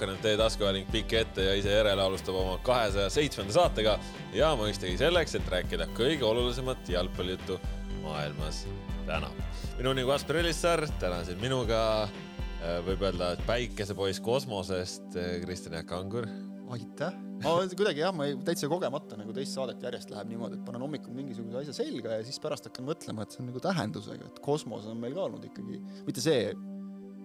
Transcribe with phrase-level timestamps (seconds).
[0.00, 3.98] Sokker.net taskuhääling pikk ette ja ise järele alustab oma kahesaja seitsmenda saatega
[4.32, 7.58] ja mõistagi selleks, et rääkida kõige olulisemat jalgpallijuttu
[8.00, 8.62] maailmas
[9.04, 9.28] täna.
[9.76, 15.76] minu nimi Kaspar Elissaar, täna siin minuga äh, võib öelda, et päikesepoiss kosmosest äh, Kristjan
[15.76, 16.30] Jaak Angur.
[16.72, 20.64] aitäh, ma kuidagi jah, ma ei, täitsa kogemata nagu teist saadet järjest läheb niimoodi, et
[20.64, 24.32] panen hommikul mingisuguse asja selga ja siis pärast hakkan mõtlema, et see on nagu tähendusega,
[24.32, 26.54] et kosmos on meil ka olnud ikkagi, mitte see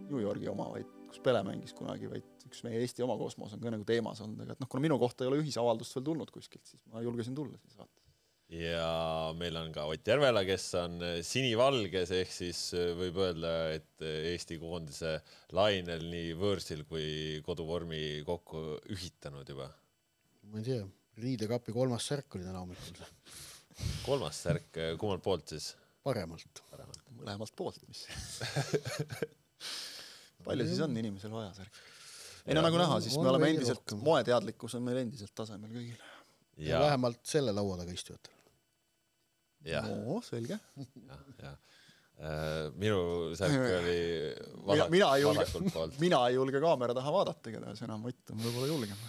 [0.10, 3.62] New Yorgi oma, vaid kus Pele mängis kunagi, vaid üks meie Eesti oma kosmos on
[3.62, 6.32] ka nagu teemas olnud, aga et noh, kuna minu kohta ei ole ühisavaldust veel tulnud
[6.34, 8.04] kuskilt, siis ma julgesin tulla siia saate.
[8.56, 8.90] ja
[9.38, 12.62] meil on ka Ott Järvela, kes on sinivalges, ehk siis
[13.00, 15.18] võib öelda, et Eesti koondise
[15.58, 18.66] lainel nii võõrsil kui koduvormi kokku
[18.96, 19.72] ühitanud juba.
[20.52, 20.86] ma ei tea,
[21.20, 23.02] riidekapi kolmas särk oli täna hommikul.
[24.06, 24.72] kolmas särk,
[25.02, 25.74] kummalt poolt siis?
[26.06, 27.04] paremalt, paremalt..
[27.18, 28.06] mõlemalt poolt, mis
[30.46, 31.95] palju siis on inimesel vaja särki?
[32.46, 36.02] Ei no nagu näha, siis me oleme endiselt, moeteadlikkus on meil endiselt tasemel kõigil.
[36.70, 38.34] ja vähemalt selle laua taga istujatel.
[39.88, 40.60] no selge.
[40.78, 43.00] jah, jah äh, minu
[43.38, 44.02] särk oli
[44.68, 45.48] vasak, mina ei julge,
[46.06, 49.00] mina ei julge kaamera taha vaadata, igatahes enam Ott on võib-olla julgem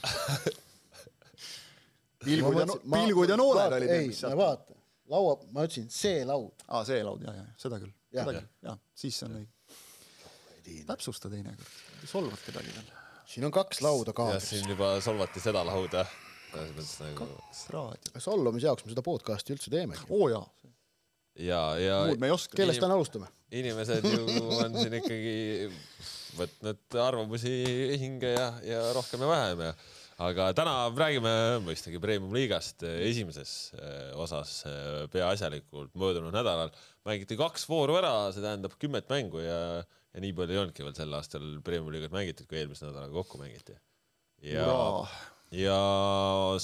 [2.27, 4.39] pilgud ja, pilgud ja nooled olid mis sealt.
[4.41, 4.81] vaata,
[5.12, 6.67] laua, ma ütlesin see laud.
[6.67, 9.53] aa, see laud, ja, ja, seda küll, seda küll, jah, siis on õige
[10.87, 11.75] täpsusta teinekord,
[12.11, 12.95] solvad kedagi veel.
[13.27, 14.49] Siin on kaks lauda kaamris.
[14.51, 16.07] siin juba solvati seda lauda.
[16.57, 16.85] Nagu...
[17.19, 18.21] kaks raadio.
[18.23, 20.07] solvamise jaoks me seda podcast'i üldse teemegi.
[20.09, 20.47] oo jaa.
[21.39, 21.99] ja, ja.
[22.07, 22.57] muud me ei oska.
[22.57, 23.29] kellest täna alustame?
[23.53, 24.25] inimesed ju
[24.61, 25.35] on siin ikkagi
[26.37, 27.53] võtnud arvamusi
[28.00, 29.75] hinge ja, ja rohkem ja vähem ja
[30.22, 31.32] aga täna räägime
[31.65, 35.93] mõistagi Premium-liigast esimeses eh, osas eh, peaasjalikult.
[35.94, 36.72] möödunud nädalal
[37.06, 40.97] mängiti kaks vooru ära, see tähendab kümmet mängu ja, ja nii palju ei olnudki veel
[40.97, 43.76] sel aastal Premium-liigat mängitud, kui eelmise nädalaga kokku mängiti.
[44.41, 44.71] ja,
[45.53, 45.81] ja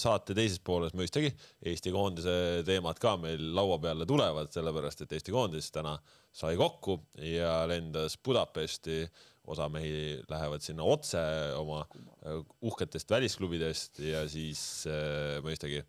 [0.01, 1.35] saate teises pooles mõistagi
[1.69, 2.35] Eesti koondise
[2.67, 5.99] teemad ka meil laua peale tulevad, sellepärast et Eesti koondis täna
[6.33, 9.05] sai kokku ja lendas Budapesti
[9.51, 11.19] osa mehi lähevad sinna otse
[11.59, 15.83] oma äh, uhketest välisklubidest ja siis äh, mõistagi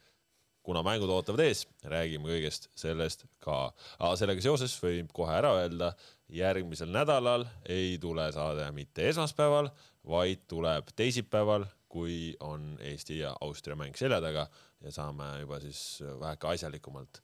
[0.64, 3.74] kuna mängud ootavad ees, räägime kõigest sellest ka.
[4.00, 5.92] aga sellega seoses võib kohe ära öelda,
[6.34, 9.70] järgmisel nädalal ei tule saade mitte esmaspäeval,
[10.08, 14.48] vaid tuleb teisipäeval, kui on Eesti ja Austria mäng selja taga
[14.82, 17.22] ja saame juba siis väheke asjalikumalt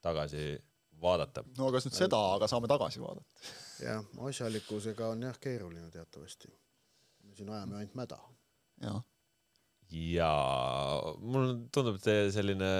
[0.00, 0.54] tagasi
[1.02, 1.44] vaadata.
[1.58, 3.26] no kas nüüd seda, aga saame tagasi vaadata?
[3.82, 6.48] Jah, asjalikkusega on jah keeruline teatavasti.
[7.24, 8.18] me siin ajame ainult mäda.
[8.82, 9.02] jah
[9.92, 10.30] ja
[11.22, 12.70] mul tundub, et selline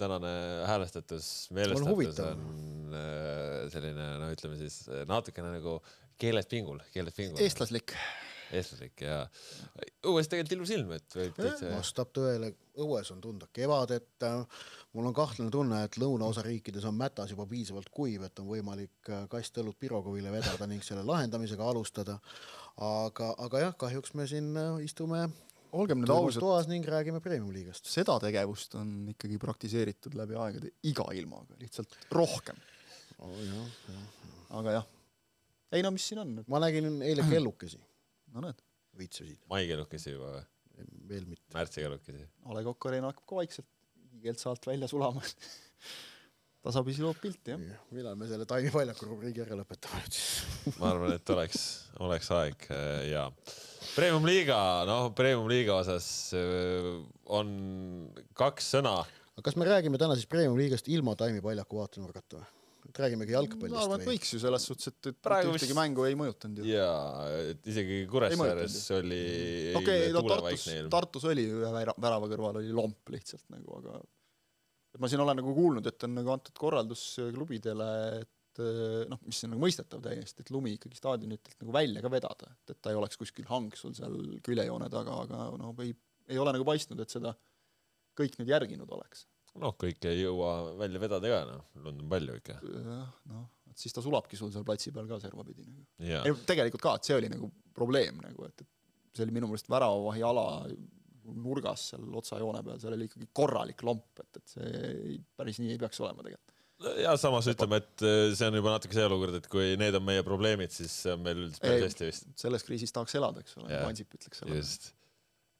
[0.00, 0.32] tänane
[0.66, 5.78] häälestatus, meelestatus on äh, selline, no ütleme siis natukene nagu
[6.18, 7.38] keeled pingul, keeled pingul.
[7.42, 7.94] eestlaslik
[8.56, 9.18] eestlaslik ja
[10.08, 11.70] õues tegelikult ilus ilm, et võib täitsa.
[11.72, 12.52] vastab tõele,
[12.82, 14.26] õues on tunda kevadet.
[14.92, 19.12] mul on kahtlane tunne, et lõunaosa riikides on mätas juba piisavalt kuiv, et on võimalik
[19.30, 22.18] kast õlut Pirogovile vedada ning selle lahendamisega alustada.
[22.76, 24.54] aga, aga jah, kahjuks me siin
[24.84, 25.26] istume
[25.72, 27.88] olgem nüüd ausad, toas ning räägime premium-liigast.
[27.88, 32.58] seda tegevust on ikkagi praktiseeritud läbi aegade iga ilmaga, lihtsalt rohkem
[33.18, 33.38] oh,.
[33.46, 33.62] Ja,
[33.92, 34.02] ja.
[34.58, 34.90] aga jah,
[35.72, 36.36] ei no mis siin on?
[36.48, 37.80] ma nägin eile kellukesi
[38.32, 38.62] no näed.
[38.98, 39.40] vitsasid.
[39.50, 40.46] maikellukesi juba või?
[41.08, 41.46] veel mitte.
[41.54, 42.24] märtsikellukesi.
[42.48, 43.68] A Le Coq Arena hakkab ka vaikselt
[44.12, 45.22] hiigelt saalt välja sulama
[46.62, 47.78] tasapisi loob pilti, jah ja,.
[47.94, 51.64] millal me selle Taimi Väljaku rubriigi ära lõpetame nüüd siis ma arvan, et oleks,
[52.06, 52.68] oleks aeg
[53.10, 53.26] ja
[53.92, 56.06] Premium-liiga, noh, Premium-liiga osas
[56.38, 56.86] äh,
[57.34, 57.50] on
[58.38, 59.00] kaks sõna.
[59.34, 62.61] aga kas me räägime täna siis Premium-liigast ilma Taimi Väljaku vaatenurgata või?
[63.00, 63.74] Räägimegi jalgpallist.
[63.74, 66.66] ma arvan, et võiks ju selles suhtes, et, et praegu ühtegi mängu ei mõjutanud ju.
[66.72, 69.22] jaa, et isegi Kuressaares oli
[69.78, 73.98] okei okay,, no Tartus, Tartus oli ühe värava kõrval oli lomp lihtsalt nagu, aga
[74.92, 77.90] et ma siin olen nagu kuulnud, et on nagu antud korraldus klubidele,
[78.20, 78.62] et
[79.08, 82.74] noh, mis on nagu mõistetav täiesti, et lumi ikkagi staadionitelt nagu välja ka vedada, et,
[82.74, 85.94] et ta ei oleks kuskil hang sul seal küljejoone taga, aga noh, ei,
[86.28, 87.32] ei ole nagu paistnud, et seda
[88.18, 89.24] kõik nüüd järginud oleks
[89.60, 92.60] noh, kõike ei jõua välja vedada ka, noh, lund on palju ikka.
[92.62, 95.84] jah, noh, et siis ta sulabki sul seal platsi peal ka servapidi nagu.
[95.98, 99.70] ei, tegelikult ka, et see oli nagu probleem nagu, et, et see oli minu meelest
[99.72, 100.46] väravavahi ala
[101.22, 105.76] nurgas seal otsajoone peal, seal oli ikkagi korralik lomp, et, et see ei, päris nii
[105.76, 106.58] ei peaks olema tegelikult
[107.02, 110.02] ja samas ütleme, et äh, see on juba natuke see olukord, et kui need on
[110.06, 112.26] meie probleemid, siis on meil päris hästi vist.
[112.40, 114.58] selles kriisis tahaks elada, eks ole, Ansip ütleks selle.
[114.58, 114.90] just.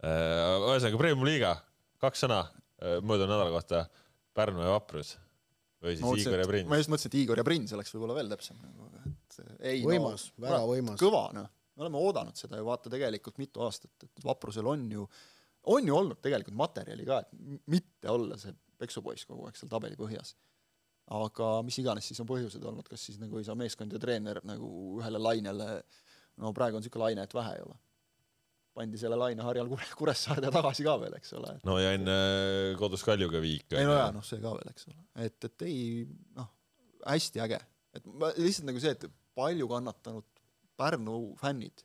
[0.03, 1.55] Äh, ühesõnaga Premium liiga,
[2.03, 2.43] kaks sõna
[2.83, 3.85] möödunud nädala kohta
[4.35, 5.17] Pärnu ja Vaprus
[5.83, 6.69] või siis mõtlesin, Igor ja Prins.
[6.71, 9.39] ma just mõtlesin, et Igor ja Prins oleks võib-olla veel täpsem nagu, et
[9.73, 10.99] ei võimas no,, väga võimas.
[11.03, 15.07] kõva noh, me oleme oodanud seda ju vaata tegelikult mitu aastat, et Vaprusel on ju,
[15.75, 19.99] on ju olnud tegelikult materjali ka, et mitte olla see peksupoiss kogu aeg seal tabeli
[19.99, 20.35] põhjas.
[21.13, 24.41] aga mis iganes siis on põhjused olnud, kas siis nagu ei saa meeskond ja treener
[24.49, 25.71] nagu ühele lainele,
[26.41, 27.77] no praegu on niisugune laine, et vähe ei ole
[28.77, 31.55] pandi selle laine Harjal Kuressaarde tagasi ka veel, eks ole.
[31.69, 32.17] no ja enne
[32.81, 33.69] kodus Kaljuga viik.
[33.77, 35.83] ei no jaa, noh, see ka veel, eks ole, et, et ei
[36.39, 36.49] noh,
[37.05, 37.61] hästi äge,
[37.99, 39.09] et ma lihtsalt nagu see, et
[39.39, 40.29] palju kannatanud
[40.83, 41.85] Pärnu fännid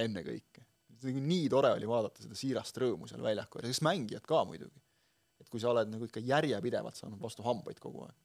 [0.00, 0.64] ennekõike.
[1.04, 4.80] nii tore oli vaadata seda siirast rõõmu seal väljakul ja siis mängijad ka muidugi.
[5.40, 8.16] et kui sa oled nagu ikka järjepidevalt saanud vastu hambaid kogu aeg,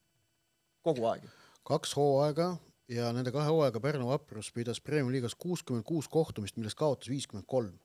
[0.82, 1.28] kogu aeg.
[1.68, 2.54] kaks hooaega
[2.88, 7.46] ja nende kahe hooaega Pärnu Vaprus pidas Premiumi liigas kuuskümmend kuus kohtumist, millest kaotas viiskümmend
[7.46, 7.76] kolm.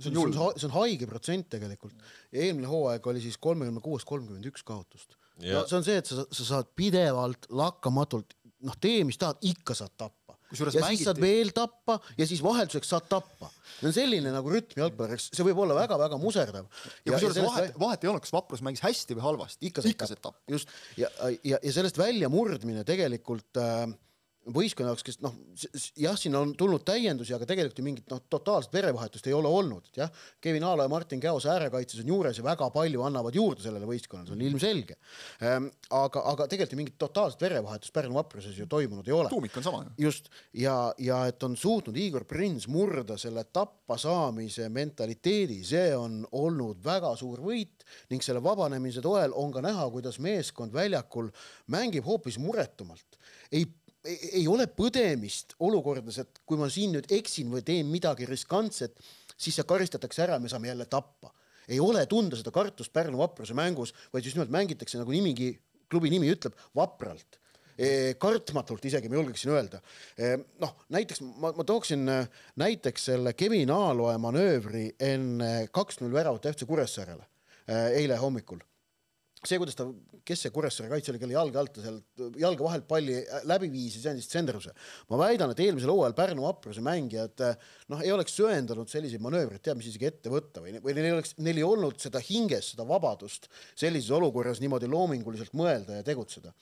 [0.00, 2.08] See on, see on, see on haige protsent tegelikult.
[2.32, 5.16] eelmine hooaeg oli siis kolmekümne kuuest kolmkümmend üks kaotust.
[5.44, 8.36] no see on see, et sa, sa saad pidevalt lakkamatult,
[8.66, 10.20] noh, tee mis tahad, ikka saad tappa
[10.50, 10.96] ja mängiti...
[10.96, 13.50] siis saad veel tappa ja siis vahelduseks saad tappa.
[13.78, 16.66] see on selline nagu rütm jalgpallis, see võib olla väga-väga muserdav.
[16.66, 20.22] ja, ja kusjuures vahet, vahet ei olnud, kas Vaprus mängis hästi või halvasti, ikka, said
[20.22, 20.34] tappa.
[20.50, 21.10] just, ja,
[21.44, 23.86] ja, ja sellest väljamurdmine tegelikult äh,
[24.48, 25.34] võistkonna jaoks, kes noh,
[26.00, 29.90] jah, siin on tulnud täiendusi, aga tegelikult ju mingit noh, totaalset verevahetust ei ole olnud,
[29.90, 33.64] et jah, Kevin Aalo ja Martin Käos äärekaitses on juures ja väga palju annavad juurde
[33.64, 34.96] sellele võistkonnale, see on ilmselge
[35.44, 35.68] ehm,.
[35.90, 39.28] aga, aga tegelikult ju mingit totaalset verevahetust Pärnu vapruses ju toimunud ei ole.
[39.28, 39.84] tuumik on sama.
[40.00, 46.80] just, ja, ja et on suutnud Igor Prins murda selle tappasaamise mentaliteedi, see on olnud
[46.84, 51.28] väga suur võit ning selle vabanemise toel on ka näha, kuidas meeskond väljakul
[51.68, 53.20] mängib hoopis muretumalt
[53.50, 53.66] ei
[54.04, 58.96] ei ole põdemist olukordades, et kui ma siin nüüd eksin või teen midagi riskantset,
[59.36, 61.32] siis see karistatakse ära, me saame jälle tappa.
[61.70, 65.52] ei ole tunda seda kartust Pärnu vapruse mängus, vaid just nimelt mängitakse nagu nimigi,
[65.88, 67.38] klubi nimi ütleb, vapralt
[67.78, 69.80] e, kartmatult isegi ma julgeksin öelda.
[70.18, 72.16] E, noh, näiteks ma, ma tooksin e,
[72.58, 77.28] näiteks selle Kevin Aaloe manöövri enne kaks-null väravat FC Kuressaarele
[77.70, 78.58] eile hommikul
[79.46, 79.86] see, kuidas ta,
[80.26, 83.70] kes see Kuressaare kaitse oli, kelle jalge alt ta sealt jalge vahelt palli äh, läbi
[83.72, 84.74] viis ja see andis tsendruse.
[85.08, 87.56] ma väidan, et eelmisel hooajal Pärnu vapruse mängijad äh,
[87.92, 91.16] noh, ei oleks söandanud selliseid manöövreid, teab mis isegi ette võtta või, või neil ei
[91.16, 96.52] oleks, neil ei olnud seda hinges, seda vabadust sellises olukorras niimoodi loominguliselt mõelda ja tegutseda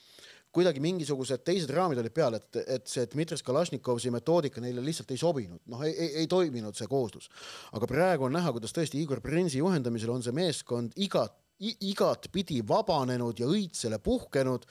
[0.54, 5.20] kuidagi mingisugused teised raamid olid peal, et, et see Dmitri Kalašnikovsi metoodika neile lihtsalt ei
[5.20, 7.28] sobinud, noh, ei, ei, ei toiminud see kooslus.
[7.76, 13.38] aga praegu on näha, kuidas tõesti Igor Prinsi juhendamisel on see meeskond igat igatpidi vabanenud
[13.40, 14.66] ja õitsele puhkenud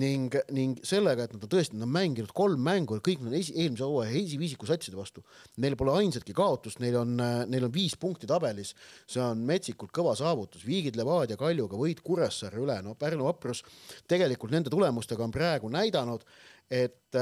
[0.00, 3.54] ning, ning sellega, et nad on tõesti, nad on mänginud kolm mängu, kõik nad esi,
[3.54, 5.22] eelmise hooaja esiviisiku satside vastu.
[5.62, 7.14] Neil pole ainsatki kaotust, neil on,
[7.50, 8.74] neil on viis punkti tabelis.
[9.06, 13.62] see on metsikult kõva saavutus, Viigid Levadia Kaljuga võit Kuressaare üle, no Pärnu vaprus
[14.10, 16.26] tegelikult nende tulemustega on praegu näidanud,
[16.70, 17.14] et,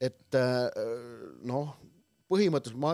[0.00, 0.40] et
[1.44, 1.76] noh
[2.28, 2.92] põhimõtteliselt ma,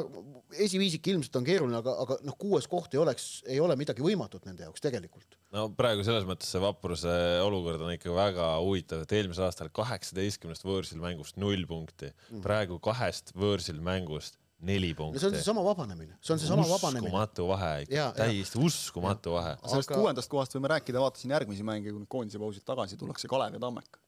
[0.62, 4.46] esiviisik ilmselt on keeruline, aga, aga noh, kuues koht ei oleks, ei ole midagi võimatut
[4.46, 5.38] nende jaoks tegelikult.
[5.54, 10.66] no praegu selles mõttes see vapruse olukord on ikka väga huvitav, et eelmisel aastal kaheksateistkümnest
[10.66, 15.18] võõrsil mängust null punkti mm., praegu kahest võõrsil mängust neli punkti.
[15.22, 17.10] see on seesama vabanemine, see on seesama vabanemine.
[17.10, 19.56] uskumatu vahe ikka, täiesti uskumatu vahe.
[19.64, 19.98] sellest aga...
[19.98, 23.64] kuuendast kohast võime rääkida, vaatasin järgmisi mänge, kui nüüd koondise pausilt tagasi tullakse, Kalev ja
[23.66, 23.98] Tammeka.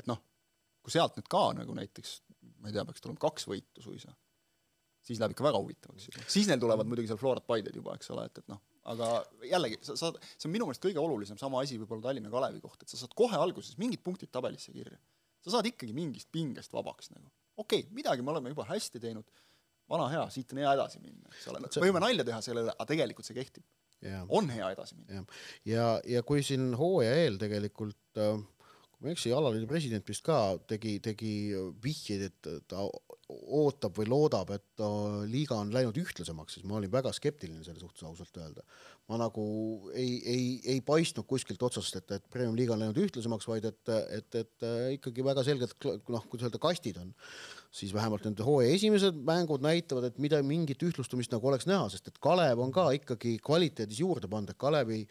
[0.00, 0.24] et noh,
[0.80, 2.16] kui sealt nüüd ka nagu näiteks,
[2.62, 4.16] ma ei tea, peaks tulema kaks võitu suisa
[5.08, 6.24] siis läheb ikka väga huvitavaks juba.
[6.30, 8.60] siis neil tulevad muidugi seal Florat Paided juba, eks ole, et, et noh,
[8.92, 9.10] aga
[9.48, 12.84] jällegi, sa saad, see on minu meelest kõige olulisem sama asi võib-olla Tallinna Kalevi kohta,
[12.84, 15.00] et sa saad kohe alguses mingid punktid tabelisse kirja.
[15.44, 17.30] sa saad ikkagi mingist pingest vabaks nagu.
[17.56, 19.26] okei okay,, midagi me oleme juba hästi teinud,
[19.88, 22.88] vana hea, siit on hea edasi minna, eks ole, võime nalja teha selle üle, aga
[22.92, 23.64] tegelikult see kehtib.
[24.28, 25.18] on hea edasi minna.
[25.18, 25.24] ja,
[25.72, 25.88] ja,
[26.18, 28.38] ja kui siin hooaja eel tegelikult äh,
[28.98, 31.32] kui ma ei eksi, alaliidu president vist ka tegi, tegi
[31.84, 32.82] vihjeid, et ta
[33.28, 34.82] ootab või loodab, et
[35.28, 38.64] liiga on läinud ühtlasemaks, siis ma olin väga skeptiline selle suhtes ausalt öelda.
[39.08, 39.42] ma nagu
[39.96, 43.92] ei, ei, ei paistnud kuskilt otsast, et, et premium liiga on läinud ühtlasemaks, vaid et,
[44.16, 44.66] et, et
[44.96, 47.14] ikkagi väga selgelt noh, kuidas öelda, kastid on
[47.72, 52.08] siis vähemalt nende hooaja esimesed mängud näitavad, et mida mingit ühtlustumist nagu oleks näha, sest
[52.08, 55.02] et Kalev on ka ikkagi kvaliteedis juurde pannud, et Kalevi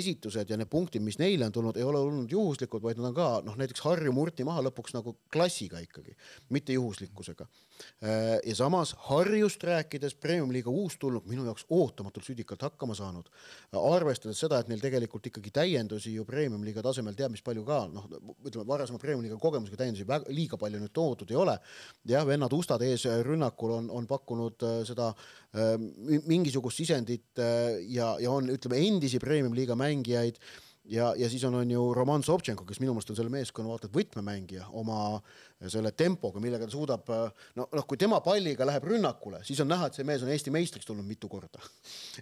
[0.00, 3.16] esitused ja need punktid, mis neile on tulnud, ei ole olnud juhuslikud, vaid nad on
[3.16, 6.16] ka noh, näiteks Harju murti maha lõpuks nagu klassiga ikkagi,
[6.54, 7.48] mitte juhuslikkusega.
[8.02, 13.26] Äh, ja samas Harjust rääkides, premium-liiga uustulnuk minu jaoks ootamatult südikalt hakkama saanud,
[13.78, 18.06] arvestades seda, et neil tegelikult ikkagi täiendusi ju premium-liiga tasemel teab mis palju ka noh,
[18.46, 21.58] ütleme varasema premium-liiga kogemusega täiendusi väga, liiga palju nüüd toodud ei ole.
[22.08, 25.74] Jah, vennad Ustad eesrünnakul on, on pakkunud äh, seda äh,
[26.30, 30.38] mingisugust sisendit äh, ja, ja on, ütleme, endisi premium-liiga mängijaid
[30.88, 33.88] ja, ja siis on, on ju Roman Sobtšenko, kes minu meelest on selle meeskonna vaata
[33.88, 34.98] et võtmemängija oma
[35.68, 37.08] selle tempoga, millega ta suudab
[37.58, 40.54] no, noh, kui tema palliga läheb rünnakule, siis on näha, et see mees on Eesti
[40.54, 41.62] meistriks tulnud mitu korda.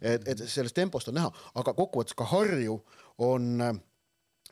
[0.00, 2.80] et, et sellest tempost on näha, aga kokkuvõttes ka Harju
[3.26, 3.76] on äh,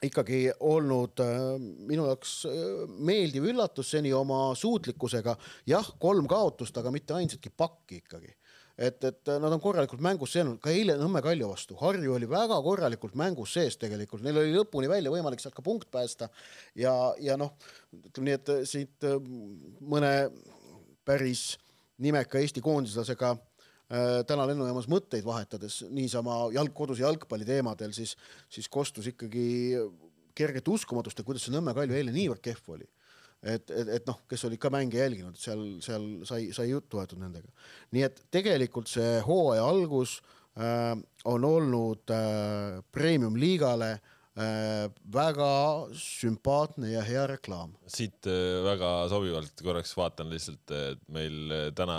[0.09, 1.43] ikkagi olnud äh,
[1.89, 5.37] minu jaoks äh, meeldiv üllatus seni oma suutlikkusega.
[5.67, 8.35] jah, kolm kaotust, aga mitte ainsatki pakki ikkagi
[8.77, 12.29] et, et nad on korralikult mängus sees olnud, ka eile Nõmme Kalju vastu, Harju oli
[12.31, 16.29] väga korralikult mängus sees tegelikult, neil oli lõpuni välja võimalik sealt ka punkt päästa.
[16.79, 17.55] Ja, ja noh,
[17.95, 19.19] ütleme nii, et siit äh,
[19.95, 20.15] mõne
[21.07, 21.53] päris
[22.03, 28.17] nimeka Eesti koondislasega äh, täna lennujaamas mõtteid vahetades niisama jalg, koduse jalgpalli teemadel, siis,
[28.51, 29.47] siis kostus ikkagi
[30.35, 32.91] kerget uskumatust, et kuidas see Nõmme Kalju eile niivõrd kehv oli
[33.45, 37.21] et, et, et noh, kes olid ka mänge jälginud, seal, seal sai, sai juttu aetud
[37.21, 37.53] nendega.
[37.95, 40.19] nii et tegelikult see hooaja algus
[40.57, 40.95] äh,
[41.29, 45.51] on olnud äh, premium-liigale äh, väga
[46.01, 47.75] sümpaatne ja hea reklaam.
[47.87, 51.99] siit äh, väga sobivalt korraks vaatan lihtsalt, et meil äh, täna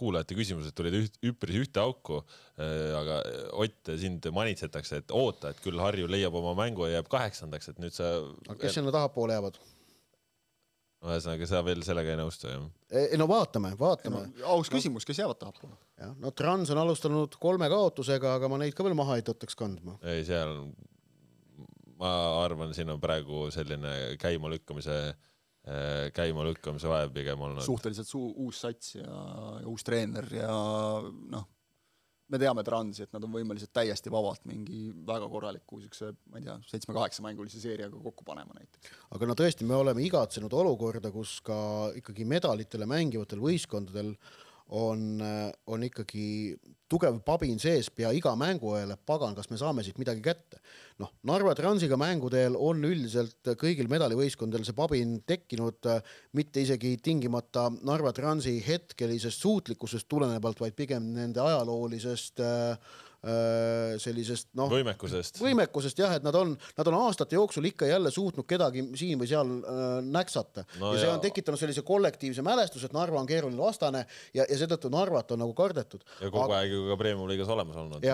[0.00, 2.22] kuulajate küsimused tulid üht, üpris ühte auku.
[2.60, 3.20] Äh, aga
[3.60, 7.82] Ott, sind manitsetakse, et oota, et küll Harju leiab oma mängu ja jääb kaheksandaks, et
[7.82, 8.14] nüüd sa.
[8.56, 9.60] kes sinna tahapoole jäävad?
[11.00, 12.66] Ühesõnaga, sa veel sellega ei nõustu, jah?
[13.00, 14.44] ei no vaatame, vaatame no,.
[14.56, 15.76] aus küsimus, kes jäävad tahapoole?
[16.00, 19.56] jah, no Trans on alustanud kolme kaotusega, aga ma neid ka veel maha ei tõttaks
[19.58, 19.96] kandma.
[20.04, 20.58] ei, seal
[22.00, 24.98] ma arvan, siin on praegu selline käimalükkamise,
[25.68, 27.64] äh, käimalükkamise vaev pigem olnud.
[27.64, 29.24] suhteliselt suu-, uus sats ja,
[29.60, 30.52] ja uus treener ja
[31.32, 31.48] noh
[32.30, 36.46] me teame Transi, et nad on võimelised täiesti vabalt mingi väga korraliku niisuguse, ma ei
[36.46, 38.92] tea, seitsme-kaheksamängulise seeriaga kokku panema näiteks.
[39.16, 41.58] aga no tõesti, me oleme igatsenud olukorda, kus ka
[41.98, 44.14] ikkagi medalitele mängivatel võistkondadel
[44.80, 45.24] on,
[45.66, 46.26] on ikkagi
[46.90, 50.58] tugev pabin sees pea iga mängu ajal, et pagan, kas me saame siit midagi kätte.
[51.00, 55.86] noh, Narva Transiga mängudel on üldiselt kõigil medalivõistkondadel see pabin tekkinud
[56.36, 63.09] mitte isegi tingimata Narva Transi hetkelisest suutlikkusest tulenevalt, vaid pigem nende ajaloolisest äh, Äh,
[64.00, 68.46] sellisest noh, võimekusest, võimekusest jah, et nad on, nad on aastate jooksul ikka jälle suutnud
[68.48, 71.16] kedagi siin või seal äh, näksata no ja see ja...
[71.18, 75.42] on tekitanud sellise kollektiivse mälestuse, et Narva on keeruline vastane ja, ja seetõttu Narvat on
[75.44, 76.04] nagu kardetud.
[76.16, 76.62] ja kogu aga...
[76.62, 78.06] aeg ju ka Premium-liigas olemas olnud.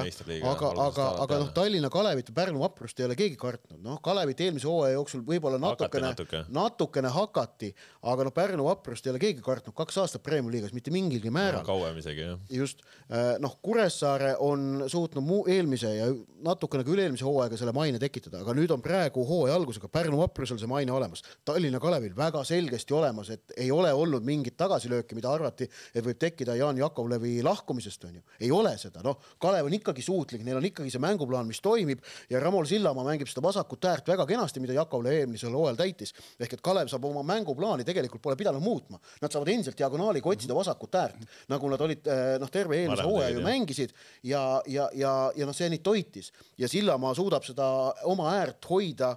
[0.50, 4.42] aga, aga, aga noh, Tallinna Kalevit ja Pärnu Vaprust ei ole keegi kartnud, noh, Kalevit
[4.42, 6.42] eelmise hooaja jooksul võib-olla natukene, natuke.
[6.50, 7.70] natukene hakati,
[8.10, 11.62] aga noh, Pärnu Vaprust ei ole keegi kartnud kaks aastat Premium-liigas mitte mingilgi määral.
[11.66, 12.42] kauem isegi jah.
[12.50, 16.08] just, äh, noh, Kuressaare on suutnud muu eelmise ja
[16.46, 20.58] natukene ka üle-eelmise hooaega selle maine tekitada, aga nüüd on praegu hooaja algusega Pärnu vaprusel
[20.60, 21.22] see maine olemas.
[21.46, 26.18] Tallinna Kalevil väga selgesti olemas, et ei ole olnud mingit tagasilööki, mida arvati, et võib
[26.20, 28.22] tekkida Jaan Jakovlevi lahkumisest, onju.
[28.40, 32.04] ei ole seda, noh, Kalev on ikkagi suutlik, neil on ikkagi see mänguplaan, mis toimib
[32.30, 36.14] ja Ramol Sillamaa mängib seda vasakut äärt väga kenasti, mida Jakovlev eelmisel hooajal täitis.
[36.40, 40.54] ehk et Kalev saab oma mänguplaani tegelikult pole pidanud muutma, nad saavad endiselt diagonaaliga otsida
[40.56, 45.14] vasakut äärt, nagu nad olid eh, noh, terve eelmise hooaja ju mängisid ja, ja, ja
[45.36, 47.66] ja noh, see neid toitis ja Sillamaa suudab seda
[48.10, 49.16] oma äärt hoida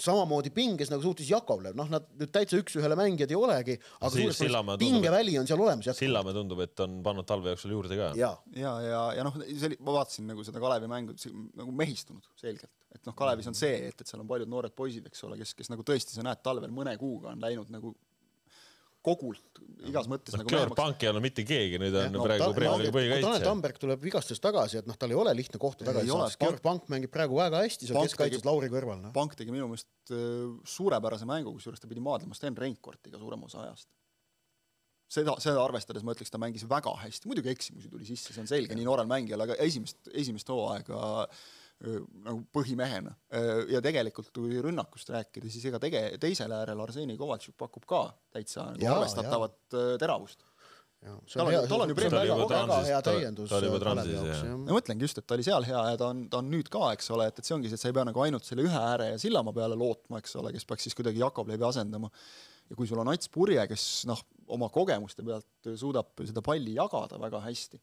[0.00, 4.38] samamoodi pinges nagu suutis Jakovlev, noh, nad nüüd täitsa üks-ühele mängijad ei olegi, aga suures
[4.38, 5.90] plaanis pingeväli on seal olemas.
[5.98, 8.12] Sillamäe tundub, et on pannud talve jooksul juurde ka.
[8.18, 11.16] ja, ja, ja, ja noh, see oli, ma vaatasin nagu seda Kalevi mängu,
[11.58, 15.10] nagu mehistunud selgelt, et noh, Kalevis on see, et, et seal on paljud noored poisid,
[15.10, 17.92] eks ole, kes, kes nagu tõesti, sa näed, talvel mõne kuuga on läinud nagu
[19.04, 22.84] kogult igas mõttes no, nagu Pank ei ole mitte keegi, nüüd on no, praegu Premiumi
[22.84, 23.26] liiga põhikaitsja.
[23.26, 26.90] Tanel Tamberg tuleb vigastest tagasi, et noh, tal ei ole lihtne kohta tagasi saada, Pank
[26.92, 29.12] mängib praegu väga hästi seal keskkaitses Lauri kõrval no..
[29.16, 33.64] Pank tegi minu meelest äh, suurepärase mängu, kusjuures ta pidi maadlema Sten Reinkortiga suurema osa
[33.64, 33.88] ajast.
[35.10, 38.52] seda, seda arvestades ma ütleks, ta mängis väga hästi, muidugi eksimusi tuli sisse, see on
[38.52, 41.48] selge, nii noorel mängijal, aga esimest, esimest hooaega äh,
[41.80, 43.14] nagu põhimehena.
[43.72, 48.70] ja tegelikult, kui rünnakust rääkida, siis ega tege-, teisel äärel Arseni Kovatšuk pakub ka täitsa
[48.74, 49.96] nagu arvestatavat ja.
[50.02, 50.44] teravust.
[51.00, 53.48] tal on, tal on ju väga, väga hea täiendus.
[53.48, 54.42] ta oli juba transis, jah.
[54.60, 56.90] ma mõtlengi just, et ta oli seal hea ja ta on, ta on nüüd ka,
[56.98, 58.82] eks ole, et, et see ongi see, et sa ei pea nagu ainult selle ühe
[58.92, 62.12] ääre ja Sillamaa peale lootma, eks ole, kes peaks siis kuidagi Jakovlevi asendama.
[62.68, 64.20] ja kui sul on Ats Purje, kes noh,
[64.52, 67.80] oma kogemuste pealt suudab seda palli jagada väga hästi,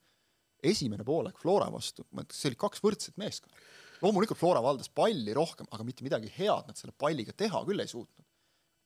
[0.69, 3.65] esimene poolek Flora vastu, ma ütleks, see oli kaks võrdset meeskonda
[4.03, 7.89] loomulikult Flora valdas palli rohkem, aga mitte midagi head nad selle palliga teha küll ei
[7.89, 8.25] suutnud.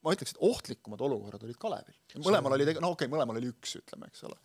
[0.01, 1.98] ma ütleks, et ohtlikumad olukorrad olid Kalevil.
[2.25, 4.38] mõlemal oli tege-, no okei okay,, mõlemal oli üks, ütleme, eks ole.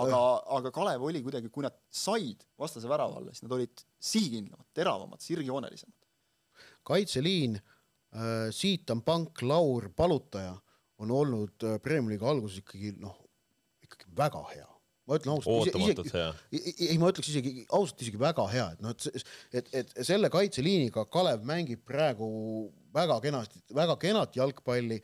[0.00, 0.20] aga,
[0.56, 5.20] aga Kalev oli kuidagi, kui nad said vastase värava alla, siis nad olid sihikindlamad, teravamad,
[5.20, 6.08] sirgjoonelisemad.
[6.88, 10.56] kaitseliin äh,, Siitam, Pank, Laur, Palutaja
[11.02, 13.18] on olnud äh, Premiumi liiga alguses ikkagi noh,
[13.84, 14.71] ikkagi väga hea
[15.12, 15.52] ma ütlen ausalt.
[16.52, 21.04] ei, ma ütleks isegi ausalt isegi väga hea, et noh, et, et, et selle kaitseliiniga
[21.12, 22.30] Kalev mängib praegu
[22.94, 24.98] väga kenasti, väga kenat jalgpalli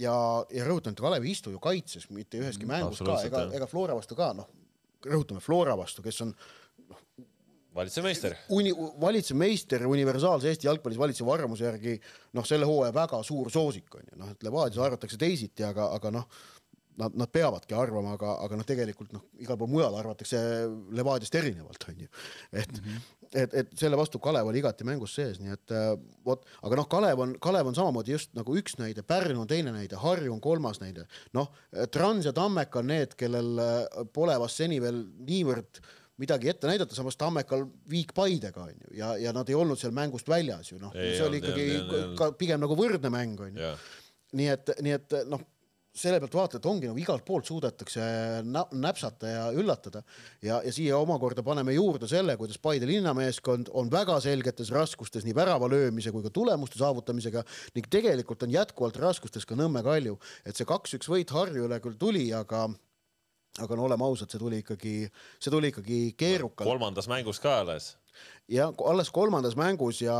[0.00, 0.14] ja,
[0.52, 3.68] ja rõhutan, et Kalev ei istu ju kaitses mitte üheski mm, mängus ka, ega, ega
[3.70, 4.48] Flora vastu ka, noh,
[5.04, 6.32] rõhutame Flora vastu, kes on
[6.88, 7.02] noh,
[7.76, 8.36] valitsev meister.
[8.54, 11.98] Uni-, valitsev meister universaalse Eesti jalgpallis valitseva arvamuse järgi
[12.36, 16.14] noh, selle hooaja väga suur soosik on ju, noh, et Levadias arvatakse teisiti, aga, aga
[16.18, 16.42] noh,
[17.00, 20.40] nad, nad peavadki arvama, aga, aga noh, tegelikult noh, igal pool mujal arvatakse
[20.96, 22.08] Levadiast erinevalt, on ju.
[22.52, 23.30] et mm, -hmm.
[23.44, 25.94] et, et selle vastu Kalev oli igati mängus sees, nii et äh,
[26.26, 29.72] vot, aga noh, Kalev on, Kalev on samamoodi just nagu üks näide, Pärnu on teine
[29.72, 31.06] näide, Harju on kolmas näide.
[31.32, 31.50] noh,
[31.90, 35.82] Trans ja Tammeka on need, kellel äh, pole vast seni veel niivõrd
[36.20, 39.94] midagi ette näidata, samas Tammekal viik Paidega on ju ja, ja nad ei olnud seal
[39.96, 43.72] mängust väljas ju noh, see oli ikkagi ka pigem nagu võrdne mäng on ju.
[44.38, 45.40] nii et, nii et noh,
[45.92, 48.02] selle pealt vaatad, et ongi nagu igalt poolt suudetakse
[48.44, 50.00] näpsata ja üllatada.
[50.42, 55.36] Ja, ja siia omakorda paneme juurde selle, kuidas Paide linnameeskond on väga selgetes raskustes nii
[55.36, 57.44] värava löömise kui ka tulemuste saavutamisega
[57.76, 60.16] ning tegelikult on jätkuvalt raskustes ka Nõmme Kalju,
[60.48, 62.70] et see kaks-üks võit Harjule küll tuli, aga
[63.60, 64.94] aga no oleme ausad, see tuli ikkagi,
[65.36, 66.68] see tuli ikkagi keerukalt.
[66.68, 67.96] kolmandas mängus ka alles.
[68.48, 70.16] Ja alles kolmandas mängus ja,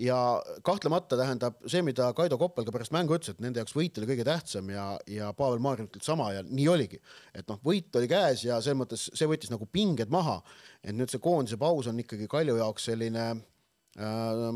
[0.00, 0.16] ja
[0.64, 4.08] kahtlemata tähendab see, mida Kaido Koppel ka pärast mängu ütles, et nende jaoks võit oli
[4.08, 7.00] kõige tähtsam ja, ja Pavel Maarja ütles sama ja nii oligi.
[7.34, 10.40] et noh, võit oli käes ja selles mõttes see võttis nagu pinged maha.
[10.82, 14.46] et nüüd see koondise paus on ikkagi Kalju jaoks selline äh,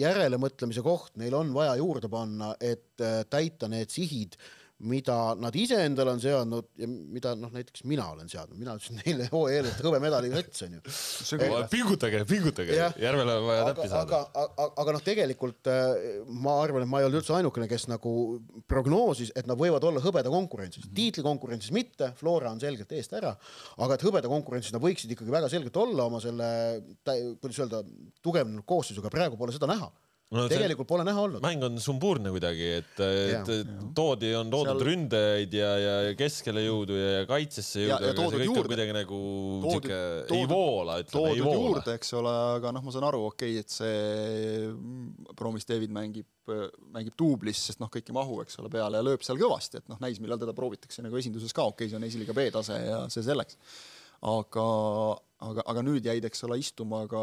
[0.00, 4.36] järelemõtlemise koht, neil on vaja juurde panna, et äh, täita need sihid
[4.80, 9.00] mida nad ise endale on seadnud ja mida noh, näiteks mina olen seadnud, mina ütlesin
[9.02, 10.80] neile hooaja eelnevalt hõbemedali võts onju.
[11.72, 14.22] pingutage, pingutage, järvele on vaja täppi saada.
[14.22, 16.02] aga, aga, aga noh, tegelikult äh,
[16.46, 18.14] ma arvan, et ma ei olnud üldse ainukene, kes nagu
[18.70, 20.96] prognoosis, et nad võivad olla hõbeda konkurentsis, mhm.
[20.96, 23.34] tiitlikonkurentsis mitte, Flora on selgelt eest ära,
[23.84, 26.52] aga et hõbeda konkurentsis nad võiksid ikkagi väga selgelt olla oma selle,
[27.04, 27.84] kuidas öelda,
[28.24, 29.90] tugevnenud koosseisuga, praegu pole seda näha
[30.36, 31.42] no, tegelikult pole näha olnud.
[31.42, 33.60] mäng on sumbuurne kuidagi, et, et ja,
[33.96, 34.82] toodi, on toodud Seal...
[34.86, 38.62] ründajaid ja, ja keskele jõudu ja, ja kaitsesse jõudu, aga see kõik juurde.
[38.62, 39.20] on kuidagi nagu
[39.64, 40.00] sihuke
[40.36, 41.62] ei voola, ütleme, ei voola.
[41.64, 46.28] juurde, eks ole, aga noh, ma saan aru, okei okay,, et see Promis David mängib,
[46.94, 49.90] mängib duublis, sest noh, kõik ei mahu, eks ole, peale ja lööb seal kõvasti, et
[49.90, 53.02] noh, näis, millal teda proovitakse nagu esinduses ka, okei okay,, see on esiliiga B-tase ja
[53.10, 53.58] see selleks.
[54.30, 54.68] aga,
[55.46, 57.22] aga, aga nüüd jäid, eks ole, istuma ka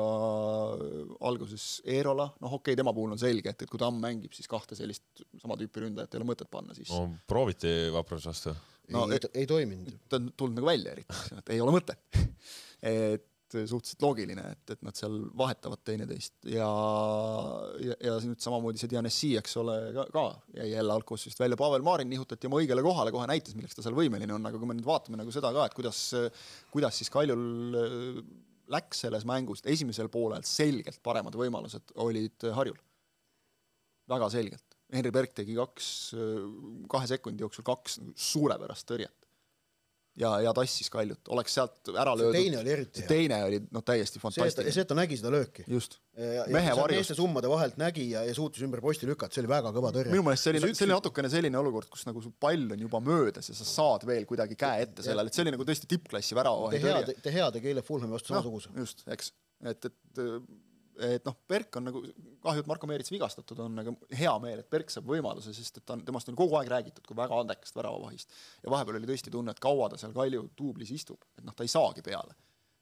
[1.30, 4.50] alguses Eerola, noh okei okay,, tema puhul on selge, et, et kui Tamm mängib, siis
[4.52, 7.08] kahte sellist sama tüüpi ründajat ei ole mõtet panna siis no,.
[7.30, 8.56] prooviti Vaprus vastu?
[8.94, 9.98] no ei, ei, ei toiminud.
[10.10, 12.22] ta on tulnud nagu välja eriti, et ei ole mõtet
[12.94, 16.68] et suhteliselt loogiline, et, et nad seal vahetavad teineteist ja,
[17.84, 20.26] ja, ja nüüd samamoodi see Dianessi, eks ole, ka, ka
[20.60, 23.98] jäi jälle algkoosseisusest välja, Pavel Marin nihutati oma õigele kohale, kohe näitas, milleks ta seal
[23.98, 26.02] võimeline on, aga kui me nüüd vaatame nagu seda ka, et kuidas,
[26.74, 28.24] kuidas siis Kaljul äh,
[28.74, 32.80] läks selles mängus, esimesel poolel selgelt paremad võimalused olid Harjul.
[34.08, 34.76] väga selgelt.
[34.94, 35.88] Henri Berg tegi kaks,
[36.88, 37.98] kahe sekundi jooksul kaks
[38.30, 39.27] suurepärast tõrjet
[40.18, 42.36] ja, ja tassis Kaljut, oleks sealt ära löödud.
[42.36, 43.10] teine oli eriti hea.
[43.10, 44.74] teine oli noh, täiesti fantastiline.
[44.74, 45.66] see, et ta nägi seda lööki.
[45.72, 46.00] just.
[46.54, 47.16] mehe varjust.
[47.18, 50.14] summade vahelt nägi ja, ja suutis ümber posti lükata, see oli väga kõva tõrje.
[50.14, 53.02] minu meelest see oli, see oli natukene selline olukord, kus nagu su pall on juba
[53.04, 56.38] möödas ja sa saad veel kuidagi käe ette sellele, et see oli nagu tõesti tippklassi
[56.38, 57.18] väravavahi tõrje.
[57.26, 58.86] De Gea tegi eile Fulhami vastu samasuguse no,.
[58.86, 59.34] just, eks,
[59.70, 60.26] et, et
[60.98, 62.02] et noh, Berk on nagu,
[62.44, 65.86] kahju, et Marko Meerits vigastatud on, aga hea meel, et Berk saab võimaluse, sest et
[65.86, 68.34] ta on, temast on kogu aeg räägitud kui väga andekast väravavahist.
[68.64, 71.66] ja vahepeal oli tõesti tunne, et kaua ta seal Kalju duublis istub, et noh, ta
[71.68, 72.36] ei saagi peale.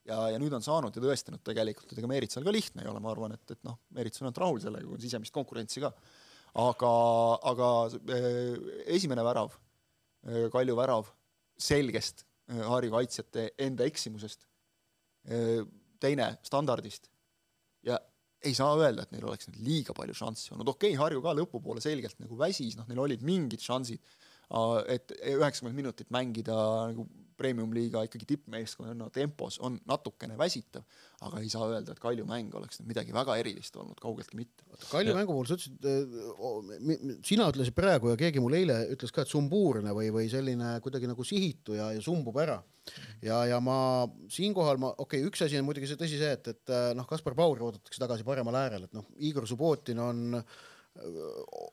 [0.08, 3.02] ja, ja nüüd on saanud ja tõestanud tegelikult, et ega Meeritsal ka lihtne ei ole,
[3.04, 5.92] ma arvan, et, et noh, Meerits on ainult rahul sellega, kui on sisemist konkurentsi ka.
[6.64, 6.94] aga,
[7.52, 7.72] aga
[8.16, 8.54] eh,
[8.96, 9.58] esimene värav,
[10.30, 11.12] eh, Kalju värav
[11.58, 14.48] selgest eh, Harju kaitsjate enda eksimusest,
[15.98, 17.08] teine standardist
[17.86, 18.00] ja
[18.46, 21.34] ei saa öelda, et neil oleks nüüd liiga palju šansse olnud, okei okay,, Harju ka
[21.38, 24.02] lõpupoole selgelt nagu väsis, noh, neil olid mingid šansid,
[24.92, 26.56] et üheksakümmend minutit mängida
[26.92, 30.86] nagu premium-liiga ikkagi tippmeeskonna tempos on natukene väsitav,
[31.26, 34.64] aga ei saa öelda, et Kalju mäng oleks nüüd midagi väga erilist olnud, kaugeltki mitte.
[34.90, 35.18] Kalju ja.
[35.18, 39.32] mängu puhul sa ütlesid, äh, sina ütlesid praegu ja keegi mulle eile ütles ka, et
[39.32, 42.62] sumbuurne või, või selline kuidagi nagu sihitu ja, ja sumbub ära
[43.24, 43.78] ja, ja ma
[44.32, 47.36] siinkohal ma, okei okay,, üks asi on muidugi see tõsi see, et, et noh, Kaspar
[47.38, 50.64] Pauri oodatakse tagasi paremal äärel, et noh, Igor Subbotin on äh,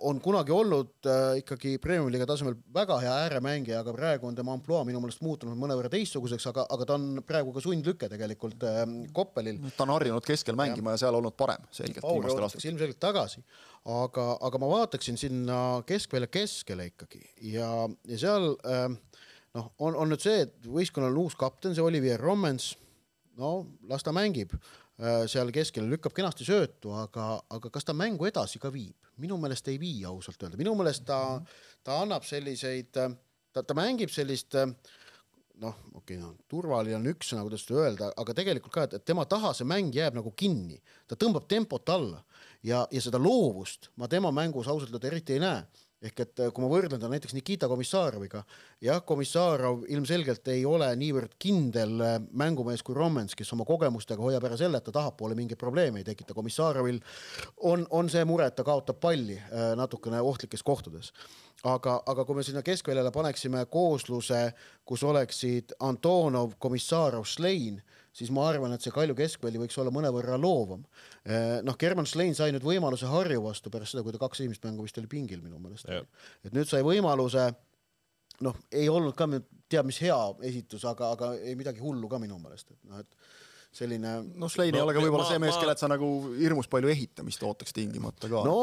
[0.02, 4.82] on kunagi olnud äh, ikkagi premium-liiga tasemel väga hea ääremängija, aga praegu on tema ampluaa
[4.88, 8.82] minu meelest muutunud mõnevõrra teistsuguseks, aga, aga ta on praegu ka sundlüke tegelikult äh,
[9.14, 9.60] Koppelil.
[9.76, 12.68] ta on harjunud keskel mängima ja, ja seal olnud parem selgelt viimastel aastatel.
[12.72, 13.44] ilmselgelt tagasi,
[14.00, 17.70] aga, aga ma vaataksin sinna keskvälja keskele ikkagi ja,
[18.10, 18.88] ja seal äh,
[19.54, 22.72] noh, on, on nüüd see, et võistkonnal on uus kapten, see Olivier Rommens,
[23.38, 23.54] no
[23.86, 28.58] las ta mängib äh, seal keskel, lükkab kenasti söötu, aga, aga kas ta mängu edasi
[28.58, 28.98] ka viib?
[29.22, 31.20] Minu meelest ei vii ausalt öelda, minu meelest ta,
[31.84, 34.56] ta annab selliseid, ta, ta mängib sellist
[35.62, 39.06] noh, okei okay,, no turvaline on üks sõna, kuidas seda öelda, aga tegelikult ka, et
[39.06, 42.22] tema taha see mäng jääb nagu kinni, ta tõmbab tempot alla
[42.66, 45.62] ja, ja seda loovust ma tema mängus ausalt öelda eriti ei näe
[46.02, 48.42] ehk et äh, kui ma võrdlen ta näiteks Nikita Komissaroviga,
[48.82, 54.48] jah, Komissarov ilmselgelt ei ole niivõrd kindel äh, mängumees kui Rommens, kes oma kogemustega hoiab
[54.48, 56.34] ära selle, et ta tahapoole mingeid probleeme ei tekita.
[56.34, 56.98] Komissarovil
[57.70, 61.12] on, on see mure, et ta kaotab palli äh, natukene ohtlikes kohtades.
[61.64, 64.48] aga, aga kui me sinna keskväljale paneksime koosluse,
[64.84, 67.78] kus oleksid Antonov, Komissarov, Schlein
[68.16, 70.84] siis ma arvan, et see Kalju keskväli võiks olla mõnevõrra loovam.
[71.24, 74.64] Eh, noh, German Schlein sai nüüd võimaluse Harju vastu pärast seda, kui ta kaks esimest
[74.68, 75.88] mängu vist oli pingil minu meelest.
[75.88, 77.48] et nüüd sai võimaluse,
[78.44, 79.28] noh, ei olnud ka
[79.72, 83.40] teab mis hea esitus, aga, aga ei midagi hullu ka minu meelest, et noh, et
[83.72, 86.90] selline no Schlein ei no, ole ka võib-olla see mees, kellelt sa nagu hirmus palju
[86.92, 88.42] ehitamist ootaks tingimata ka.
[88.44, 88.58] no,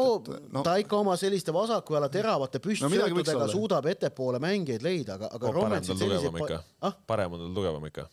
[0.53, 5.31] no ta ikka oma selliste vasaku jala teravate püstsöötudega no, suudab ettepoole mängijaid leida, aga,
[5.33, 6.53] aga oh, Rometsil selliseid
[6.85, 6.93] ah?
[7.09, 8.05] parem on tal tugevam ikka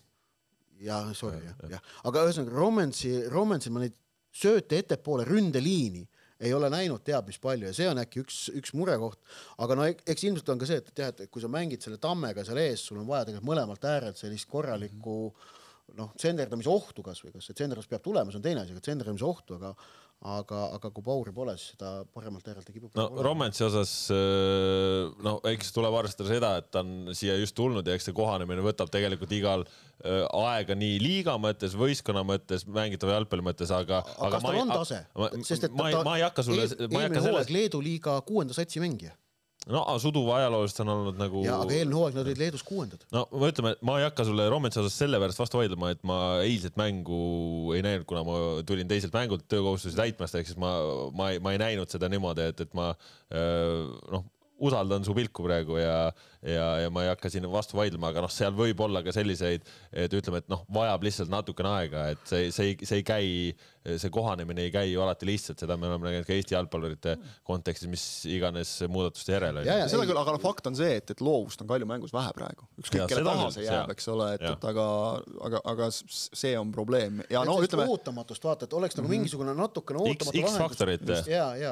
[0.83, 3.97] jah, sorry jah, jah, aga ühesõnaga Romansi, Romansil ma neid
[4.37, 6.05] sööte ettepoole ründeliini
[6.45, 9.19] ei ole näinud teab mis palju ja see on äkki üks, üks murekoht.
[9.62, 12.45] aga no eks ilmselt on ka see, et jah, et kui sa mängid selle tammega
[12.45, 15.17] seal ees, sul on vaja tegelikult mõlemalt äärelt sellist korralikku
[15.97, 19.25] noh, tsenderdamise ohtu kasvõi, kas see tsenderdamine peab tulema, see on teine asi, aga tsenderdamise
[19.25, 19.73] ohtu, aga
[20.25, 22.89] aga, aga kui Pauri pole, siis seda paremalt äärelt ei kipu.
[22.97, 27.87] no Romentsi osas äh, no eks tuleb arvestada seda, et ta on siia just tulnud
[27.87, 33.19] ja eks see kohanemine võtab tegelikult igal äh, aega nii liiga mõttes, võistkonna mõttes, mängitava
[33.19, 34.03] jalgpalli mõttes, aga.
[34.17, 35.03] aga kas tal on tase?
[35.45, 36.69] sest et ma, ta, ma ei hakka sulle.
[36.89, 39.15] eelmine hooaeg Leedu liiga kuuenda satsi mängija
[39.71, 41.42] no suduva ajalooliselt on olnud nagu.
[41.47, 43.03] ja, aga eelmine hooaeg nad olid Leedus kuuendad.
[43.14, 46.79] no ma ütleme, ma ei hakka sulle Rometsi osas sellepärast vastu vaidlema, et ma eilset
[46.79, 48.38] mängu ei näinud, kuna ma
[48.69, 50.77] tulin teiselt mängult töökohustusi täitmast, ehk siis ma,
[51.16, 52.92] ma ei, ma ei näinud seda niimoodi, et, et ma
[54.12, 56.12] noh, usaldan su pilku praegu ja,
[56.47, 59.67] ja, ja ma ei hakka siin vastu vaidlema, aga noh, seal võib olla ka selliseid,
[59.93, 63.33] et ütleme, et noh, vajab lihtsalt natukene aega, et see, see ei, see ei käi
[63.95, 67.91] see kohanemine ei käi ju alati lihtsalt, seda me oleme näinud ka Eesti jalgpallurite kontekstis,
[67.91, 69.69] mis iganes muudatuste järel on.
[69.91, 73.07] seda küll, aga fakt on see, et, et loovust on Kalju mängus vähe praegu, ükskõik
[73.11, 74.87] kelle taha see jääb, eks ole, et, et aga,
[75.49, 77.87] aga, aga see on probleem ja no ütleme.
[77.93, 79.17] ootamatust vaata, et oleks nagu -hmm.
[79.17, 81.07] mingisugune natukene ootamatu X-faktorit.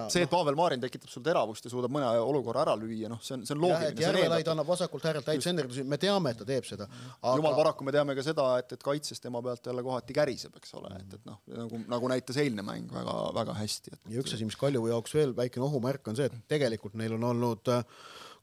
[0.09, 3.39] see, et Pavel Marin tekitab sul teravust ja suudab mõne olukorra ära lüüa, noh, see
[3.39, 4.01] on, see on loogiline.
[4.05, 6.88] Järvelaid annab vasakult äärelt häid senderdusi, me teame, et ta teeb seda.
[7.20, 7.37] Aga....
[7.38, 10.74] jumal paraku me teame ka seda, et, et kaitses tema pealt jälle kohati käriseb, eks
[10.79, 14.00] ole, et, et noh, nagu, nagu näitas eilne mäng väga-väga hästi et....
[14.12, 17.29] ja üks asi, mis Kalju jaoks veel väikene ohumärk on see, et tegelikult neil on
[17.33, 17.83] olnud äh,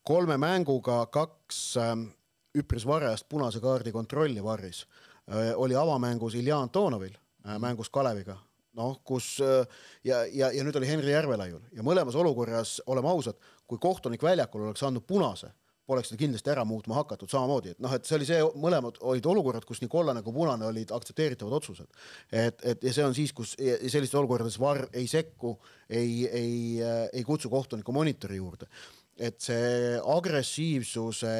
[0.07, 2.07] kolme mänguga kaks ähm,
[2.57, 4.85] üpris varajast punase kaardi kontrolli varris.
[5.29, 8.37] Äh, oli avamängus Ilja Antonovil, äh, mängus Kaleviga,
[8.77, 9.37] noh, kus
[10.03, 11.63] ja, ja, ja nüüd oli Henri Järvelaiul.
[11.75, 15.51] Ja mõlemas olukorras, oleme ausad, kui kohtunik väljakul oleks andnud punase
[15.91, 19.27] poleks seda kindlasti ära muutma hakatud samamoodi, et noh, et see oli see, mõlemad olid
[19.33, 21.91] olukorrad, kus nii kollane kui punane olid aktsepteeritavad otsused.
[22.31, 25.57] et, et ja see on siis, kus sellistes olukordades VAR ei sekku,
[25.89, 26.57] ei, ei,
[27.11, 28.67] ei kutsu kohtunikku monitori juurde.
[29.21, 31.31] et see agressiivsuse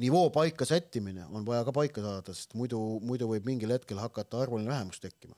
[0.00, 4.40] nivoo paika sättimine on vaja ka paika saada, sest muidu, muidu võib mingil hetkel hakata
[4.42, 5.34] arvuline vähemus tekkima.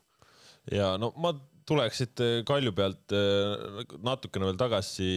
[0.73, 1.35] ja no ma
[1.67, 5.09] tuleks siit äh, Kalju pealt äh, natukene veel tagasi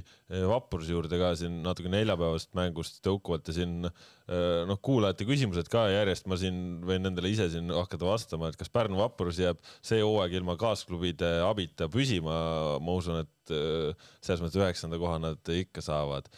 [0.00, 5.82] äh, Vapruse juurde ka siin natuke neljapäevast mängust tõukuvalt ja siin noh, kuulajate küsimused ka
[5.92, 9.98] järjest, ma siin võin nendele ise siin hakata vastama, et kas Pärnu Vaprus jääb see
[10.00, 12.36] hooaeg ilma kaasklubide abita püsima,
[12.80, 13.52] ma usun, et
[14.22, 16.30] selles mõttes üheksanda koha nad ikka saavad.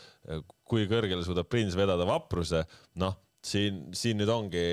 [0.67, 2.65] kui kõrgele suudab Prins vedada Vapruse,
[2.99, 3.15] noh,
[3.45, 4.67] siin, siin nüüd ongi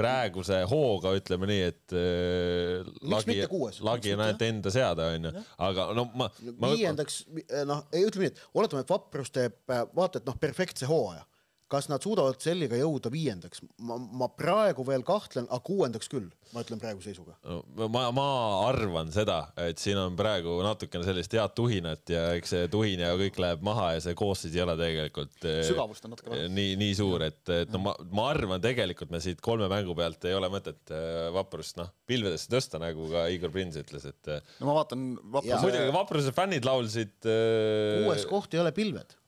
[0.00, 3.38] praeguse hooga ütleme nii, et äh, lagi,
[3.86, 5.34] lagi on ainult enda seada, onju,
[5.68, 6.72] aga no ma, ma.
[6.72, 7.22] viiendaks,
[7.68, 11.24] noh, ütleme nii, et oletame, et Vaprus teeb vaata et noh, perfektse hooaja
[11.70, 13.62] kas nad suudavad Selliga jõuda viiendaks?
[13.86, 17.60] ma, ma praegu veel kahtlen, aga kuuendaks küll, ma ütlen praeguse seisuga no,.
[17.92, 18.26] ma, ma
[18.66, 23.12] arvan seda, et siin on praegu natukene sellist head tuhinat ja eks see tuhin ja
[23.18, 26.56] kõik läheb maha ja see koosseis ei ole tegelikult eh, sügavust on natuke vähem.
[26.56, 30.26] nii, nii suur, et, et no ma, ma arvan, tegelikult me siit kolme mängu pealt
[30.28, 34.20] ei ole mõtet eh, Vaprust noh, pilvedesse tõsta, nagu ka Igor Prins ütles, et.
[34.26, 35.62] Eh, no ma vaatan Vapruse.
[35.62, 37.16] muidugi Vapruse fännid laulsid.
[37.22, 39.19] kuues koht ei ole pilved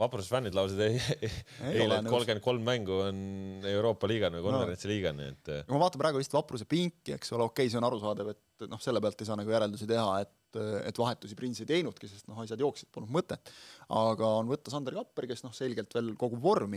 [0.00, 3.18] vapruse fännid laulsid eile, et kolmkümmend kolm mängu on
[3.68, 4.92] Euroopa liiga või konverentsi no.
[4.94, 5.52] liiga, nii et.
[5.66, 8.66] kui ma vaatan praegu lihtsalt vapruse pinki, eks ole, okei okay,, see on arusaadav, et
[8.70, 12.26] noh, selle pealt ei saa nagu järeldusi teha, et et vahetusi Prins ei teinudki, sest
[12.28, 13.48] noh, asjad jooksid, polnud mõtet.
[13.88, 16.76] aga on võtta Sander Kapper, kes noh, selgelt veel kogub vormi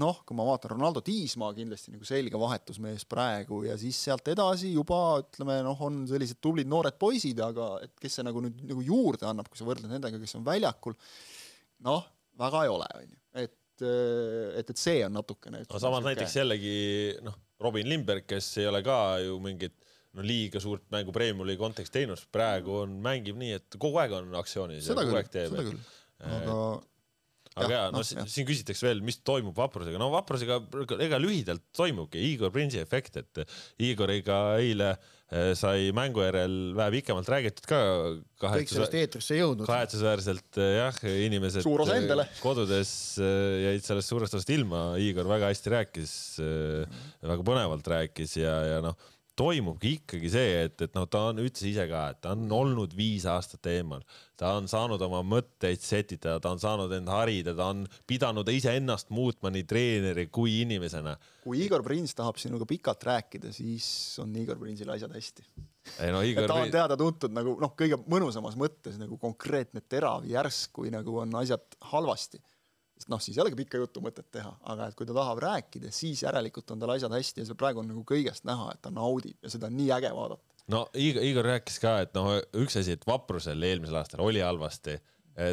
[0.00, 4.70] noh, kui ma vaatan Ronaldo Tiismaa kindlasti nagu selge vahetusmees praegu ja siis sealt edasi
[4.72, 8.84] juba ütleme noh, on sellised tublid noored poisid, aga et kes see nagu nüüd nagu
[8.86, 10.96] juurde annab, kui sa võrdled nendega, kes on väljakul,
[11.86, 12.04] noh,
[12.40, 15.62] väga ei ole, on ju, et et, et see on natukene.
[15.64, 16.74] no samas näiteks jällegi
[17.24, 19.76] noh, Robin Lindberg, kes ei ole ka ju mingit
[20.16, 24.34] no liiga suurt mängu Premiumi kontekst teinud, praegu on, mängib nii, et kogu aeg on
[24.40, 24.84] aktsioonis.
[24.88, 25.82] seda küll, seda küll,
[26.26, 26.56] aga
[27.60, 30.60] aga jaa, no, no siin küsitakse veel, mis toimub Vaprusega, no Vaprusega
[31.02, 33.42] ega lühidalt toimubki Igor Prinsi efekt, et
[33.86, 35.16] Igoriga eile eh,
[35.54, 37.78] sai mängu järel vähe pikemalt räägitud ka.
[38.42, 39.68] kõik sellest eetrisse jõudnud.
[39.68, 46.12] kahetsusväärselt eh, jah, inimesed eh, kodudes jäid sellest suurest osast ilma, Igor väga hästi rääkis,
[47.22, 48.98] väga põnevalt rääkis ja, ja noh
[49.38, 52.94] toimubki ikkagi see, et, et noh, ta on, ütles ise ka, et ta on olnud
[52.96, 54.02] viis aastat eemal,
[54.40, 59.12] ta on saanud oma mõtteid setitada, ta on saanud end harida, ta on pidanud iseennast
[59.14, 61.16] muutma nii treeneri kui inimesena.
[61.44, 63.86] kui Igor Prins tahab sinuga pikalt rääkida, siis
[64.22, 65.46] on Igor Prinsil asjad hästi.
[66.12, 66.48] no Igor.
[66.50, 71.38] ta on teada-tuntud nagu noh, kõige mõnusamas mõttes nagu konkreetne terav järsk, kui nagu on
[71.40, 72.42] asjad halvasti
[73.00, 75.92] sest noh, siis ei olegi pikka juttu mõtet teha, aga et kui ta tahab rääkida,
[75.94, 78.92] siis järelikult on tal asjad hästi ja see praegu on nagu kõigest näha, et ta
[78.94, 80.58] naudib ja seda on nii äge vaadata.
[80.74, 84.98] no Igor, Igor rääkis ka, et noh, üks asi, et Vaprusel eelmisel aastal oli halvasti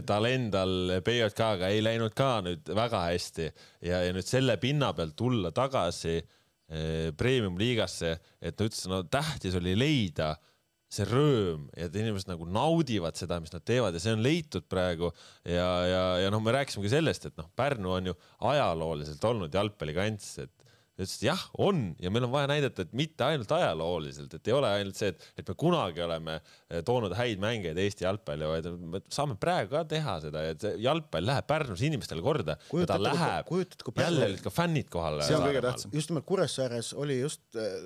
[0.08, 3.46] tal endal BJK-ga ei läinud ka nüüd väga hästi
[3.86, 9.56] ja, ja nüüd selle pinna pealt tulla tagasi eh, premium-liigasse, et ta ütles, no tähtis
[9.60, 10.34] oli leida
[10.98, 14.68] see rõõm ja et inimesed nagu naudivad seda, mis nad teevad ja see on leitud
[14.70, 15.12] praegu
[15.44, 18.18] ja, ja, ja noh, me rääkisime ka sellest, et noh, Pärnu on ju
[18.52, 20.54] ajalooliselt olnud jalgpallikants, et
[20.98, 24.50] ta ütles, et jah, on ja meil on vaja näidata, et mitte ainult ajalooliselt, et
[24.50, 28.50] ei ole ainult see, et, et me kunagi oleme eh, toonud häid mängijaid Eesti jalgpalli,
[28.50, 32.58] vaid me saame praegu ka teha seda et jalgpall läheb Pärnus inimestele korda.
[32.90, 33.54] ta läheb,
[33.94, 35.22] jälle olid ka fännid kohal.
[35.28, 35.94] see on kõige tähtsam.
[35.94, 37.78] just nimelt Kuressaares oli just äh,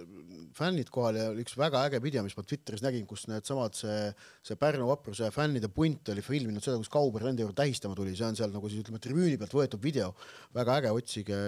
[0.56, 4.12] fännid kohal ja üks väga äge video, mis ma Twitteris nägin, kus needsamad see,
[4.46, 8.28] see Pärnu vapruse fännide punt oli filminud seda, kus Kauber nende juurde tähistama tuli, see
[8.28, 10.12] on seal nagu siis ütleme tribüüni pealt võetud video,
[10.58, 11.40] väga äge, otsige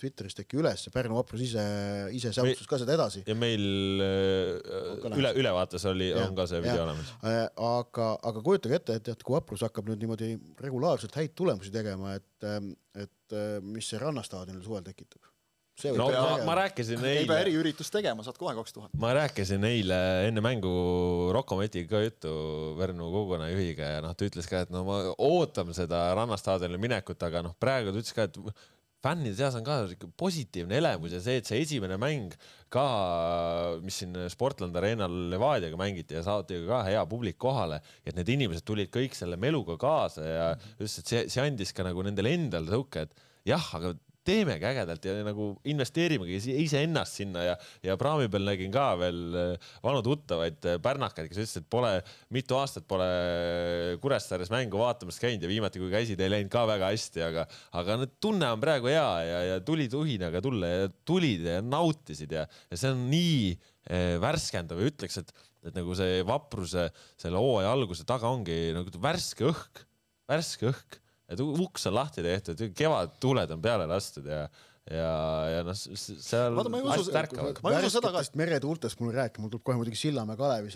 [0.00, 1.64] Twitterist äkki üles, Pärnu vaprus ise,
[2.14, 3.24] ise säutus ka seda edasi.
[3.26, 7.12] ja meil äh, üle, ülevaates oli, on ka see video olemas.
[7.26, 11.74] Äh, aga, aga kujutage ette, et, et kui vaprus hakkab nüüd niimoodi regulaarselt häid tulemusi
[11.74, 15.31] tegema, et, ähm, et äh, mis see rannastaadionil suvel tekitab
[15.96, 17.22] no ma, ma rääkisin eile.
[17.22, 18.92] ei pea eriüritust tegema, saad kohe kaks tuhat.
[18.98, 20.72] ma rääkisin eile enne mängu
[21.34, 22.34] Rocco Metiga ka juttu
[22.78, 27.44] Pärnu kogukonnajuhiga ja noh, ta ütles ka, et no ma ootan seda rannastaadionile minekut, aga
[27.48, 28.38] noh, praegu ta ütles ka, et
[29.02, 29.80] fännide seas on ka
[30.20, 32.36] positiivne elamus ja see, et see esimene mäng
[32.72, 32.84] ka,
[33.82, 38.66] mis siin Sportland Arenal Levadiaga mängiti ja saati ka hea publik kohale, et need inimesed
[38.68, 40.46] tulid kõik selle meluga kaasa ja
[40.78, 45.06] just, et see, see andis ka nagu nendele endale tõuke, et jah, aga teemegi ägedalt
[45.06, 50.68] ja nagu investeerimegi iseennast sinna ja, ja praami peal nägin ka veel äh, vanu tuttavaid
[50.68, 51.90] äh, pärnakaid, kes ütlesid, et pole,
[52.34, 53.08] mitu aastat pole
[54.02, 57.46] Kuressaares mängu vaatamas käinud ja viimati, kui käisid, ei läinud ka väga hästi, aga,
[57.82, 62.38] aga nüüd tunne on praegu hea ja, ja tulid uhinaga tulla ja tulid ja nautisid
[62.38, 63.52] ja, ja see on nii
[64.22, 65.32] värskendav ja ütleks, et,
[65.66, 66.86] et nagu see vapruse
[67.18, 69.82] selle hooaja alguse taga ongi nagu värske õhk,
[70.30, 71.01] värske õhk
[71.32, 74.46] et uks on lahti tehtud, kevadtuuled on peale lastud ja
[74.90, 75.10] ja,
[75.46, 77.60] ja noh, seal asjad ärkavad.
[77.62, 78.22] ma ei usu seda ka.
[78.38, 80.72] meretuultest mul rääkima, mul tuleb kohe muidugi Sillamäe Kalevi,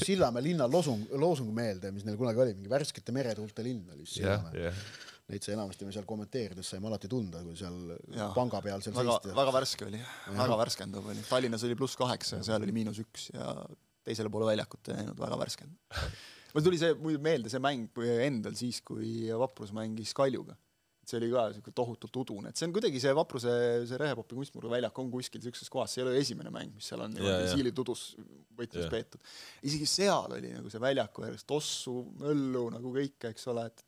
[0.00, 4.56] Sillamäe linna loosung, loosung meelde, mis neil kunagi oli, mingi värskete meretuulte linn oli Sillamäe
[4.56, 4.68] yeah,.
[4.72, 5.08] Yeah.
[5.32, 7.76] Neid sai enamasti me seal kommenteerides saime alati tunda, kui seal
[8.12, 9.36] ja, panga peal seal väga, seisti.
[9.36, 10.00] väga värske oli,
[10.36, 11.22] väga värskendav oli.
[11.28, 13.52] Tallinnas oli pluss kaheksa ja seal oli miinus üks ja
[14.04, 16.02] teisele poole väljakut ei näinud, väga värskendav
[16.52, 20.56] mul tuli see meelde, see mäng endal siis, kui Vaprus mängis Kaljuga.
[21.02, 23.52] see oli ka niisugune tohutult udune, et see on kuidagi see Vapruse,
[23.90, 27.02] see Rehepopi kunstmurru väljak on kuskil niisuguses kohas, see ei ole esimene mäng, mis seal
[27.02, 27.10] on.
[27.16, 28.04] Niimoodi siilitudus
[28.54, 29.32] võtmes peetud.
[29.66, 33.84] isegi seal oli nagu see väljaku ääres tossu, möllu nagu kõike, eks ole, et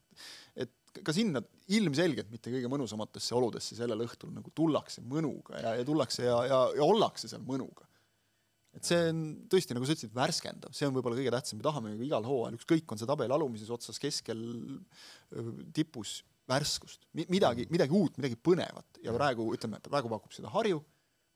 [0.65, 1.43] et ka sinna
[1.75, 6.61] ilmselgelt mitte kõige mõnusamatesse oludesse sellel õhtul nagu tullakse mõnuga ja, ja tullakse ja, ja,
[6.79, 7.87] ja ollakse seal mõnuga
[8.75, 11.95] et see on tõesti, nagu sa ütlesid, värskendav, see on võib-olla kõige tähtsam, me tahame
[11.95, 14.41] ju igal hooajal, ükskõik, on see tabeli alumises otsas, keskel,
[15.77, 16.19] tipus,
[16.51, 19.01] värskust, midagi, midagi uut, midagi põnevat.
[19.05, 20.83] Ja praegu ütleme, praegu pakub seda Harju,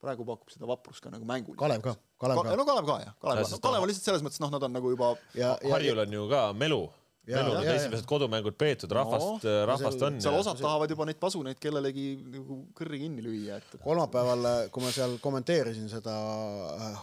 [0.03, 1.57] praegu pakub seda vaprust ka nagu mängul.
[1.59, 2.57] Kalev ka, Kalev ka.
[2.59, 4.92] no Kalev ka jah, Kalev, no, Kalev on lihtsalt selles mõttes, noh, nad on nagu
[4.92, 6.83] juba ja, ja, Harjul on ju ka melu
[7.28, 10.20] meil on esimesed kodumängud peetud, rahvast no,, rahvast on.
[10.24, 13.78] seal osad tahavad juba neid pasuneid kellelegi nagu kõrri kinni lüüa, et.
[13.84, 16.14] kolmapäeval, kui ma seal kommenteerisin seda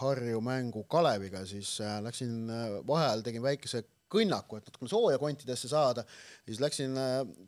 [0.01, 2.49] Harju mängu Kaleviga, siis läksin
[2.87, 6.05] vaheajal tegin väikese kõnnaku, et natukene sooja kontidesse saada.
[6.45, 6.95] siis läksin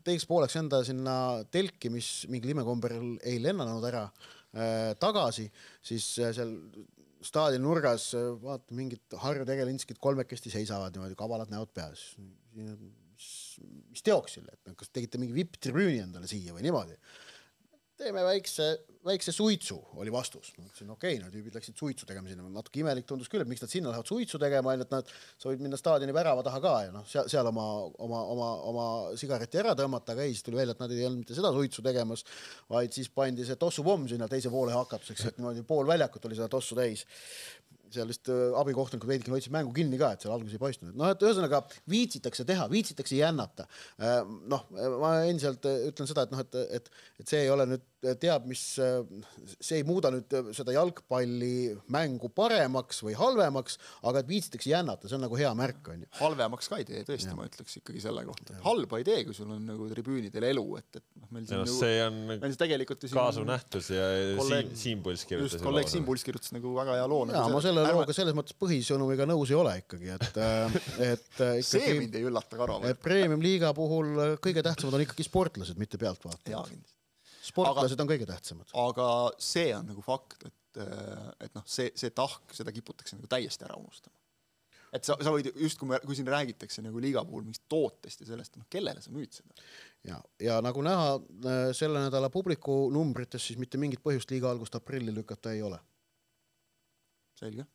[0.04, 1.14] teiseks pooleks enda sinna
[1.50, 5.48] telki, mis mingil imekombel ei lennanud ära äh, tagasi,
[5.82, 6.54] siis äh, seal
[7.24, 12.10] staadioni nurgas äh, vaata mingid Harju tegelinskid kolmekesti seisavad niimoodi, kavalad näod peas.
[12.54, 13.30] mis,
[13.90, 16.98] mis teoksil, et kas tegite mingi vipp-tribüüni endale siia või niimoodi?
[17.98, 18.66] Teeme väikse,
[19.06, 20.52] väikse suitsu, oli vastus.
[20.56, 23.50] ma ütlesin, okei okay,, no tüübid läksid suitsu tegema sinna, natuke imelik tundus küll, et
[23.50, 25.10] miks nad sinna lähevad suitsu tegema, onju, et nad
[25.42, 27.66] soovid minna staadioni värava taha ka ja noh, seal, seal oma,
[28.06, 28.86] oma, oma, oma
[29.18, 31.84] sigareti ära tõmmata, aga ei, siis tuli välja, et nad ei olnud mitte seda suitsu
[31.86, 32.24] tegemas,
[32.70, 36.50] vaid siis pandi see tossupomm sinna teise poole hakatuseks, et niimoodi pool väljakut oli seda
[36.52, 37.06] tossu täis
[37.94, 41.12] seal vist äh, abikohtunikud veidikene hoidsid mängu kinni ka, et seal alguses ei paistnud, noh,
[41.12, 43.68] et ühesõnaga viitsitakse teha, viitsitakse jännata.
[44.00, 44.20] Äh,
[44.52, 44.66] noh,
[45.02, 46.90] ma endiselt äh, ütlen seda, et noh, et, et,
[47.22, 48.60] et see ei ole nüüd teab, mis,
[49.58, 55.24] see ei muuda nüüd seda jalgpallimängu paremaks või halvemaks, aga et viitsitakse jännata, see on
[55.26, 56.10] nagu hea märk, on ju.
[56.20, 58.58] halvemaks ka ei tee, tõesti, ma ütleks ikkagi selle kohta.
[58.62, 61.64] halba ei tee, kui sul on nagu tribüünidel elu, et, et noh, meil siin no,
[61.66, 64.04] nagu, see on meil tegelikult kaasuv nähtus ja
[64.38, 65.56] kolleeg, Siim, Puls kirjutas.
[65.56, 67.24] just, kolleeg Siim Puls kirjutas nagu väga hea loo.
[67.32, 70.38] jaa, ma selle looga selles mõttes põhisõnumiga nõus ei ole ikkagi, et,
[71.10, 72.78] et ikkagi, see mind ei üllata, Karo.
[72.86, 76.54] et premium-liiga puhul kõige tähtsamad on ikkagi sportlased, mitte pealtvaatajad.
[76.54, 76.97] jaa, kindlasti
[77.48, 78.70] sportlased aga, on kõige tähtsamad.
[78.84, 79.08] aga
[79.42, 80.80] see on nagu fakt, et,
[81.44, 84.16] et noh, see, see tahk, seda kiputakse nagu täiesti ära unustama.
[84.94, 88.56] et sa, sa võid just, kui siin räägitakse nagu liiga puhul mingist tootest ja sellest,
[88.60, 89.66] noh, kellele sa müüd seda?
[90.08, 94.78] ja, ja nagu näha äh, selle nädala publiku numbrites, siis mitte mingit põhjust liiga algust
[94.78, 95.80] aprilli lükata ei ole.
[97.38, 97.66] selge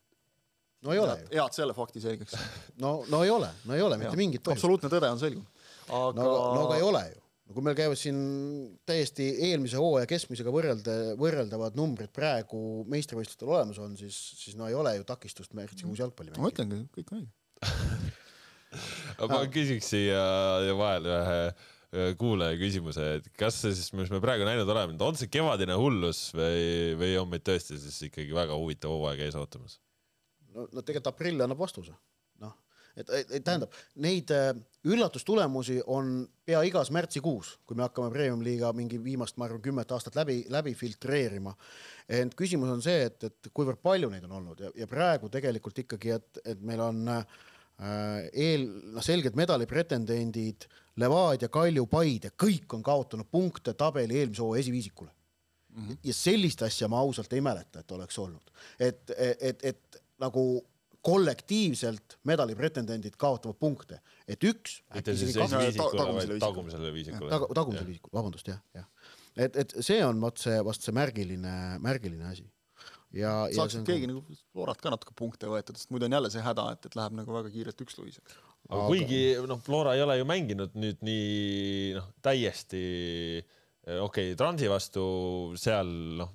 [0.83, 1.33] no ei ole ju.
[1.37, 2.37] head selle fakti selgeks
[2.83, 4.61] no, no ei ole, no ei ole mitte mingit põhjust.
[4.61, 5.67] absoluutne tõde on selgunud.
[5.89, 8.17] aga no, no aga ei ole ju no kui meil käivad siin
[8.87, 14.77] täiesti eelmise hooaja keskmisega võrrelda, võrreldavad numbrid praegu meistrivõistlustel olemas on, siis, siis no ei
[14.77, 16.43] ole ju takistust märtsikuus jalgpalli mängida.
[16.43, 18.21] ma ütlengi, kõik on õige
[19.29, 20.23] ma küsiks siia
[20.77, 21.17] vahele
[21.93, 25.75] ühe kuulaja küsimuse, et kas see siis, mis me praegu näinud oleme, on see kevadine
[25.77, 29.77] hullus või, või on meid tõesti siis ikkagi väga huvitav hooaeg ees ootamas?
[30.55, 31.93] no, no tegelikult aprill annab vastuse
[32.97, 34.51] et, et tähendab, neid äh,
[34.85, 40.17] üllatustulemusi on pea igas märtsikuus, kui me hakkame premium-liiga mingi viimast, ma arvan, kümmet aastat
[40.19, 41.55] läbi, läbi filtreerima.
[42.09, 45.79] ent küsimus on see, et, et kuivõrd palju neid on olnud ja, ja praegu tegelikult
[45.85, 47.25] ikkagi, et, et meil on äh,
[48.33, 50.67] eel, noh, selged medali pretendendid,
[51.01, 55.87] Levadia, Kalju, Paide, kõik on kaotanud punkte tabeli eelmise hooaja esiviisikule mm.
[55.87, 55.97] -hmm.
[56.03, 60.43] ja sellist asja ma ausalt ei mäleta, et oleks olnud, et, et, et, et nagu
[61.03, 64.79] kollektiivselt medali pretendendid kaotavad punkte, et üks.
[66.39, 67.29] tagumisele viisikule.
[67.33, 68.87] Tag, tagumisele viisikule, vabandust jah, jah.
[69.35, 72.45] et, et see on vot see, vast see märgiline, märgiline asi.
[73.11, 76.45] ja, ja saaks keegi nagu Florat ka natuke punkte võetud, sest muidu on jälle see
[76.45, 78.37] häda, et, et läheb nagu väga kiirelt üksluiseks.
[78.69, 82.85] aga kuigi noh, Flora ei ole ju mänginud nüüd nii noh, täiesti
[83.83, 85.03] okei okay,, Transi vastu
[85.59, 85.91] seal
[86.23, 86.31] noh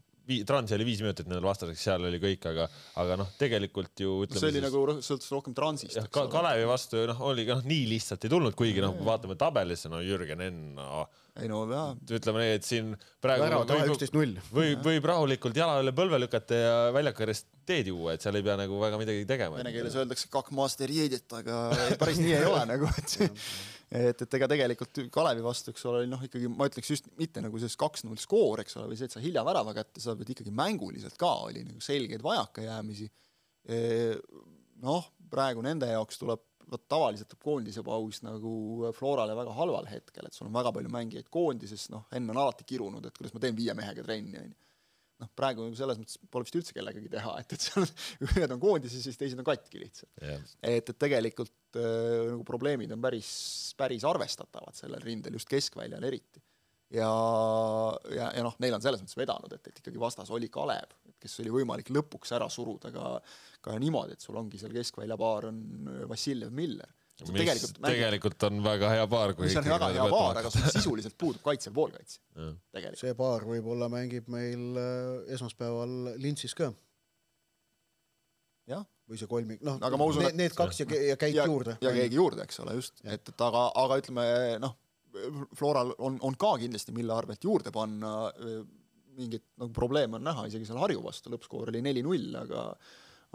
[0.48, 2.66] Transi oli viis minutit nendel vastaseks, seal oli kõik, aga,
[3.00, 5.96] aga noh, tegelikult ju ütleme see oli siis, nagu sõltus rohkem Transist.
[5.96, 9.08] jah, ka Kalevi vastu noh, oli ka noh, nii lihtsalt ei tulnud, kuigi noh, kui
[9.08, 11.06] vaatame tabelisse, no Jürgen Enn no,.
[11.38, 11.94] ei no jaa.
[12.18, 12.92] ütleme nii, et siin
[13.24, 18.24] praegu võib, võib, võib rahulikult jala üle põlve lükata ja väljaku äärest teed juua, et
[18.24, 19.58] seal ei pea nagu väga midagi tegema.
[19.60, 21.66] Vene keeles öeldakse kak master jeedit, aga
[22.00, 23.32] päris nii ei ole nagu, et see
[23.88, 27.60] et, et ega tegelikult Kalevi vastu, eks ole, noh, ikkagi ma ütleks just mitte nagu
[27.60, 30.52] sellest kaks-null skoor, eks ole, või see, et sa hilja värava kätte saad, vaid ikkagi
[30.54, 33.08] mänguliselt ka oli nagu selgeid vajakajäämisi.
[34.84, 40.28] noh, praegu nende jaoks tuleb, vot tavaliselt tuleb koondise paus nagu Florale väga halval hetkel,
[40.28, 43.40] et sul on väga palju mängijaid koondises, noh, enne on alati kirunud, et kuidas ma
[43.42, 44.67] teen viie mehega trenni, onju
[45.22, 47.86] noh, praegu nagu selles mõttes pole vist üldse kellegagi teha, et, et seal
[48.28, 50.10] ühed on koondises, siis teised on katki lihtsalt.
[50.22, 50.44] Yeah..
[50.62, 53.30] et, et tegelikult äh, nagu probleemid on päris,
[53.78, 56.42] päris arvestatavad sellel rindel, just keskväljal eriti.
[56.94, 57.10] ja,
[58.14, 61.40] ja, ja noh, neil on selles mõttes vedanud, et, et ikkagi vastas oli Kalev, kes
[61.42, 63.16] oli võimalik lõpuks ära suruda ka,
[63.64, 65.60] ka niimoodi, et sul ongi seal keskvälja paar on
[66.08, 66.94] Vassiljev Miller
[67.26, 69.34] mis tegelikult, tegelikult on väga hea paar.
[69.40, 72.20] mis on väga hea paar, aga sul sisuliselt puudub kaitsev poolkaitse.
[73.00, 76.72] see paar võib-olla mängib meil äh, esmaspäeval Lintsis ka.
[79.08, 81.78] või see kolmik, noh, need, need kaks ja, ja käid ja, juurde.
[81.80, 84.24] ja keegi juurde, eks ole, just, et, et aga, aga ütleme
[84.60, 84.76] noh,
[85.56, 88.28] Floral on, on ka kindlasti, mille arvelt juurde panna,
[89.16, 92.66] mingit nagu probleeme on näha, isegi seal Harju vastu lõppskoor oli neli-null, aga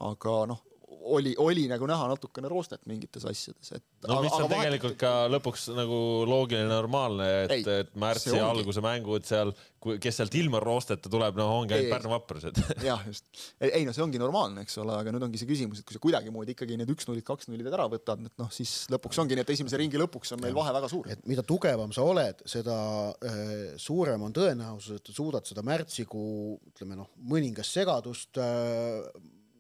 [0.01, 0.61] aga noh,
[1.01, 5.67] oli, oli nagu näha natukene roostet mingites asjades, et no mis on tegelikult ka lõpuks
[5.75, 9.53] nagu loogiline, normaalne, et, et märtsi alguse mängud seal,
[10.01, 13.27] kes sealt ilma roosteta tuleb, no ongi ainult Pärnu vaprused jah, just.
[13.59, 16.03] ei no see ongi normaalne, eks ole, aga nüüd ongi see küsimus, et kui sa
[16.03, 19.79] kuidagimoodi ikkagi need üks-nullid, kaks-nullid ära võtad, et noh, siis lõpuks ongi nii, et esimese
[19.81, 21.11] ringi lõpuks on meil vahe väga suur.
[21.13, 22.77] et mida tugevam sa oled, seda
[23.11, 29.03] äh, suurem on tõenäosus, et suudad seda märtsikuu, ütleme noh, mõningast segadust äh,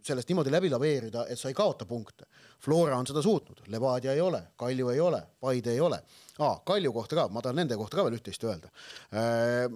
[0.05, 2.27] sellest niimoodi läbi laveerida, et sa ei kaota punkte.
[2.63, 5.99] Flora on seda suutnud, Levadia ei ole, Kalju ei ole, Paide ei ole
[6.39, 6.59] ah,.
[6.65, 8.71] Kalju kohta ka, ma tahan nende kohta ka veel üht-teist öelda
[9.11, 9.67] äh,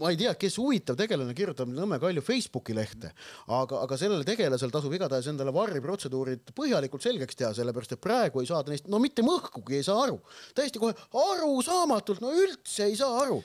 [0.00, 3.12] ma ei tea, kes huvitav tegelane kirjutab Nõmme Kalju Facebooki lehte,
[3.46, 8.42] aga, aga sellele tegelasel tasub igatahes endale varri protseduurid põhjalikult selgeks teha, sellepärast et praegu
[8.42, 10.20] ei saada neist, no mitte mõhkugi ei saa aru.
[10.56, 13.40] täiesti kohe arusaamatult, no üldse ei saa aru.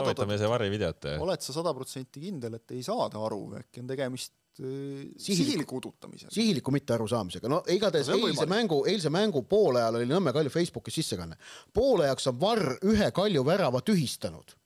[0.00, 1.10] soovitame see varri videot.
[1.20, 6.30] oled sa sada protsenti kindel, et ei saada aru, äkki on tegemist Äh, sihiliku udutamisega.
[6.34, 11.36] sihiliku mittearusaamisega, no igatahes no, eilse mängu, eilse mängu poolajal oli Nõmme Kalju Facebookis sissekanne.
[11.72, 14.59] poolajaks on Varr ühe Kalju värava tühistanud.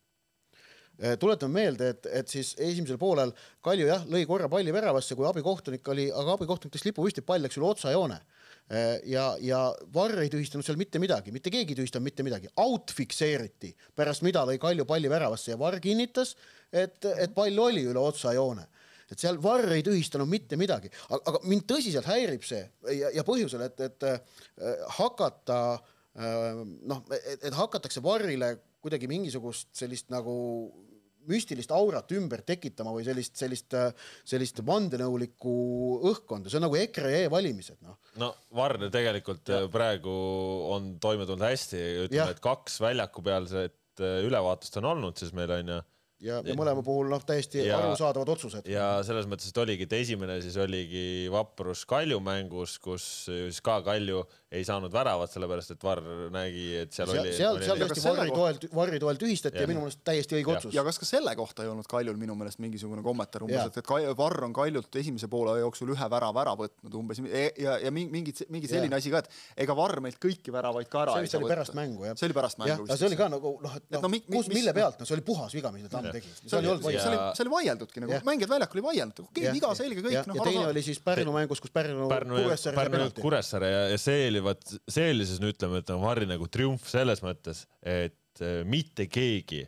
[1.02, 3.32] Äh, tuletame meelde, et, et siis esimesel poolel
[3.66, 7.42] Kalju jah, lõi korra palli väravasse, kui abikohtunik oli, aga abikohtunik tõstis lipu püsti, pall
[7.42, 9.64] läks üle otsajoone äh, ja, ja
[9.96, 14.22] Varr ei tühistanud seal mitte midagi, mitte keegi ei tühistanud mitte midagi, out fikseeriti, pärast
[14.22, 16.36] mida lõi Kalju palli väravasse ja Varr kinnitas,
[16.70, 18.68] et, et pall oli üle otsajoone
[19.10, 22.62] et seal Varr ei tühistanud mitte midagi, aga mind tõsiselt häirib see
[23.00, 24.38] ja, ja põhjusel, et, et äh,
[25.00, 25.58] hakata
[26.14, 28.52] noh, et hakatakse Varrile
[28.84, 30.34] kuidagi mingisugust sellist nagu
[31.28, 33.72] müstilist aurat ümber tekitama või sellist, sellist,
[34.28, 35.54] sellist vandenõulikku
[36.10, 37.96] õhkkonda, see on nagu EKRE e-valimised, noh.
[38.20, 39.62] no Varr tegelikult ja.
[39.72, 40.12] praegu
[40.74, 45.56] on toime tulnud hästi, ütleme, et kaks väljaku pealset äh, ülevaatust on olnud siis meil
[45.56, 45.80] on ju
[46.22, 48.68] ja, ja mõlema puhul noh, täiesti ja, arusaadavad otsused.
[48.70, 53.80] ja selles mõttes, et oligi, et esimene siis oligi vaprus Kalju mängus, kus siis ka
[53.84, 54.22] Kalju
[54.54, 57.32] ei saanud väravat, sellepärast et Varr nägi, et seal, seal oli.
[57.34, 60.74] seal, seal tõesti Varri toel, Varri toel tühistati ja, ja minu meelest täiesti õige otsus.
[60.76, 64.18] ja kas ka selle kohta ei olnud Kaljul minu meelest mingisugune kommentaar umbes, et, et
[64.18, 68.34] Varr on Kaljult esimese poole jooksul ühe värava ära võtnud umbes e, ja, ja mingi,
[68.54, 69.02] mingi selline ja.
[69.02, 71.34] asi ka, et ega Varr meilt kõiki väravaid ka ära ei saa võtta.
[71.34, 72.18] see oli pärast mängu jah.
[72.20, 72.88] see oli pärast mängu.
[72.92, 75.74] see oli ka nagu noh, et noh, kus, mille pealt, noh, see oli puhas viga,
[75.74, 76.32] mis Tamm tegi.
[76.36, 80.04] see oli, see oli, see oli vaieldudki nagu, mängijad väljakul ei vaielnud, okei, viga selge
[80.04, 80.16] kõik.
[80.18, 85.10] ja teine oli siis Pärnu mängus, kus Pärnu Kuressaare Kuressaare ja see oli, vot see
[85.12, 89.64] oli siis no ütleme, et on Varri nagu triumf selles mõttes, et äh, mitte keegi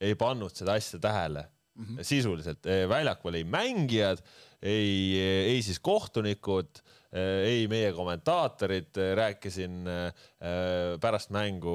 [0.00, 2.04] ei pannud seda asja tähele mm -hmm.
[2.04, 4.22] sisuliselt, äh, väljakul ei mängijad,
[4.62, 5.20] ei,
[5.54, 9.82] ei siis kohtunikud, ei meie kommentaatorid, rääkisin
[11.02, 11.72] pärast mängu,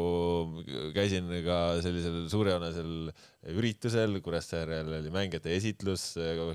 [0.95, 3.09] käisin ka sellisel suurejoonelisel
[3.53, 6.07] üritusel, Kuressaarel oli mängijate esitlus,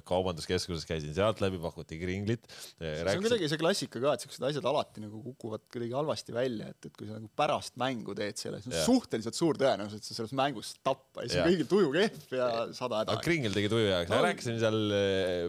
[0.08, 2.48] kaubanduskeskuses käisin sealt läbi, pakuti kringlit.
[2.80, 6.72] see on kuidagi see klassika ka, et siuksed asjad alati nagu kukuvad kuidagi halvasti välja,
[6.72, 10.08] et, et kui sa nagu pärast mängu teed selle, siis on suhteliselt suur tõenäosus, et
[10.08, 13.20] sa selles mängus tappa ja siis on kõigil tuju kehv ja sada häda.
[13.28, 14.80] kringel tegi tuju heaks no., rääkisin seal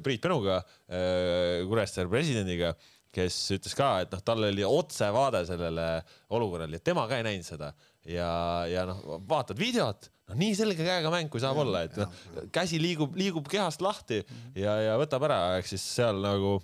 [0.05, 0.61] Priit Penuga,
[1.71, 2.75] Kuressaare presidendiga
[3.15, 5.87] kes ütles ka, et noh, tal oli otsevaade sellele
[6.31, 7.73] olukorrale ja tema ka ei näinud seda
[8.07, 8.31] ja,
[8.71, 12.19] ja noh, vaatad videot noh, nii selge käega mäng, kui saab ja, olla, et noh,
[12.55, 14.21] käsi liigub, liigub kehast lahti
[14.55, 16.59] ja, ja võtab ära, ehk siis seal nagu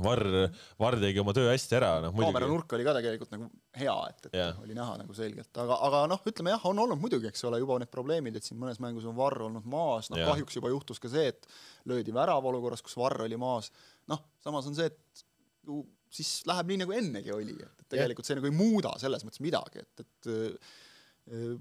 [0.00, 0.48] Varr,
[0.80, 2.32] Varr tegi oma töö hästi ära, noh muidugi.
[2.32, 3.48] kaamera nurk oli ka tegelikult nagu
[3.78, 4.56] hea, et, et yeah.
[4.64, 7.76] oli näha nagu selgelt, aga, aga noh, ütleme jah, on olnud muidugi, eks ole, juba
[7.82, 10.32] need probleemid, et siin mõnes mängus on Varr olnud maas, noh yeah.
[10.32, 11.46] kahjuks juba juhtus ka see, et
[11.90, 13.70] löödi värav olukorras, kus Varr oli maas.
[14.10, 15.24] noh, samas on see, et
[15.66, 15.82] ju
[16.14, 19.82] siis läheb nii, nagu ennegi oli, et tegelikult see nagu ei muuda selles mõttes midagi,
[19.82, 21.56] et, et äh,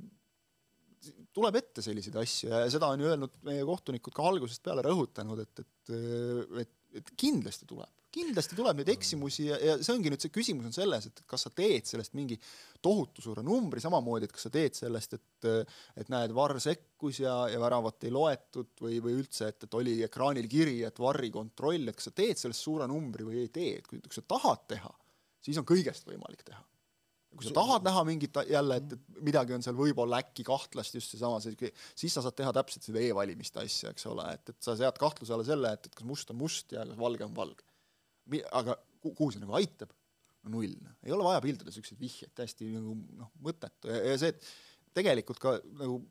[1.36, 5.41] tuleb ette selliseid asju ja seda on ju öelnud meie kohtunikud ka algusest peale rõhutanud,
[5.43, 5.93] et, et,
[6.64, 10.70] et, et kindlasti tuleb, kindlasti tuleb neid eksimusi ja, ja see ongi nüüd see küsimus
[10.70, 12.38] on selles, et kas sa teed sellest mingi
[12.84, 15.22] tohutu suure numbri, samamoodi, et kas sa teed sellest, et
[15.99, 19.97] et näed, Varr sekkus ja, ja väravat ei loetud või, või üldse, et, et oli
[20.05, 23.74] ekraanil kiri, et Varri kontroll, et kas sa teed sellest suure numbri või ei tee,
[23.82, 24.93] et kui, kui sa tahad teha,
[25.43, 26.64] siis on kõigest võimalik teha
[27.34, 31.14] kui sa tahad näha mingit jälle, et, et midagi on seal võib-olla äkki kahtlast, just
[31.14, 34.99] seesama, siis sa saad teha täpselt seda e-valimiste asja, eks ole, et, et sa sead
[35.01, 37.66] kahtluse alla selle, et, et kas must on must ja kas valge on valge.
[38.51, 39.93] Aga kuhu see nagu aitab?
[40.43, 40.97] no null, noh.
[41.05, 44.49] ei ole vaja pildida siukseid vihjeid, täiesti nagu noh, mõttetu ja, ja see, et
[44.97, 46.01] tegelikult ka nagu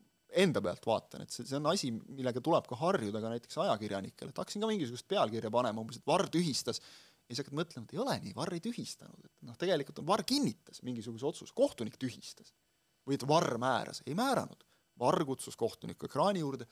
[0.41, 4.31] enda pealt vaatan, et see, see on asi, millega tuleb ka harjuda ka näiteks ajakirjanikel,
[4.31, 7.93] et hakkasin ka mingisugust pealkirja panema, umbes, et Varr tühistas ja siis hakkad mõtlema, et
[7.95, 11.99] ei ole nii, Varr ei tühistanud, et noh, tegelikult on Varr kinnitas mingisuguse otsuse, kohtunik
[12.01, 12.53] tühistas.
[13.03, 14.61] või et Varr määras, ei määranud.
[14.99, 16.67] Varr kutsus kohtuniku ekraani juurde,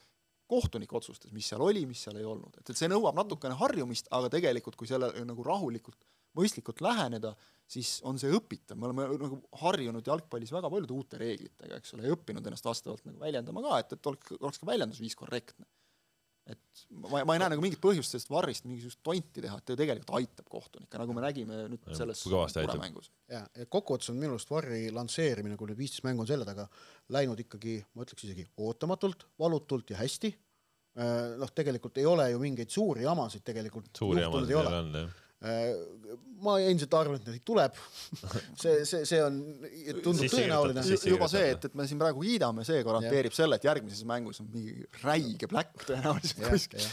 [0.52, 4.10] kohtunik otsustas, mis seal oli, mis seal ei olnud, et, et see nõuab natukene harjumist,
[4.12, 5.98] aga tegelikult kui selle nagu rahulikult,
[6.38, 7.34] mõistlikult läheneda,
[7.68, 12.06] siis on see õpitav, me oleme nagu harjunud jalgpallis väga paljude uute reeglitega, eks ole,
[12.06, 15.68] ja õppinud ennast vastavalt nagu väljendama ka, et, et oleks, oleks ka väljendusviis korrektne
[16.50, 19.74] et ma, ma ei näe nagu mingit põhjust sellest varrist mingisugust tonti teha, et ta
[19.74, 22.24] ju tegelikult aitab kohtunikke, nagu me nägime nüüd selles
[22.82, 23.10] mängus.
[23.30, 26.66] ja, et kokkuvõttes on minu arust varri lansseerimine, kui nüüd viisteist mängu on selja taga,
[27.14, 30.32] läinud ikkagi, ma ütleks isegi ootamatult, valutult ja hästi.
[30.92, 35.06] Äh, noh, tegelikult ei ole ju mingeid suuri jamasid tegelikult suuri jamasid ei ole, ole
[36.42, 37.76] ma endiselt arvan, et neid tuleb.
[38.62, 39.40] see, see, see on,
[40.04, 40.84] tundub tõenäoline.
[41.08, 44.50] juba see, et, et me siin praegu kiidame, see garanteerib selle, et järgmises mängus on
[44.54, 46.88] mingi räige pläkk tõenäoliselt kuskil.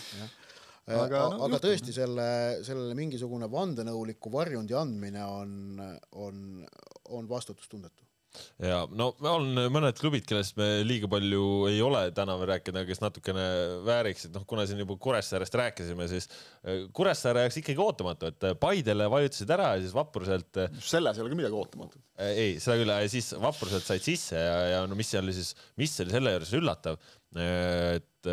[0.89, 2.27] aga, no, aga tõesti selle,
[2.65, 5.81] sellele mingisugune vandenõuliku varjundi andmine on,
[6.25, 6.45] on,
[7.17, 8.08] on vastutustundetu
[8.63, 13.01] ja no on mõned klubid, kellest me liiga palju ei ole täna veel rääkinud, kes
[13.03, 13.45] natukene
[13.87, 19.09] vääriksid, noh, kuna siin juba Kuressaarest rääkisime, siis äh, Kuressaare jaoks ikkagi ootamatu, et Paidele
[19.11, 20.61] vajutasid ära ja siis vapruselt.
[20.61, 22.03] Äh, selles ei ole ka midagi ootamatut.
[22.19, 25.97] Äh, ei, seda küll, siis vapruselt said sisse ja, ja no mis seal siis, mis
[26.03, 27.01] oli selle juures üllatav,
[27.39, 28.29] et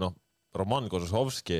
[0.00, 0.14] noh,
[0.56, 1.58] Roman Kozlovski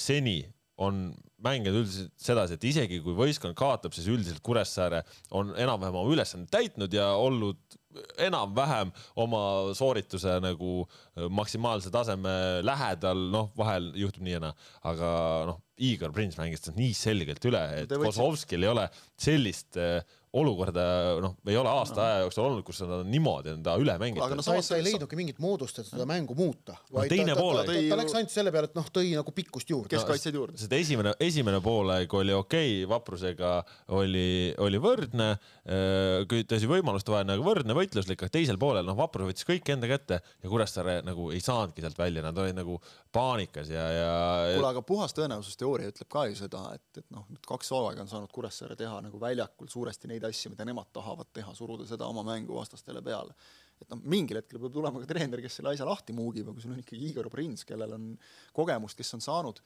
[0.00, 0.40] seni
[0.82, 1.04] on
[1.44, 5.02] mänginud üldiselt sedasi, et isegi kui võistkond kaotab, siis üldiselt Kuressaare
[5.34, 7.78] on enam-vähem oma ülesande täitnud ja olnud
[8.22, 9.42] enam-vähem oma
[9.76, 12.32] soorituse nagu äh, maksimaalse taseme
[12.64, 14.56] lähedal, noh, vahel juhtub nii ja naa,
[14.92, 15.12] aga
[15.50, 18.86] noh, Igor Prins mängis nii selgelt üle, et Kozlovskil ei ole
[19.20, 20.00] sellist äh,
[20.32, 20.82] olukorda
[21.20, 22.04] noh, ei ole aasta no.
[22.06, 24.24] aja jooksul olnud, kus nad on niimoodi enda üle mänginud.
[24.24, 26.78] aga no samas ta ei leidnudki mingit moodust, et seda mängu muuta.
[26.88, 27.68] No, teine poolek.
[27.68, 29.92] Ta, ta, ta läks ainult selle peale, et noh, tõi nagu pikkust juurde.
[29.92, 30.60] keskkaitsjad juurde.
[30.62, 33.52] seda esimene, esimene poolek oli okei okay,, vaprusega
[33.98, 35.28] oli, oli võrdne,
[35.68, 39.90] äh, tõsi, võimaluste vaheline, aga võrdne, võitluslik, aga teisel poolel noh, vaprus võttis kõik enda
[39.90, 42.78] kätte ja Kuressaare nagu ei saanudki sealt välja, nad olid nagu
[43.12, 44.10] paanikas ja, ja.
[44.56, 48.10] kuule, aga puhas tõenäosusteooria ütleb ka ju seda, et, et noh, nüüd kaks hooaega on
[48.10, 52.24] saanud Kuressaare teha nagu väljakul suuresti neid asju, mida nemad tahavad teha, suruda seda oma
[52.26, 53.34] mängu vastastele peale.
[53.82, 56.62] et noh, mingil hetkel peab tulema ka treener, kes selle asja lahti muugib, aga kui
[56.62, 58.12] sul on ikkagi Igor Prins, kellel on
[58.54, 59.62] kogemust, kes on saanud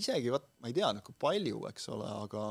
[0.00, 2.42] isegi vot, ma ei tea nagu palju, eks ole, aga,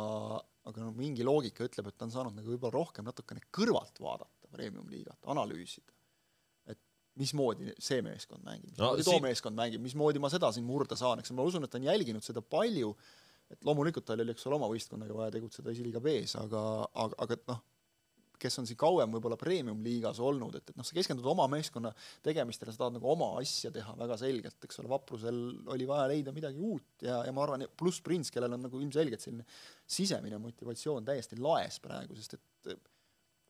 [0.70, 4.49] aga noh, mingi loogika ütleb, et ta on saanud nagu võib-olla rohkem natukene kõrvalt vaadata
[4.56, 5.93] premium-liigat, analüüsida
[6.74, 6.82] et
[7.22, 9.28] mismoodi see meeskond mängib, mismoodi no, too siin...
[9.28, 12.26] meeskond mängib, mismoodi ma seda siin murda saan, eks ma usun, et ta on jälginud
[12.26, 12.95] seda palju,
[13.52, 16.62] et loomulikult tal oli, eks ole, oma võistkonnaga vaja tegutseda esiliiga B-s, aga,
[17.04, 17.64] aga, aga noh,
[18.39, 21.91] kes on siin kauem võib-olla premium-liigas olnud, et, et noh, sa keskendud oma meeskonna
[22.26, 25.39] tegemistele, sa tahad nagu oma asja teha väga selgelt, eks ole, Vaprusel
[25.74, 29.24] oli vaja leida midagi uut ja, ja ma arvan, pluss Prints, kellel on nagu ilmselgelt
[29.24, 29.48] selline
[29.98, 32.76] sisemine motivatsioon täiesti laes praegu, sest et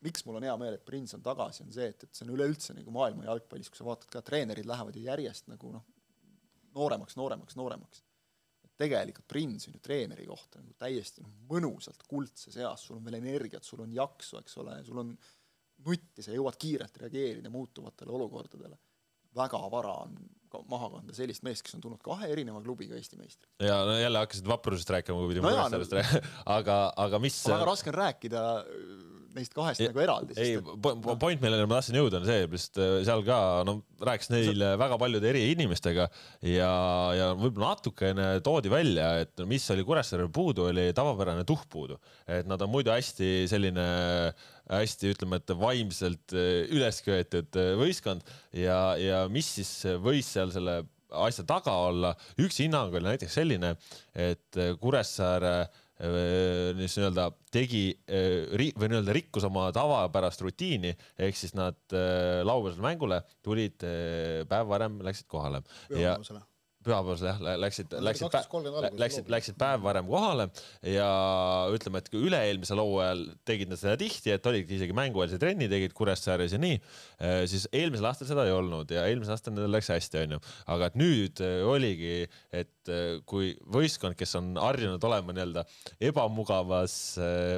[0.05, 2.35] miks mul on hea meel, et Prints on tagasi, on see, et, et see on
[2.35, 5.87] üleüldse nagu maailma jalgpallis, kui sa vaatad ka, treenerid lähevad ju järjest nagu noh,
[6.77, 8.03] nooremaks, nooremaks, nooremaks
[8.79, 13.19] tegelikult Prins on ju treeneri kohta nagu täiesti noh, mõnusalt kuldses eas, sul on veel
[13.21, 15.13] energiat, sul on jaksu, eks ole, sul on
[15.85, 18.77] nutti, sa jõuad kiirelt reageerida muutuvatele olukordadele.
[19.35, 20.15] väga vara on
[20.71, 23.55] maha kanda sellist meest, kes on tulnud kahe erineva klubiga Eesti meistriks.
[23.59, 26.21] ja no jälle hakkasid vaprusest rääkima, kui pidime no sellest rääkima,
[26.57, 28.45] aga, aga mis väga raske on rääkida
[29.35, 30.37] neist kahest ja, nagu eraldi.
[30.39, 34.51] ei, point, millele ma tahtsin jõuda, on see, sest äh, seal ka, no rääkis neil
[34.53, 34.71] see...
[34.81, 36.07] väga paljude eri inimestega
[36.49, 36.71] ja,
[37.17, 41.99] ja võib-olla natukene toodi välja, et mis oli Kuressaarel puudu, oli tavapärane tuhk puudu.
[42.27, 43.87] et nad on muidu hästi selline
[44.71, 48.25] hästi, ütleme, et vaimselt äh, üles köetud äh, võistkond
[48.55, 49.71] ja, ja mis siis
[50.01, 50.83] võis seal selle
[51.15, 52.11] asja taga olla,
[52.41, 53.75] üks hinnang oli näiteks selline,
[54.17, 61.77] et Kuressaare äh, siis nii-öelda tegi või nii-öelda rikkus oma tavapärast rutiini, ehk siis nad
[61.91, 63.85] laupäevasele mängule tulid
[64.49, 65.63] päev varem, läksid kohale.
[65.95, 66.17] ja
[66.85, 68.35] pühapäevasel jah, läksid, läksid,
[68.99, 70.47] läksid, läksid päev varem kohale
[70.85, 71.07] ja
[71.73, 76.55] ütleme, et üle-eelmisel hooajal tegid nad seda tihti, et olidki isegi mängueelse trenni tegid Kuressaares
[76.55, 76.77] ja nii,
[77.19, 80.41] eh, siis eelmisel aastal seda ei olnud ja eelmisel aastal neil läks hästi, onju.
[80.75, 82.15] aga et nüüd eh, oligi,
[82.53, 85.65] et eh, kui võistkond, kes on harjunud olema nii-öelda
[86.11, 86.95] ebamugavas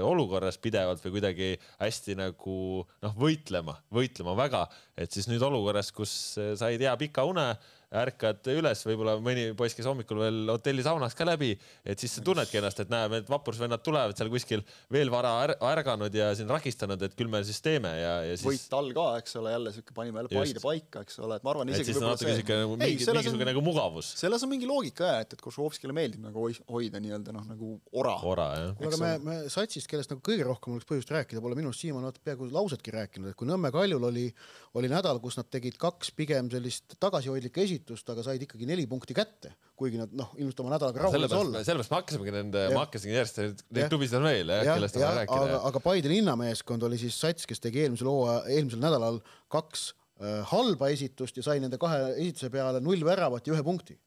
[0.08, 2.58] olukorras pidevalt või kuidagi hästi nagu
[3.04, 4.66] noh, võitlema, võitlema väga,
[4.98, 7.52] et siis nüüd olukorras, kus sa ei tea pika une
[7.96, 11.54] ärkad üles, võib-olla mõni poiss, kes hommikul veel hotellisaunas ka läbi,
[11.88, 15.32] et siis sa tunnedki ennast, et näe, need vapursvennad tulevad seal kuskil veel vara
[15.70, 18.44] ärganud ja siin rakistanud, et küll me siis teeme ja, ja siis.
[18.50, 21.54] võit all ka, eks ole, jälle siuke panime jälle Paide paika, eks ole, et ma
[21.54, 21.86] arvan isegi.
[21.86, 24.12] et siis on natuke siuke nagu mingi, mingisugune nagu mugavus.
[24.20, 28.18] selles on mingi loogika jah, et, et Košovskile meeldib nagu hoida nii-öelda noh, nagu ora.
[28.28, 28.76] ora jah.
[28.82, 31.88] kuule, aga me, me satsist, kellest nagu kõige rohkem oleks põhjust rääkida, pole minu arust
[31.88, 34.28] siiamaani peaaegu lausetki rääkinud, et kui Nõmme Kaljul oli,
[34.76, 38.86] oli nädal, kus nad tegid kaks pigem sellist tagasihoidlikku esi esitust, aga said ikkagi neli
[38.90, 41.62] punkti kätte, kuigi nad noh, ilmselt oma nädalaga rahul ei saa olla.
[41.68, 45.46] sellepärast me hakkasimegi nende, ma hakkasingi järjest neid klubisid on veel, kellest on vaja rääkida.
[45.46, 49.22] aga, aga Paide linnameeskond oli siis sats, kes tegi eelmisel hooaja, eelmisel nädalal
[49.54, 53.98] kaks äh, halba esitust ja sai nende kahe esituse peale null väravat ja ühe punkti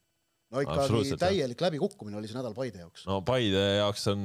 [0.50, 3.06] no ikkagi täielik läbikukkumine oli see nädal Paide jaoks.
[3.06, 4.24] no Paide jaoks on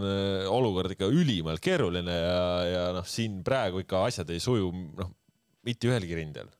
[0.00, 2.40] äh, olukord ikka ülimalt keeruline ja,
[2.70, 5.12] ja noh, siin praegu ikka asjad ei suju noh,
[5.66, 6.50] mitte ühelgi rindel.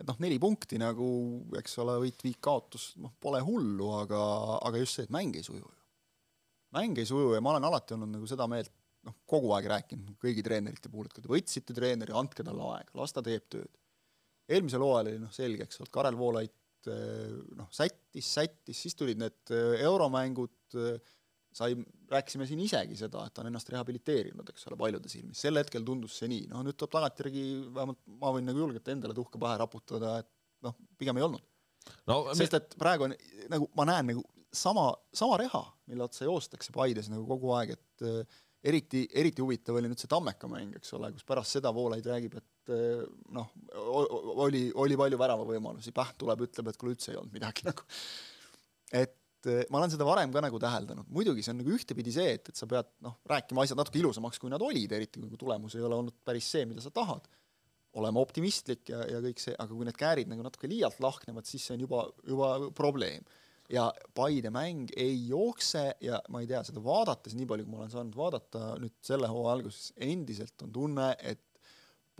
[0.00, 1.06] et noh, neli punkti nagu,
[1.60, 4.20] eks ole, võit, viik, kaotus, noh, pole hullu, aga,
[4.68, 5.76] aga just see, et mäng ei suju ju.
[6.76, 8.72] mäng ei suju ja ma olen alati olnud nagu seda meelt,
[9.04, 12.96] noh, kogu aeg rääkinud kõigi treenerite puhul, et kui te võtsite treeneri, andke talle aega,
[13.00, 13.70] las ta teeb tööd.
[14.48, 16.56] eelmisel hooajal oli noh, selge, eks ole, Karel Voolaid
[16.88, 21.16] Eh, noh, sättis, sättis, siis tulid need eh, euromängud, eh,
[21.56, 21.76] sai,
[22.10, 25.86] rääkisime siin isegi seda, et ta on ennast rehabiliteerinud, eks ole, paljude silmis, sel hetkel
[25.86, 27.46] tundus see nii, noh nüüd tuleb tagantjärgi,
[27.76, 30.30] vähemalt ma võin nagu julgelt endale tuhka pähe raputada, et
[30.66, 31.42] noh, pigem ei olnud
[32.10, 32.20] no,.
[32.38, 33.16] sest et praegu on
[33.52, 38.06] nagu ma näen nagu sama, sama reha, mille otsa joostakse Paides nagu kogu aeg, et
[38.06, 42.06] äh, eriti, eriti huvitav oli nüüd see Tammeka mäng, eks ole, kus pärast seda Voolaid
[42.06, 43.04] räägib, et eh,
[43.36, 43.48] noh,
[44.44, 47.86] oli, oli palju väravavõimalusi, Päht tuleb, ütleb, et kuule üldse ei olnud midagi nagu.
[49.02, 49.16] et
[49.72, 52.58] ma olen seda varem ka nagu täheldanud, muidugi see on nagu ühtepidi see, et, et
[52.58, 55.96] sa pead noh, rääkima asjad natuke ilusamaks, kui nad olid, eriti kui tulemus ei ole
[55.96, 57.28] olnud päris see, mida sa tahad,
[57.98, 61.64] olema optimistlik ja, ja kõik see, aga kui need käärid nagu natuke liialt lahknevad, siis
[61.66, 63.24] see on juba, juba probleem.
[63.70, 67.84] Ja Paide mäng ei jookse ja ma ei tea, seda vaadates, nii palju kui ma
[67.84, 71.44] olen saanud vaadata nüüd selle hooaja alguses, endiselt on tunne, et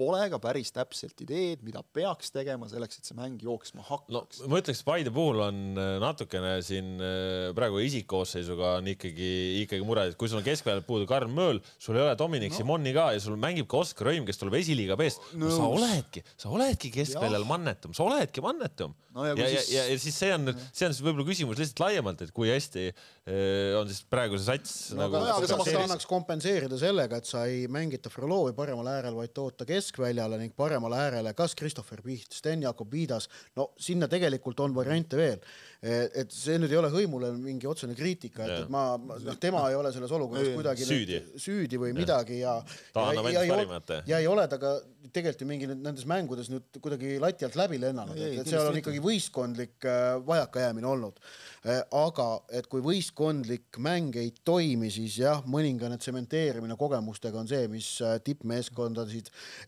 [0.01, 4.51] pole ka päris täpselt ideed, mida peaks tegema selleks, et see mäng jooksma hakkaks no,.
[4.51, 9.31] ma ütleks, Paide puhul on äh, natukene siin äh, praegu isikkoosseisuga on ikkagi,
[9.65, 12.63] ikkagi mure, et kui sul on keskväljal puudu Karl Mööl, sul ei ole Dominic no.
[12.63, 15.53] Simoni ka ja sul mängib ka Oskar Rõim, kes tuleb esiliiga B-st no,.
[15.53, 19.27] sa oledki, sa oledki keskväljal mannetum, sa oledki mannetum no.
[19.29, 19.71] ja, ja, siis...
[19.75, 22.89] ja, ja siis see on, see on siis võib-olla küsimus lihtsalt laiemalt, et kui hästi
[22.89, 25.21] äh, on siis praegu see sats no, nagu.
[25.21, 29.69] aga samas ta annaks kompenseerida sellega, et sa ei mängita Frolovi paremal äärel, vaid toota
[29.69, 35.17] kesk keskväljale ning paremale äärele kas Christopher Piht, Sten-Jakob Viidas, no sinna tegelikult on variante
[35.19, 35.41] veel.
[35.81, 39.79] Et see nüüd ei ole hõimule mingi otsene kriitika, et, et ma, noh, tema ei
[39.79, 42.59] ole selles olukorras kuidagi süüdi, süüdi või midagi ja
[42.93, 43.95] ta annab endast parimat.
[44.11, 44.75] ja ei ole ta ka
[45.09, 48.77] tegelikult ju mingi nendes mängudes nüüd kuidagi lati alt läbi lennanud, et, et seal on
[48.77, 51.17] ikkagi võistkondlik äh, vajakajäämine olnud.
[51.61, 57.67] Äh, aga et kui võistkondlik mäng ei toimi, siis jah, mõningane tsementeerimine kogemustega on see,
[57.69, 59.27] mis äh, tippmeeskondasid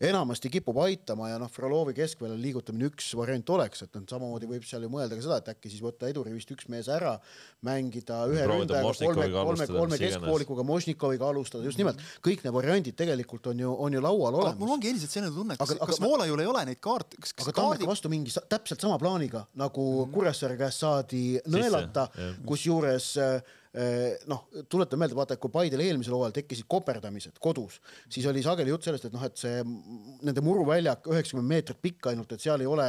[0.09, 4.65] enamasti kipub aitama ja noh, Frolovi keskväljal liigutamine üks variant oleks, et noh, samamoodi võib
[4.65, 7.11] seal ju mõelda ka seda, et äkki siis võtta edurivist üks mees ära,
[7.61, 13.51] mängida ühe ründajaga, kolme, kolme, kolme keskpoolikuga, Mošnikoviga alustada, just nimelt, kõik need variandid tegelikult
[13.53, 14.57] on ju, on ju laual olemas.
[14.57, 17.59] mul ongi endiselt selline tunne, kas, kas Voolaiul ei ole neid kaarte, kas, kas aga
[17.61, 20.11] Tammeka vastu mingi täpselt sama plaaniga, nagu mm.
[20.17, 21.23] Kuressaare käest saadi
[21.83, 22.07] nõelata,
[22.47, 23.11] kusjuures
[23.73, 28.43] Äh, noh, tuletame meelde, vaata, et kui Paidel eelmisel hooajal tekkisid koperdamised kodus, siis oli
[28.45, 32.61] sageli jutt sellest, et noh, et see nende muruväljak üheksakümmend meetrit pikk ainult, et seal
[32.61, 32.85] ei ole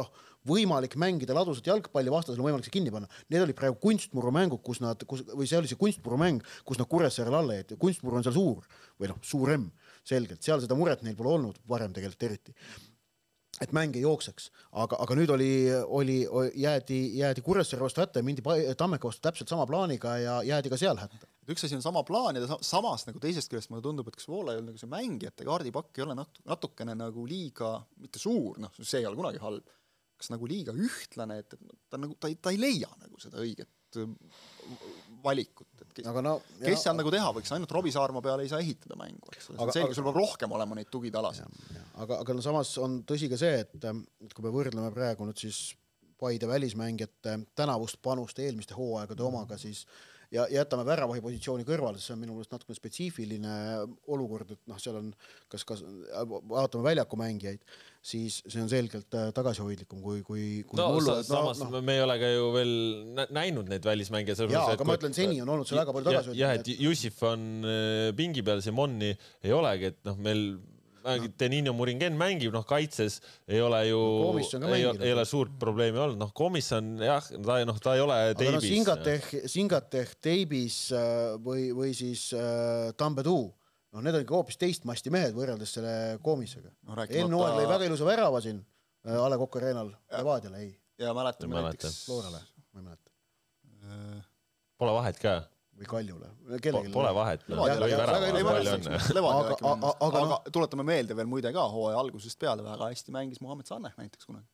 [0.00, 0.08] noh,
[0.48, 3.20] võimalik mängida ladusat jalgpalli, vastasel on võimalik see kinni panna.
[3.28, 7.36] Need olid praegu kunstmurumängud, kus nad, kus või see oli see kunstmurumäng, kus nad Kuressaarel
[7.42, 8.64] alla jäeti, kunstmuru on seal suur
[8.96, 9.68] või noh, suurem
[10.08, 12.56] selgelt, seal seda muret neil pole olnud varem tegelikult eriti
[13.62, 14.48] et mäng ei jookseks,
[14.82, 15.50] aga, aga nüüd oli,
[15.84, 16.16] oli,
[16.58, 18.42] jäädi, jäädi Kuressaare vastu hätta ja mindi
[18.78, 21.28] Tammeka vastu täpselt sama plaaniga ja jäädi ka seal hätta.
[21.50, 24.64] üks asi on sama plaan ja samas nagu teisest küljest mulle tundub, et kas Voolajal
[24.64, 29.08] nagu see mängijate kaardipakk ei ole nat-, natukene nagu liiga, mitte suur, noh, see ei
[29.10, 29.74] ole kunagi halb,
[30.16, 33.42] kas nagu liiga ühtlane, et, et ta nagu, ta ei, ta ei leia nagu seda
[33.44, 33.70] õiget
[35.24, 38.50] valikut, et kes, aga no, kes seal nagu teha võiks, ainult Robbie Saarma peale ei
[38.50, 41.62] saa ehitada mängu, eks ole, see on selge, sul peab rohkem olema neid tugitalasid.
[42.04, 43.88] aga, aga no samas on tõsi ka see, et,
[44.24, 45.70] et kui me võrdleme praegu nüüd siis
[46.14, 49.80] Paide välismängijate tänavust panust eelmiste hooaegade omaga, siis
[50.34, 53.56] ja jätame väravahi positsiooni kõrvale, see on minu meelest natukene spetsiifiline
[54.12, 55.10] olukord, et noh, seal on
[55.52, 55.84] kas, kas
[56.50, 57.62] vaatame väljaku mängijaid
[58.04, 61.16] siis see on selgelt äh, tagasihoidlikum kui, kui, kui no, mullu.
[61.24, 61.80] samas no, no.
[61.84, 62.74] me ei ole ka ju veel
[63.32, 64.36] näinud neid välismänge.
[64.36, 66.42] jaa, aga ma ütlen, seni on olnud see väga palju tagasihoidlikum.
[66.42, 70.46] jah, et Jussif on äh, pingi peal, Simoni ei olegi, et noh, meil.
[71.40, 73.18] Denino Muringen mängib, noh, kaitses
[73.50, 74.00] ei ole ju
[74.62, 78.18] no,, ei, ei ole suurt probleemi olnud, noh, komisjon jah, ta noh, ta ei ole
[78.38, 78.56] teibis.
[78.56, 83.44] No, Singateh, Singateh teibis äh, või, või siis äh, Tambetuu
[83.94, 85.94] noh, need on ikka hoopis teist masti mehed võrreldes selle
[86.24, 86.98] Koomisega no,.
[87.04, 88.60] eelmine hooaeg lõi väga ilusa värava siin
[89.06, 90.72] äh, A Le Coq Arena'l Levadiale, ei.
[91.00, 92.42] ja mäletame näiteks Floorale,
[92.72, 93.18] ma ei mäleta
[93.84, 94.22] äh,.
[94.80, 95.42] Pole vahet ka
[95.78, 96.30] või Kaljule.
[96.94, 98.98] Pole vahet, õnne.
[99.30, 103.70] aga, aga, aga tuletame meelde veel muide ka hooaja algusest peale väga hästi mängis Muhamed
[103.70, 104.46] Saneh näiteks kunagi.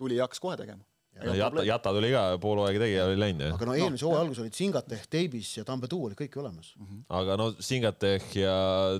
[0.00, 0.84] tuli ja hakkas kohe tegema
[1.20, 4.44] Jata, Jata tuli ka, pool hooaega tegi ja oli läinud aga no eelmise hooaja alguses
[4.44, 6.86] olid Singateh, Davis ja Tambedu olid kõik olemas mm.
[6.86, 7.00] -hmm.
[7.18, 8.54] aga no Singateh ja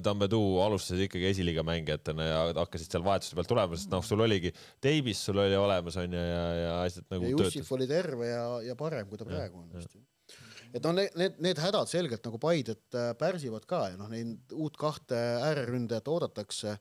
[0.05, 4.53] Tambedu alustasid ikkagi esiliiga mängijatena ja hakkasid seal vahetuste pealt tulema, sest noh, sul oligi
[4.83, 7.31] Davis sul oli olemas onju ja, ja asjad nagu.
[7.31, 9.95] ja Jussif oli terve ja, ja parem, kui ta praegu on vist
[10.75, 14.77] et noh, need, need hädad selgelt nagu Paidet äh, pärsivad ka ja noh, neid uut
[14.81, 15.19] kahte
[15.51, 16.77] ääreründajat oodatakse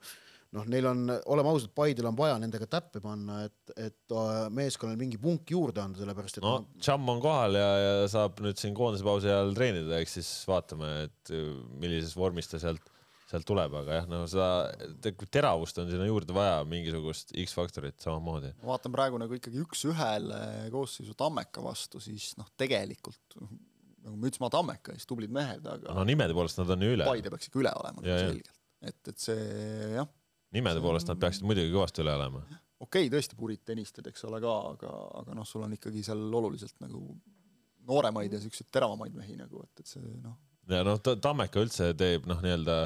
[0.56, 4.98] noh, neil on, oleme ausad, Paidel on vaja nendega täppe panna, et, et äh, meeskonnal
[5.00, 8.78] mingi punk juurde anda, sellepärast et no Cham on kohal ja, ja saab nüüd siin
[8.78, 12.90] koondise pausi ajal treenida, eks siis vaatame, et äh, millises vormis ta sealt,
[13.30, 18.56] sealt tuleb, aga jah, no seda teravust on sinna juurde vaja, mingisugust X-faktorit samamoodi.
[18.64, 20.42] ma vaatan praegu nagu ikkagi üks-ühele
[20.74, 23.38] koosseisu Tammeka vastu, siis noh, tegelikult
[24.06, 27.08] nagu müts maha Tammeka ees, tublid mehed, aga no nimede poolest nad on ju üle.
[27.10, 29.44] Paide peaks ikka üle olema ja, selgelt, et, et see
[29.98, 30.10] jah
[30.56, 32.42] nimede poolest nad peaksid muidugi kõvasti üle olema.
[32.80, 36.22] okei okay,, tõesti purid tennistad, eks ole ka, aga, aga noh, sul on ikkagi seal
[36.42, 37.04] oluliselt nagu
[37.90, 40.38] nooremaid ja siukseid teravamaid mehi nagu, et, et see noh.
[40.70, 42.82] ja noh, Tammeka üldse teeb noh, nii-öelda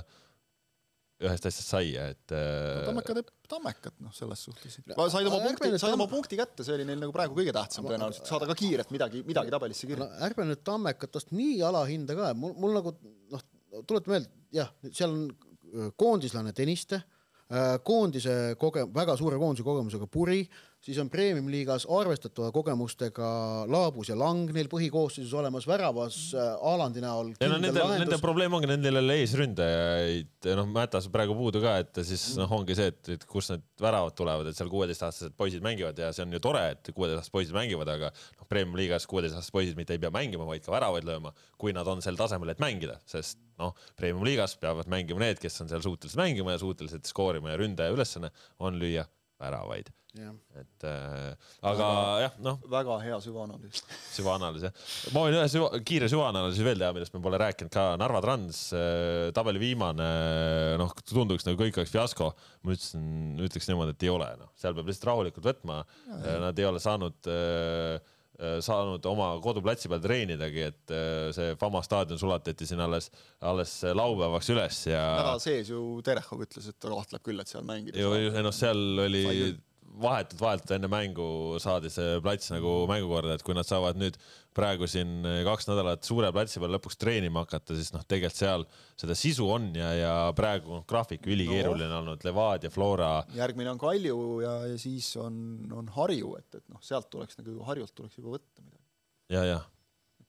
[1.27, 2.89] ühest asjast saia, et no,.
[2.89, 4.79] Tammeka teeb Tammekat, noh, selles suhtes.
[4.81, 8.29] said oma punkti, said oma punkti kätte, see oli neil nagu praegu kõige tähtsam tõenäoliselt,
[8.29, 10.11] saada ka kiirelt midagi, midagi tabelisse kirja no,.
[10.27, 12.95] ärme nüüd Tammekatast nii alahinda ka, mul, mul nagu
[13.33, 13.43] noh,
[13.89, 17.01] tuleta meelde, jah, seal on koondislane Tõniste
[17.53, 20.39] Äh, koondise koge-, väga suure koondise kogemusega Puri,
[20.83, 23.27] siis on premium-liigas arvestatava kogemustega
[23.71, 27.31] Laabus ja Lang neil põhikoosseisus olemas, väravas äh, Alandi näol.
[27.39, 31.77] ja no nende, nende probleem ongi, nendel ei ole eesründajaid, noh, Mätas praegu puudu ka,
[31.85, 35.63] et siis noh, ongi see, et, et kust need väravad tulevad, et seal kuueteistaastased poisid
[35.63, 39.79] mängivad ja see on ju tore, et kuueteistaastased poisid mängivad, aga noh, premium-liigas kuueteistaastased poisid
[39.79, 41.31] mitte ei pea mängima, vaid ka väravaid lööma,
[41.61, 45.61] kui nad on sel tasemel, et mängida, sest noh, premium liigas peavad mängima need, kes
[45.63, 49.05] on seal suutelised mängima ja suutelised skoorima ja ründaja ülesanne on lüüa
[49.43, 49.91] väravaid.
[50.13, 51.33] et äh,
[51.65, 52.59] aga väga, jah, noh.
[52.69, 53.81] väga hea süvaanalüüs.
[54.13, 54.75] süvaanalüüs jah.
[55.15, 57.85] ma võin ühe süva, kiire süvaanalüüsi veel teha, millest me pole rääkinud ka.
[58.01, 60.09] Narva Trans äh, tabeli viimane,
[60.81, 62.29] noh, tunduks nagu kõik oleks fiasko.
[62.63, 63.05] ma ütlesin,
[63.41, 65.81] ütleks niimoodi, et ei ole, noh, seal peab lihtsalt rahulikult võtma.
[66.43, 68.12] Nad ei ole saanud äh, Äh,
[68.65, 73.11] saanud oma koduplatsi peal treenidagi, et äh, see Fama staadion sulatati siin alles,
[73.41, 75.03] alles laupäevaks üles ja.
[75.19, 78.01] nädala sees ju Terehov ütles, et ta kahtleb küll, et seal mängida.
[78.01, 79.23] ju noh, seal oli
[80.01, 81.27] vahetult, vahetult enne mängu
[81.61, 84.17] saadi see plats nagu mängukorda, et kui nad saavad nüüd
[84.55, 88.65] praegu siin kaks nädalat suure platsi peal lõpuks treenima hakata, siis noh, tegelikult seal
[88.99, 92.01] seda sisu on ja, ja praegu on graafik ülikeeruline no.
[92.01, 93.11] olnud, Levadia, Flora.
[93.37, 95.35] järgmine on Kalju ja, ja siis on,
[95.73, 98.83] on Harju, et, et noh, sealt tuleks nagu Harjult tuleks juba võtta midagi.
[99.33, 99.69] ja, jah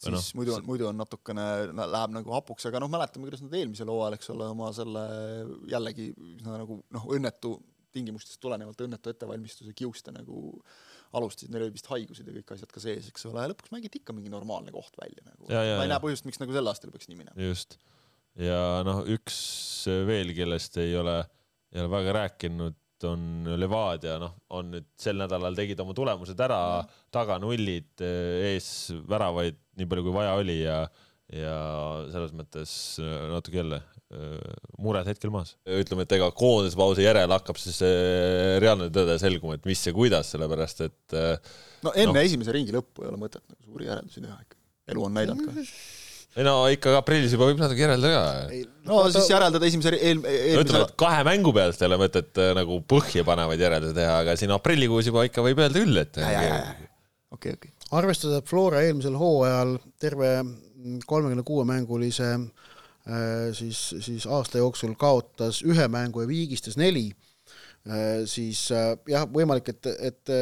[0.04, 3.54] siis no, muidu on, muidu on natukene, läheb nagu hapuks, aga noh, mäletame, kuidas nad
[3.58, 5.04] eelmisel hooajal, eks ole, oma selle
[5.70, 6.10] jällegi
[6.44, 7.56] nagu noh, õnnetu
[7.94, 10.58] tingimustest tulenevalt õnnetu ettevalmistuse kiuste nagu
[11.18, 14.00] alustasid, neil olid vist haigused ja kõik asjad ka sees, eks ole, ja lõpuks mängiti
[14.02, 15.48] ikka mingi normaalne koht välja nagu.
[15.48, 17.36] ma ei näe põhjust, miks nagu sel aastal peaks nii minema.
[17.50, 17.78] just.
[18.40, 19.36] ja noh, üks
[20.08, 21.20] veel, kellest ei ole,
[21.74, 26.60] ei ole väga rääkinud, on Levadia, noh, on nüüd sel nädalal tegid oma tulemused ära,
[27.12, 28.68] taga nullid, ees
[29.10, 30.78] väravaid nii palju kui vaja oli ja,
[31.34, 31.58] ja
[32.14, 32.72] selles mõttes
[33.34, 33.82] natuke jälle
[34.80, 35.54] mured hetkel maas.
[35.66, 37.80] ütleme, et ega koondispausi järel hakkab siis
[38.62, 41.18] reaalne tõde selguma, et mis ja kuidas, sellepärast et
[41.84, 42.22] no enne no.
[42.22, 44.58] esimese ringi lõppu ei ole mõtet nagu suuri järeldusi teha ikka,
[44.94, 45.64] elu on näidanud ka
[46.38, 48.58] ei no ikka aprillis juba võib natuke järeldada ka.
[48.88, 49.14] no ta...
[49.16, 53.64] siis järeldada esimese eel, eelmise ütleme, et kahe mängu pealt ei ole mõtet nagu põhjapanevaid
[53.66, 56.20] järeldusi teha, aga siin aprillikuus juba ikka võib öelda küll, et
[57.34, 57.72] okei, okei.
[57.94, 60.36] arvestada, et Flora eelmisel hooajal terve
[61.08, 62.82] kolmekümne kuue mängulise äh, Äh,
[63.52, 67.10] siis, siis aasta jooksul kaotas ühe mängu ja viigistas neli,
[67.88, 70.32] äh, siis äh, jah, võimalik, et, et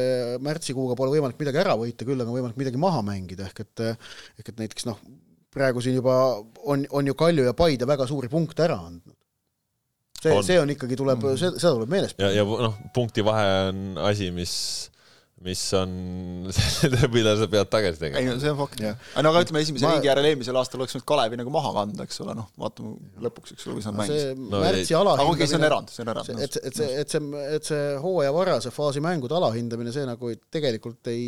[0.43, 3.85] märtsikuuga pole võimalik midagi ära võita, küll aga on võimalik midagi maha mängida, ehk et
[3.89, 5.01] ehk et näiteks noh,
[5.53, 6.15] praegu siin juba
[6.63, 9.17] on, on ju Kalju ja Paide väga suuri punkte ära andnud.
[10.23, 12.31] see, see on ikkagi, tuleb, seda tuleb meeles pidada.
[12.31, 14.55] ja, ja noh, punkti vahe on asi, mis
[15.43, 15.91] mis on
[17.15, 18.21] mida sa pead tagasi tegema.
[18.21, 19.09] ei no see on fakt jah.
[19.19, 19.93] no aga ütleme, esimese ma...
[19.97, 22.95] ringi järel eelmisel aastal oleks võinud Kalevi nagu maha kanda, eks ole, noh, vaatame
[23.27, 24.43] lõpuks, eks ole, kuidas nad mängisid.
[24.43, 25.27] no, märtsi alahindamine.
[25.27, 26.33] aga okei, see on erand, see on erand.
[26.47, 31.11] et, et see, et see, et see hooaja varase faasi mängude alahindamine, see nagu tegelikult
[31.11, 31.27] ei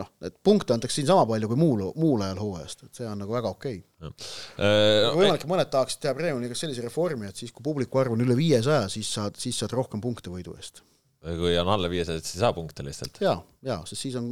[0.00, 3.24] noh, et punkte antakse siin sama palju kui muul, muul ajal hooajast, et see on
[3.24, 4.28] nagu väga okei okay..
[4.60, 8.22] Äh, võimalik, et mõned tahaksid teha Premium-liigas sellise reformi, et siis, kui publiku arv on
[8.24, 10.84] üle viiesaja, siis saad, siis saad rohkem punkte võidu eest
[11.20, 13.20] kui on alla viiesaja, siis ei saa punkte lihtsalt.
[13.20, 13.34] ja,
[13.66, 14.30] ja sest siis on,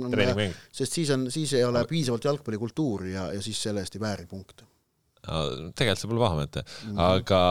[0.72, 4.24] sest siis on, siis ei ole piisavalt jalgpallikultuuri ja, ja siis selle eest ei vääri
[4.30, 4.64] punkte.
[5.76, 7.02] tegelikult see pole paha mõte, mhm.
[7.04, 7.42] aga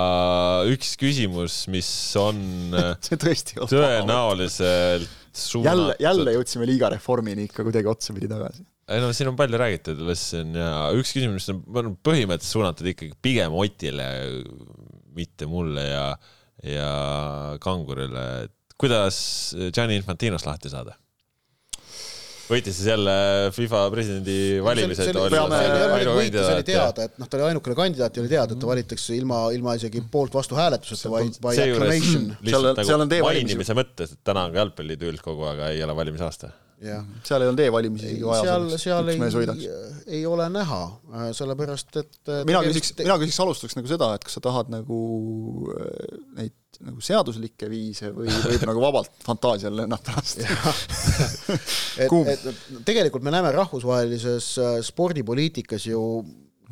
[0.74, 2.42] üks küsimus, mis on
[3.06, 5.06] see tõesti tõenäoliselt
[5.38, 5.70] suunatud.
[5.70, 8.66] jälle, jälle jõudsime liiga reformini ikka kuidagi otsapidi tagasi.
[8.90, 13.14] ei no siin on palju räägitud, Lesson, ja üks küsimus, mis on põhimõtteliselt suunatud ikkagi
[13.22, 14.10] pigem Otile,
[15.14, 16.06] mitte mulle ja,
[16.66, 16.92] ja
[17.62, 19.18] Kangurile, et kuidas
[19.74, 20.96] Gianni Infantinost lahti saada
[22.48, 23.14] võitis siis jälle
[23.56, 25.12] FIFA presidendi valimised.
[26.68, 29.76] teada, et noh, ta oli ainukene kandidaat ja oli teada, et ta valitakse ilma, ilma
[29.80, 32.30] isegi poolt vastu hääletuseta, vaid by acclamation.
[33.04, 36.54] nagu mainimise mõttes, et täna on ka jalgpalliliidu üldkogu, aga ei ole valimisaasta
[36.84, 37.04] jah.
[37.26, 38.44] seal ei olnud e-valimisi isegi vaja.
[38.46, 39.70] seal, seal ei,
[40.20, 40.82] ei ole näha,
[41.14, 44.70] äh, sellepärast et äh, mina küsiks, mina küsiks alustuseks nagu seda, et kas sa tahad
[44.72, 45.00] nagu
[45.74, 50.48] äh, neid nagu seaduslikke viise või võib nagu vabalt fantaasial lennata lasta
[52.04, 52.50] et, et
[52.88, 54.52] tegelikult me näeme rahvusvahelises
[54.90, 56.02] spordipoliitikas ju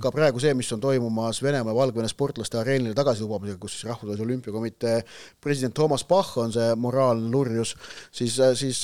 [0.02, 4.26] ka praegu see, mis on toimumas Venemaa ja Valgevene sportlaste areenile tagasilubamisega, kus siis Rahvusvahelise
[4.26, 4.98] Olümpiakomitee
[5.42, 7.76] president Toomas Bach on see moraalne lurjus,
[8.12, 8.84] siis, siis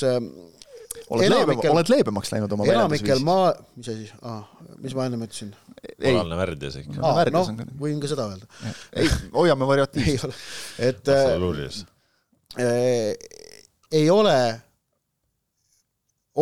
[1.12, 4.42] oled enamikel, leebem, oled leebemaks läinud oma enamikel maa, mis asi ah,,
[4.82, 5.52] mis ma ennem ütlesin?
[6.02, 7.22] moraalne värdjas ikka ah,.
[7.34, 8.50] noh, võin ka seda öelda.
[8.96, 10.42] ei, hoiame variatiivset.
[10.90, 12.68] et äh,
[13.92, 14.38] ei ole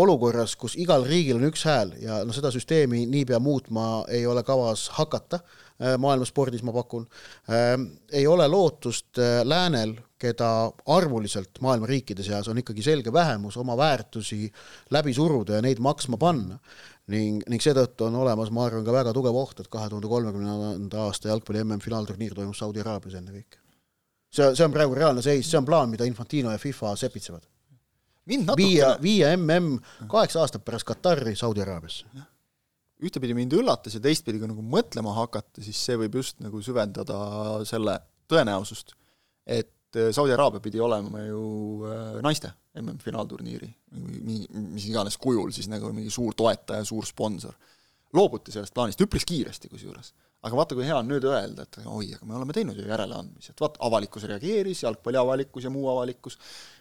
[0.00, 4.44] olukorras, kus igal riigil on üks hääl ja noh, seda süsteemi niipea muutma ei ole
[4.46, 7.06] kavas hakata äh, maailmaspordis, ma pakun
[7.48, 7.74] äh,,
[8.12, 10.48] ei ole lootust äh, läänel keda
[10.92, 14.50] arvuliselt maailma riikide seas on ikkagi selge vähemus, oma väärtusi
[14.92, 16.58] läbi suruda ja neid maksma panna.
[17.10, 21.00] ning, ning seetõttu on olemas, ma arvan, ka väga tugev oht, et kahe tuhande kolmekümnenda
[21.08, 23.58] aasta jalgpalli MM-finaalturniir toimub Saudi Araabias ennekõike.
[24.30, 27.48] see, see on praegu reaalne seis, see on plaan, mida Infantino ja FIFA sepitsevad.
[28.56, 32.29] viia, viia MM kaheksa aastat pärast Katari Saudi Araabiasse
[33.04, 37.18] ühtepidi mind üllatas ja teistpidi, kui nagu mõtlema hakata, siis see võib just nagu süvendada
[37.68, 37.96] selle
[38.30, 38.94] tõenäosust,
[39.46, 41.42] et äh, Saudi Araabia pidi olema ju
[41.88, 43.68] äh, naiste MM-finaalturniiri,
[44.70, 47.56] mis iganes kujul siis nagu mingi suur toetaja, suur sponsor.
[48.14, 50.12] loobuti sellest plaanist üpris kiiresti kusjuures.
[50.42, 53.50] aga vaata, kui hea on nüüd öelda, et oi, aga me oleme teinud ju järeleandmisi,
[53.52, 56.38] et vaata, avalikkus reageeris, jalgpalli avalikkus ja muu avalikkus,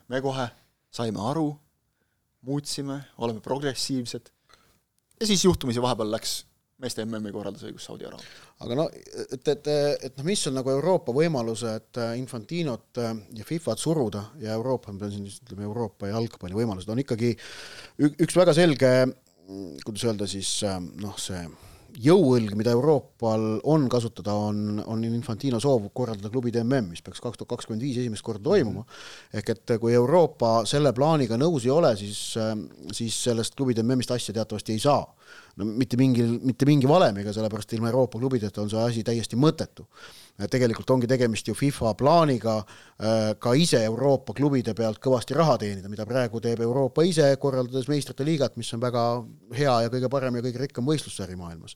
[0.08, 0.48] me kohe
[0.94, 1.50] saime aru,
[2.46, 4.32] muutsime, oleme progressiivsed,
[5.20, 6.40] ja siis juhtumisi vahepeal läks
[6.80, 8.28] meeste MM-i korraldusõigus Saudi Araabia.
[8.64, 9.70] aga no et, et,
[10.08, 14.94] et noh, mis on nagu Euroopa võimalused äh, Infantinot äh, ja Fifat suruda ja Euroopa,
[14.94, 17.34] ma pean siin ütleme, Euroopa jalgpalli võimalused on ikkagi
[18.08, 21.44] üks väga selge, mm, kuidas öelda siis äh, noh, see
[21.98, 27.40] jõuõlg, mida Euroopal on kasutada, on, on Infantino soov korraldada klubide mm, mis peaks kaks
[27.40, 28.86] tuhat kakskümmend viis esimest korda toimuma.
[29.34, 32.22] ehk et kui Euroopa selle plaaniga nõus ei ole, siis,
[32.96, 35.04] siis sellest klubide MM-ist asja teatavasti ei saa.
[35.58, 39.88] no mitte mingil, mitte mingi valemiga, sellepärast ilma Euroopa klubideta on see asi täiesti mõttetu
[40.48, 45.92] tegelikult ongi tegemist ju FIFA plaaniga äh, ka ise Euroopa klubide pealt kõvasti raha teenida,
[45.92, 49.04] mida praegu teeb Euroopa ise, korraldades meistrite liigat, mis on väga
[49.58, 51.76] hea ja kõige parem ja kõige rikkam võistlussari maailmas.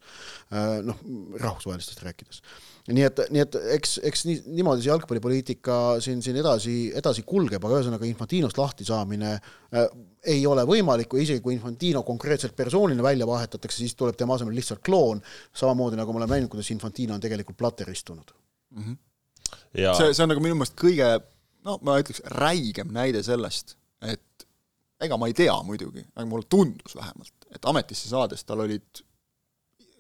[0.53, 1.01] Äh, noh,
[1.41, 2.39] rahvusvahelistest rääkides.
[2.88, 7.64] nii et, nii et eks, eks nii, niimoodi see jalgpallipoliitika siin, siin edasi, edasi kulgeb,
[7.64, 9.89] aga ühesõnaga Infantinost lahti saamine äh,
[10.24, 14.55] ei ole võimalik, kui isegi kui Infantino konkreetselt persoonina välja vahetatakse, siis tuleb tema asemel
[14.55, 15.20] lihtsalt kloon,
[15.51, 18.32] samamoodi nagu me oleme näinud, kuidas Infantino on tegelikult platter istunud
[18.74, 18.84] mm.
[18.84, 18.97] -hmm.
[19.74, 19.93] Ja...
[19.97, 21.07] see, see on nagu minu meelest kõige
[21.67, 24.47] no ma ütleks, räigem näide sellest, et
[25.03, 29.03] ega ma ei tea muidugi, aga mulle tundus vähemalt, et ametisse saades tal olid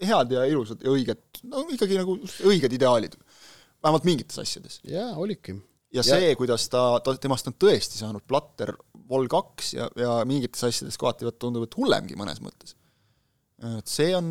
[0.03, 2.17] head ja ilusad ja õiged, no ikkagi nagu
[2.49, 3.15] õiged ideaalid.
[3.83, 4.79] vähemalt mingites asjades.
[4.87, 5.55] jaa, olidki.
[5.93, 8.73] ja see, kuidas ta, ta, temast on tõesti saanud platter
[9.07, 12.75] vol kaks ja, ja mingites asjades kohati tundub, et hullemgi mõnes mõttes.
[13.77, 14.27] et see on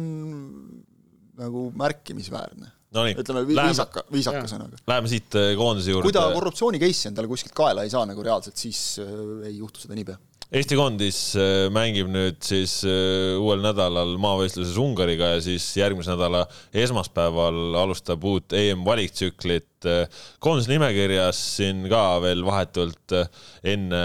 [1.39, 4.81] nagu märkimisväärne no nii, ütleme viisaka, viisaka sõnaga.
[4.91, 6.09] Läheme siit äh, koondise juurde.
[6.09, 9.11] kui ta korruptsiooni case'i endale kuskilt kaela ei saa nagu reaalselt, siis äh,
[9.49, 10.19] ei juhtu seda niipea.
[10.53, 16.45] Eesti koondis äh, mängib nüüd siis uuel nädalal maavõistluses Ungariga ja siis järgmise nädala
[16.85, 23.29] esmaspäeval alustab uut EM valiktsüklit et äh, koondise nimekirjas siin ka veel vahetult äh,
[23.75, 24.03] enne,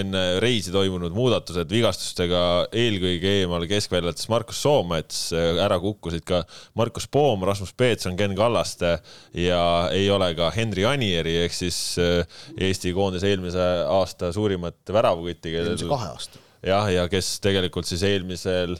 [0.00, 2.42] enne reisi toimunud muudatused vigastustega
[2.72, 6.42] eelkõige eemal keskväljates Markus Soomets, äh, ära kukkusid ka
[6.78, 8.98] Markus Poom, Rasmus Peetson, Ken Kallaste
[9.38, 9.62] ja
[9.94, 16.12] ei ole ka Henri Anieri ehk siis Eesti koondise eelmise aasta suurimat väravakütti, eelmise kahe
[16.12, 16.42] aasta.
[16.66, 18.76] jah, ja kes tegelikult siis eelmisel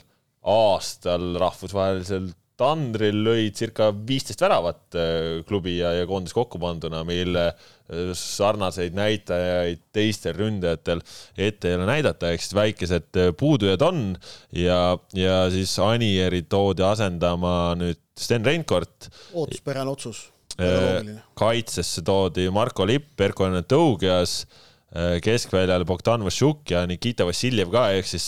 [0.49, 7.45] aastal rahvusvaheliselt Tandril lõi circa viisteist väravat äh, klubi ja, ja koondis kokku panduna, mille
[7.49, 11.03] äh, sarnaseid näitajaid teistel ründajatel
[11.37, 14.03] ette ei ole näidata, ehk siis väikesed äh, puudujad on
[14.55, 19.07] ja, ja siis Anieri toodi asendama nüüd Sten Reinkord.
[19.33, 20.27] ootuspärane otsus.
[21.39, 24.41] kaitsesse toodi Marko Lipp, Erko Tõugias
[25.21, 28.25] keskväljal Bogdan Vašuk ja Nikita Vassiljev ka, ehk siis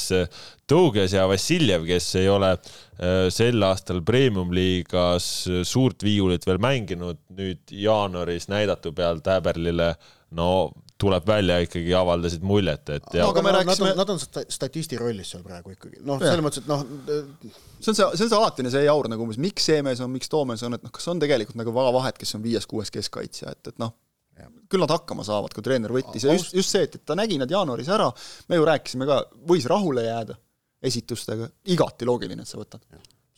[0.70, 2.52] Tõuges ja Vassiljev, kes ei ole
[3.34, 5.26] sel aastal premium-liigas
[5.66, 9.96] suurt viiulit veel mänginud, nüüd jaanuaris näidatu pealt Häberlile
[10.38, 10.52] no
[11.02, 13.26] tuleb välja ikkagi avaldasid muljet, et ja.
[13.28, 13.94] aga me rääkisime.
[13.98, 16.84] Nad on statisti rollis seal praegu ikkagi, noh, selles mõttes, et noh.
[17.82, 20.12] see on see, see on see alatine see jaur nagu umbes, miks see mees on,
[20.14, 22.94] miks too mees on, et noh, kas on tegelikult nagu väga vahet, kes on viies-kuues
[22.94, 23.96] keskkaitsja, et, et noh,
[24.72, 26.26] küll nad hakkama saavad, kui treener võttis.
[26.28, 28.10] Ja just, just see, et, et ta nägi nad jaanuaris ära,
[28.50, 30.38] me ju rääkisime ka, võis rahule jääda
[30.82, 32.86] esitustega, igati loogiline, et sa võtad.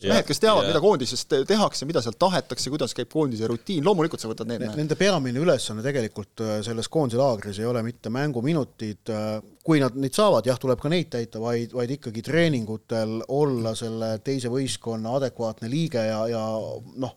[0.04, 4.28] Mehed, kes teavad, mida koondises tehakse, mida seal tahetakse, kuidas käib koondise rutiin, loomulikult sa
[4.28, 4.76] võtad need mehed.
[4.76, 9.96] Nende peamine ülesanne tegelikult äh, selles koondise laagris ei ole mitte mänguminutid, äh, kui nad
[9.96, 15.14] neid saavad, jah, tuleb ka neid täita, vaid, vaid ikkagi treeningutel olla selle teise võistkonna
[15.20, 16.42] adekvaatne liige ja, ja
[17.00, 17.16] noh,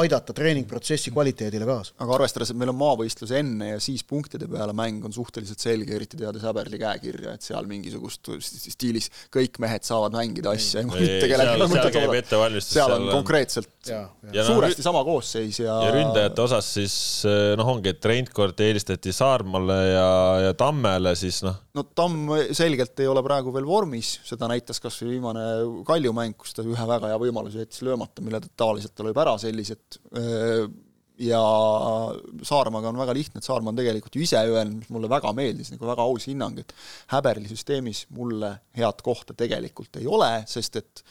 [0.00, 1.94] aidata treeningprotsessi kvaliteedile kaasa.
[2.02, 5.94] aga arvestades, et meil on maavõistlus enne ja siis punktide peale mäng on suhteliselt selge,
[5.96, 11.28] eriti teades Häberli käekirja, et seal mingisugust stiilis kõik mehed saavad mängida asja ja mitte
[11.30, 12.74] kellelgi seal käib ettevalmistus.
[12.76, 14.46] seal on konkreetselt ja, ja.
[14.46, 16.96] suuresti no, sama koosseis ja ja ründajate osas siis
[17.28, 20.08] eh, noh, ongi, et Reinkord eelistati Saarmale ja,
[20.48, 21.58] ja Tammele, siis noh.
[21.76, 25.46] no Tamm selgelt ei ole praegu veel vormis, seda näitas kas või viimane
[25.86, 29.18] Kalju mäng, kus ta ühe väga hea võimaluse jättis löömata, mille ta tavaliselt ta lööb
[29.22, 30.00] ära sellised et
[31.22, 31.40] ja
[32.42, 35.72] Saarmaga on väga lihtne, et Saarma on tegelikult ju ise öelnud, mis mulle väga meeldis,
[35.74, 36.72] nagu väga aus hinnang, et
[37.12, 41.04] Häberli süsteemis mulle head kohta tegelikult ei ole, sest et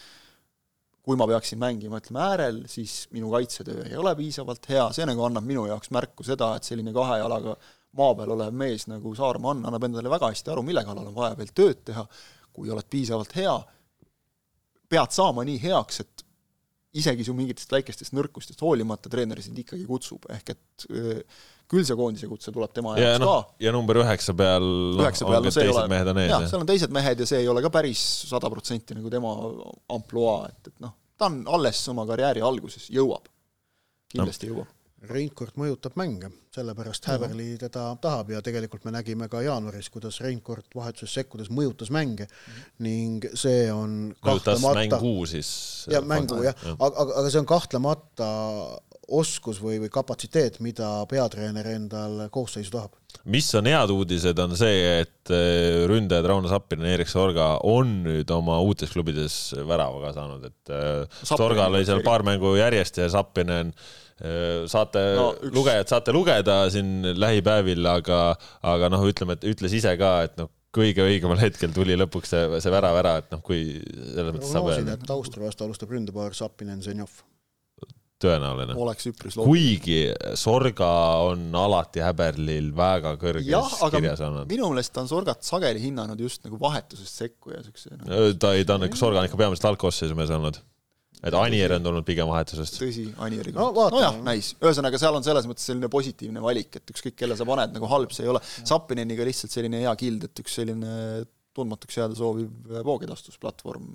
[1.01, 5.23] kui ma peaksin mängima, ütleme, äärel, siis minu kaitsetöö ei ole piisavalt hea, see nagu
[5.25, 7.55] annab minu jaoks märku seda, et selline kahe jalaga
[7.97, 11.15] maa peal olev mees, nagu Saarma on, annab endale väga hästi aru, mille kallal on
[11.15, 12.05] vaja veel tööd teha,
[12.53, 13.55] kui oled piisavalt hea,
[14.91, 16.25] pead saama nii heaks, et
[16.97, 20.87] isegi su mingitest väikestest nõrkustest hoolimata treener sind ikkagi kutsub, ehk et
[21.71, 23.55] küll see koondise kutse tuleb tema ja jaoks no, ka.
[23.63, 24.65] ja number üheksa peal,
[24.97, 26.33] noh, ongi no, teised ole, mehed on ees.
[26.33, 29.31] jah, seal on teised mehed ja see ei ole ka päris sada protsenti nagu tema
[29.95, 33.31] ampluaa, et, et noh, ta on alles oma karjääri alguses, jõuab.
[34.11, 34.57] kindlasti no.
[34.57, 34.77] jõuab
[35.09, 40.67] Reinkord mõjutab mänge, sellepärast Häverli teda tahab ja tegelikult me nägime ka jaanuaris, kuidas Reinkord
[40.77, 42.69] vahetuses sekkudes mõjutas mänge -hmm.
[42.85, 45.49] ning see on mõjutas mängu siis?
[45.89, 48.27] jah, mängu jah ja., aga, aga, aga see on kahtlemata
[49.11, 52.93] oskus või, või kapatsiteet, mida peatreener endal koosseisu tahab.
[53.25, 58.03] mis on head uudised, on see, et äh, ründajad Rauno Sappinen ja Erik Sorga on
[58.05, 63.01] nüüd oma uutes klubides värava ka saanud, et äh, Sorga lõi seal paar mängu järjest
[63.01, 64.10] ja Sappinen Äh,
[64.69, 65.53] saate no,, üks...
[65.55, 68.23] lugejad saate lugeda siin lähipäevil, aga,
[68.73, 72.61] aga noh, ütleme, et ütles ise ka, et noh, kõige õigemal hetkel tuli lõpuks see,
[72.63, 74.95] see värav ära, et noh, kui selles mõttes saab öelda.
[74.95, 77.17] et Austria vastu alustab ründepaar Sapinen-Zenjov.
[78.21, 78.77] tõenäoline.
[78.77, 79.81] oleks üpris loogiline.
[79.81, 80.91] kuigi Sorga
[81.25, 84.47] on alati Häberlil väga kõrges jah, kirjas olnud.
[84.51, 88.27] minu meelest on Sorgat sageli hinnanud just nagu vahetusest sekkuja siukse no..
[88.37, 90.61] ta ei, ta on ikka, Sorga on ikka peamiselt algkoosseisu mees olnud
[91.21, 92.79] et Anier on tulnud pigem vahetusest.
[92.81, 93.87] tõsi, Anieriga no,.
[93.93, 97.75] nojah, näis, ühesõnaga seal on selles mõttes selline positiivne valik, et ükskõik, kelle sa paned,
[97.75, 98.41] nagu halb see ei ole.
[98.61, 100.95] Sapineniga lihtsalt selline hea kild, et üks selline
[101.55, 103.93] tundmatuks jääda sooviv voogedastusplatvorm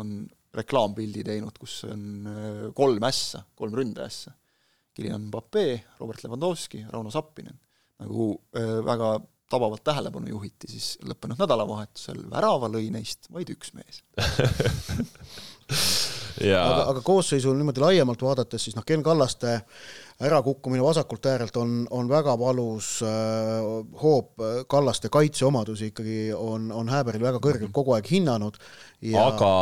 [0.00, 0.14] on
[0.54, 4.34] reklaampildi teinud, kus on äh, kolm ässa, kolm ründeässa.
[4.96, 5.66] Kylian Mbappe,
[6.00, 7.58] Robert Lewandowski, Rauno Sappinen.
[8.00, 9.18] nagu äh, väga
[9.50, 14.02] tabavalt tähelepanu juhiti, siis lõppenud nädalavahetusel värava lõi neist vaid üks mees.
[16.38, 19.60] aga, aga koosseisu niimoodi laiemalt vaadates, siis noh, Ken Kallaste
[20.20, 23.68] ärakukkumine vasakult äärelt on, on väga valus äh,
[24.02, 24.34] hoop,
[24.68, 28.60] Kallaste kaitseomadusi ikkagi on, on Hääberil väga kõrgelt kogu aeg hinnanud
[29.00, 29.52] ja aga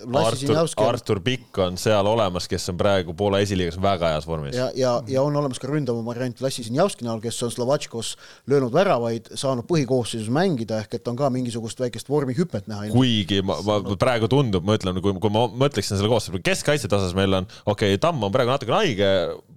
[0.00, 4.56] Artur, Artur Pikk on seal olemas, kes on praegu Poola esiliigas väga heas vormis.
[4.56, 8.14] ja, ja, ja on olemas ka ründava variant Lassi Sinjavski näol, kes on Slovatškos
[8.50, 12.88] löönud väravaid, saanud põhikoosseisus mängida, ehk et on ka mingisugust väikest vormihüpet näha.
[12.94, 17.14] kuigi ma, ma praegu tundub, ma ütlen, kui, kui ma mõtleksin selle koosseisu, keskkaitse tasas
[17.18, 19.10] meil on, okei okay,, Tamm on praegu natukene haige,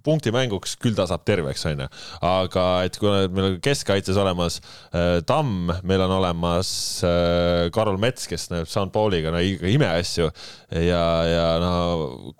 [0.04, 1.88] punktimänguks küll ta saab terveks, onju.
[2.28, 4.60] aga et kui meil on keskkaitses olemas
[4.92, 6.68] äh, Tamm, meil on olemas
[7.06, 10.28] äh, Karol Mets, kes näeb St Pauliga no imeasju
[10.70, 11.72] ja, ja no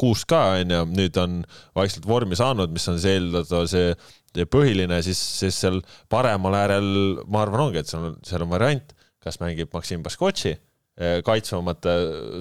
[0.00, 1.40] Kuusk ka onju, nüüd on
[1.76, 3.94] vaikselt vormi saanud, mis on see eeldatav see
[4.50, 5.80] põhiline, siis, siis seal
[6.10, 6.86] paremal äärel
[7.30, 10.56] ma arvan, ongi, et seal on, seal on variant, kas mängib Maksim Baskotši
[10.94, 11.92] Eh, kaitsvamate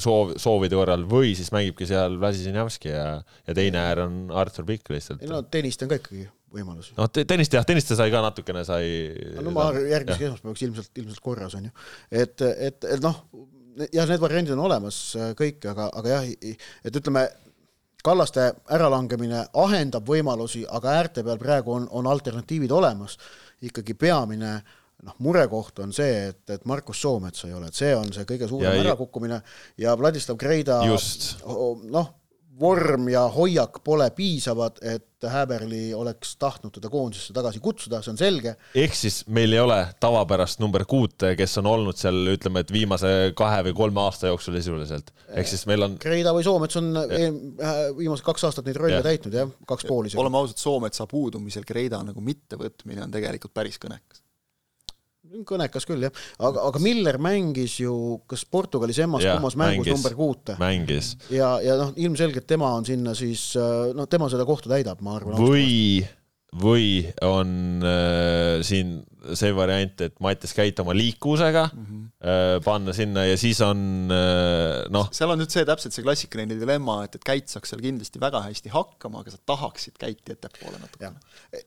[0.04, 3.06] soov, soovide korral või siis mängibki seal Vlasisinjavski ja,
[3.48, 5.24] ja teine äär on Artur Pikk lihtsalt.
[5.26, 6.92] no tennist on ka ikkagi võimalus.
[6.94, 8.86] no tennist jah, tennist ta sai ka natukene sai.
[9.42, 11.74] no ma järgmiseks esmaspäevaks ilmselt, ilmselt korras on ju,
[12.14, 13.24] et, et, et noh,
[13.92, 15.00] jah, need variandid on olemas
[15.40, 16.30] kõik, aga, aga jah,
[16.84, 17.28] et ütleme,
[18.04, 23.16] Kallaste äralangemine ahendab võimalusi, aga äärte peal praegu on, on alternatiivid olemas.
[23.64, 24.58] ikkagi peamine
[25.04, 28.50] noh, murekoht on see, et, et Markus Soometsa ei ole, et see on see kõige
[28.52, 29.40] suurem ärakukkumine
[29.80, 32.12] ja Vladislav Kreida noh,
[32.60, 38.18] vorm ja hoiak pole piisavad, et Häberli oleks tahtnud teda koondisesse tagasi kutsuda, see on
[38.20, 38.56] selge.
[38.76, 43.14] ehk siis meil ei ole tavapärast number kuute, kes on olnud seal, ütleme, et viimase
[43.40, 45.14] kahe või kolme aasta jooksul sisuliselt.
[45.30, 45.96] ehk siis meil on.
[46.04, 47.30] Kreida või Soomets on ja.
[47.30, 49.06] Äh, viimased kaks aastat neid rolle ja.
[49.06, 50.20] täitnud jah, kaks pool isegi.
[50.22, 54.23] oleme ausad, Soometsa puudumisel Kreida nagu mittevõtmine on tegelikult päris kõnekas
[55.48, 57.96] kõnekas küll jah, aga, aga Miller mängis ju
[58.30, 60.58] kas Portugalis emmas kummas mängus mängis, number kuute.
[60.62, 61.14] mängis.
[61.34, 63.52] ja, ja noh, ilmselgelt tema on sinna siis,
[63.96, 65.40] noh, tema seda kohta täidab, ma arvan.
[65.42, 66.04] või,
[66.62, 69.02] või on äh, siin
[69.34, 72.02] see variant, et Mattias Käit oma liikuvusega mm -hmm.
[72.20, 75.08] äh, panna sinna ja siis on äh, noh.
[75.12, 78.44] seal on nüüd see täpselt see klassikaline dilemma, et, et Käit saaks seal kindlasti väga
[78.44, 81.16] hästi hakkama, aga sa tahaksid Käiti ettepoole natukene.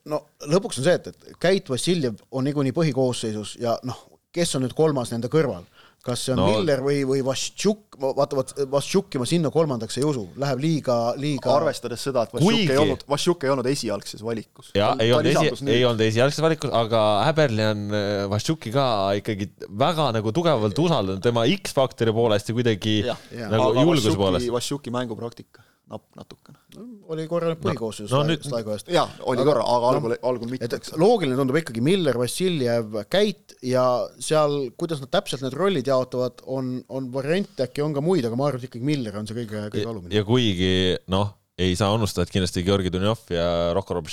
[0.05, 4.67] no lõpuks on see, et, et Käit Vassiljev on niikuinii põhikoosseisus ja noh, kes on
[4.67, 5.65] nüüd kolmas nende kõrval
[6.07, 6.47] kas see on no.
[6.53, 11.53] Miller või, või Vaštšuk, vaata, vaat Vaštšuki ma sinna kolmandaks ei usu, läheb liiga, liiga
[11.57, 12.73] arvestades seda, et Vaštšuk Kuigi...
[12.73, 14.73] ei olnud, Vaštšuk ei olnud esialgses valikus.
[14.79, 18.89] jaa, ei olnud esi, ei olnud esialgses valikus, aga Häberli on äh, Vaštšuki ka
[19.21, 19.51] ikkagi
[19.85, 23.51] väga nagu tugevalt usaldanud tema X-faktori poolest ja kuidagi ja, ja.
[23.53, 24.53] nagu julguse poolest.
[24.57, 26.85] Vaštšuki mängupraktika napp natukene no,.
[27.15, 28.91] oli korra põhikoosseisus no, no, aeg-ajast.
[28.95, 30.81] jaa, oli aga, korra, aga algul no,, algul mitte.
[30.81, 33.87] et loogiline tundub ikkagi Miller, Vassiljev, Käit ja
[34.19, 38.39] seal, kuidas nad täpselt need rollid jaotavad, on, on variante, äkki on ka muid, aga
[38.39, 40.17] ma arvan, et ikkagi Miller on see kõige, kõige olulisem.
[40.19, 40.73] ja kuigi
[41.15, 44.13] noh, ei saa unustada, et kindlasti Georgi Dunjov ja Rocco Robert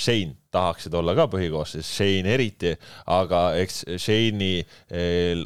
[0.54, 2.70] tahaksid olla ka põhikoosseisus, Shane eriti,
[3.10, 4.62] aga eks Shane'i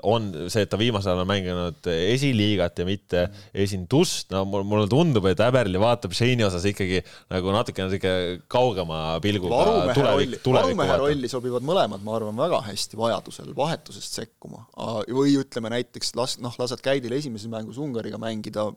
[0.07, 5.27] on see, et ta viimasel ajal on mänginud esiliigat ja mitte esindust, no mulle tundub,
[5.31, 7.03] et Äberli vaatab Shane'i osas ikkagi
[7.35, 8.15] nagu natukene sihuke
[8.53, 9.59] kaugema pilguga
[9.97, 11.03] tulevik, tulevikku vaata.
[11.03, 14.69] rolli sobivad mõlemad, ma arvan, väga hästi vajadusel vahetusest sekkuma.
[15.11, 18.69] Või ütleme näiteks las-, noh, lased Käidil esimeses mängus Ungariga mängida,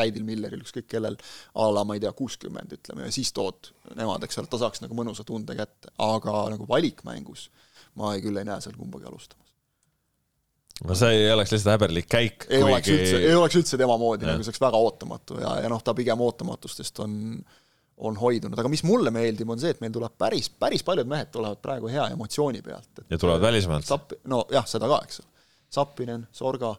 [0.00, 1.18] Käidil, Milleril, ükskõik kellel,
[1.54, 4.62] a la ma ei tea, kuuskümmend ütleme, ja siis tood nemad, eks ole, et ta
[4.64, 7.48] saaks nagu mõnusa tunde kätte, aga nagu valikmängus
[8.00, 9.48] ma ei, küll ei näe seal kumbagi alustamas.
[10.86, 12.46] no see ei oleks lihtsalt häberlik käik.
[12.48, 12.72] ei kuigi...
[12.72, 15.82] oleks üldse, ei oleks üldse tema moodi, nagu see oleks väga ootamatu ja, ja noh,
[15.84, 17.18] ta pigem ootamatustest on
[18.00, 21.28] on hoidunud, aga mis mulle meeldib, on see, et meil tuleb päris, päris paljud mehed
[21.34, 23.02] tulevad praegu hea emotsiooni pealt.
[23.10, 23.84] ja tulevad välismaalt.
[23.84, 25.28] Sapp-, nojah, seda ka, eks ole.
[25.70, 26.72] Sappinen, Sorga,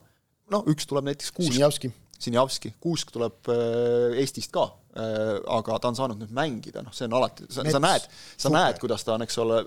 [0.51, 1.51] noh, üks tuleb näiteks kuus.
[1.53, 1.91] Sinjavski
[2.21, 7.07] Sinjavski, Kuusk tuleb äh, Eestist ka, äh, aga ta on saanud nüüd mängida, noh, see
[7.07, 8.53] on alati, sa, näed, sa super.
[8.57, 9.57] näed, kuidas ta on, eks ole,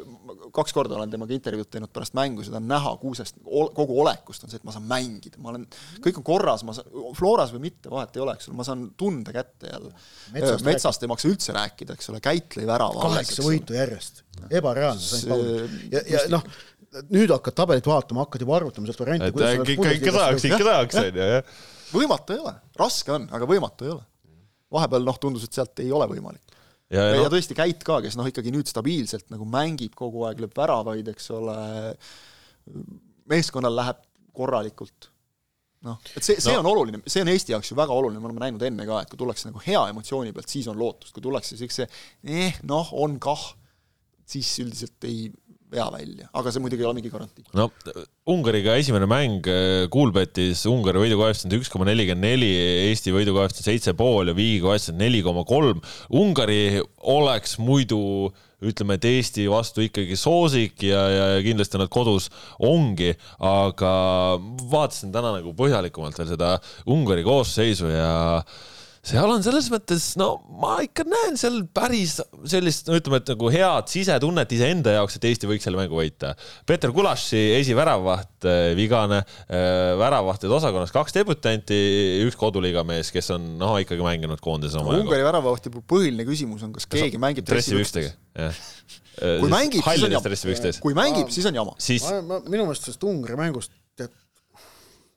[0.55, 4.53] kaks korda olen temaga intervjuud teinud pärast mängu, seda on näha Kuusest, kogu olekust on
[4.53, 5.67] see, et ma saan mängida, ma olen,
[6.05, 8.87] kõik on korras, ma saan, Floras või mitte, vahet ei ole, eks ole, ma saan
[9.01, 9.91] tunde kätte jälle.
[10.37, 13.03] metsast, metsast ei maksa üldse rääkida, eks ole, Käit lõi värava.
[13.09, 14.23] kaheksa võitu järjest,
[15.27, 15.45] Paul.
[15.91, 16.47] ja, ja noh,
[17.11, 19.35] nüüd hakkad tabelit vaatama, hakkad juba arvutama sealt variante.
[19.35, 21.57] ikka, ikka tahaks, ikka tahaks, on ju, jah
[21.95, 24.05] võimatu ei ole, raske on, aga võimatu ei ole.
[24.75, 26.59] vahepeal noh, tundus, et sealt ei ole võimalik.
[26.91, 27.33] ja, ja, ja no...
[27.33, 31.31] tõesti Käit ka, kes noh, ikkagi nüüd stabiilselt nagu mängib kogu aeg, lööb väravaid, eks
[31.37, 31.59] ole,
[33.31, 34.03] meeskonnal läheb
[34.35, 35.11] korralikult
[35.85, 36.63] noh, et see, see no.
[36.63, 39.11] on oluline, see on Eesti jaoks ju väga oluline, me oleme näinud enne ka, et
[39.13, 43.19] kui tullakse nagu hea emotsiooni pealt, siis on lootust, kui tullakse siukse eh, noh, on
[43.23, 43.43] kah,
[44.29, 45.29] siis üldiselt ei,
[45.75, 47.45] vea välja, aga see muidugi ei ole mingi garantii.
[47.59, 47.69] no
[48.31, 49.49] Ungariga esimene mäng
[49.93, 52.51] Kuulbetis Ungari võidukoefitsient üks koma nelikümmend neli,
[52.89, 55.83] Eesti võidukoefitsient seitse pool ja Viigi koefitsient neli koma kolm.
[56.15, 56.81] Ungari
[57.15, 58.33] oleks muidu
[58.65, 62.31] ütleme, et Eesti vastu ikkagi soosik ja, ja kindlasti nad kodus
[62.65, 63.13] ongi,
[63.45, 63.95] aga
[64.73, 66.55] vaatasin täna nagu põhjalikumalt veel seda
[66.95, 68.63] Ungari koosseisu ja äh,
[69.05, 70.29] seal on selles mõttes, no
[70.61, 72.17] ma ikka näen seal päris
[72.49, 76.33] sellist, no ütleme, et nagu head sisetunnet iseenda jaoks, et Eesti võiks selle mängu võita.
[76.69, 81.79] Peeter Kulaši esiväravaht eh, vigane, eh, väravahtide osakonnas kaks debütanti,
[82.25, 84.97] üks koduliiga mees, kes on noh, ikkagi mänginud koondises oma.
[84.99, 88.61] Ungari väravahti põhiline küsimus on, kas keegi mängib dressipükstega, jah
[89.15, 90.71] kui mängib, siis on jama.
[90.83, 91.75] kui mängib, siis on jama.
[91.79, 92.03] siis
[92.49, 93.71] minu meelest sellest Ungari mängust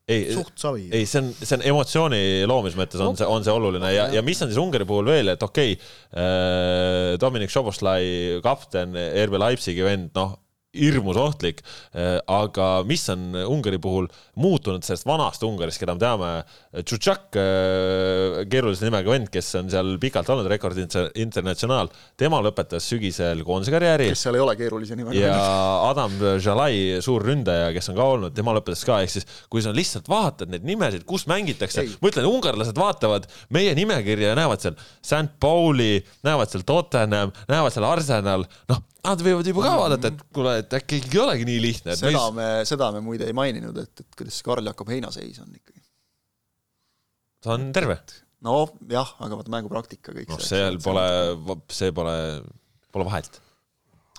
[0.07, 0.23] ei,
[0.95, 3.91] ei, see on, see on emotsiooni loomise mõttes on see, on see oluline.
[3.91, 8.95] Ja, ja mis on siis Ungari puhul veel, et okei okay, äh,, Dominic Šoboslai kapten,
[9.27, 10.37] RB Leipzigi vend, noh
[10.77, 11.63] hirmus ohtlik.
[11.93, 14.07] Äh, aga mis on Ungari puhul
[14.39, 16.31] muutunud sellest vanast Ungarist, keda me teame,
[16.77, 21.89] Tšutšak, äh, keerulise nimega vend, kes on seal pikalt olnud, Rekord Internatsionaal,
[22.19, 24.09] tema lõpetas sügisel koondise karjääri.
[24.13, 25.17] kes seal ei ole keerulise nimega.
[25.17, 25.37] ja
[25.89, 29.73] Adam Jalai, suur ründaja, kes on ka olnud, tema lõpetas ka, ehk siis kui sa
[29.75, 34.77] lihtsalt vaatad neid nimesid, kus mängitakse, ma ütlen, ungarlased vaatavad meie nimekirja ja näevad seal
[35.01, 35.97] St Pauli,
[36.27, 40.77] näevad seal Tottenham, näevad seal Arsenal, noh nad võivad juba ka vaadata, et kuule, et
[40.79, 41.97] äkki ei olegi nii lihtne.
[41.99, 42.37] seda meis...
[42.37, 45.83] me, seda me muide ei maininud, et, et kuidas Karl Jakob heinaseis on ikkagi.
[47.45, 47.99] ta on terve.
[48.47, 51.07] nojah, aga vaata mängupraktika kõik noh, seal pole,
[51.73, 52.15] see pole,
[52.93, 53.41] pole vahet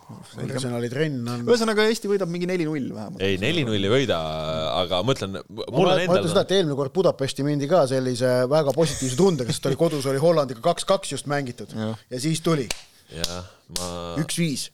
[0.09, 1.43] Arsenali trenn on.
[1.45, 3.23] ühesõnaga Eesti võidab mingi neli-null vähemalt.
[3.25, 4.17] ei, neli-null ei võida,
[4.79, 6.09] aga ma ütlen, mul on endal.
[6.09, 9.79] ma ütlen seda, et eelmine kord Budapesti mindi ka sellise väga positiivse tundega, sest oli
[9.81, 12.65] kodus oli Hollandiga kaks-kaks just mängitud ja, ja siis tuli.
[13.17, 13.49] Jah,
[13.79, 13.93] ma.
[14.25, 14.69] üks-viis.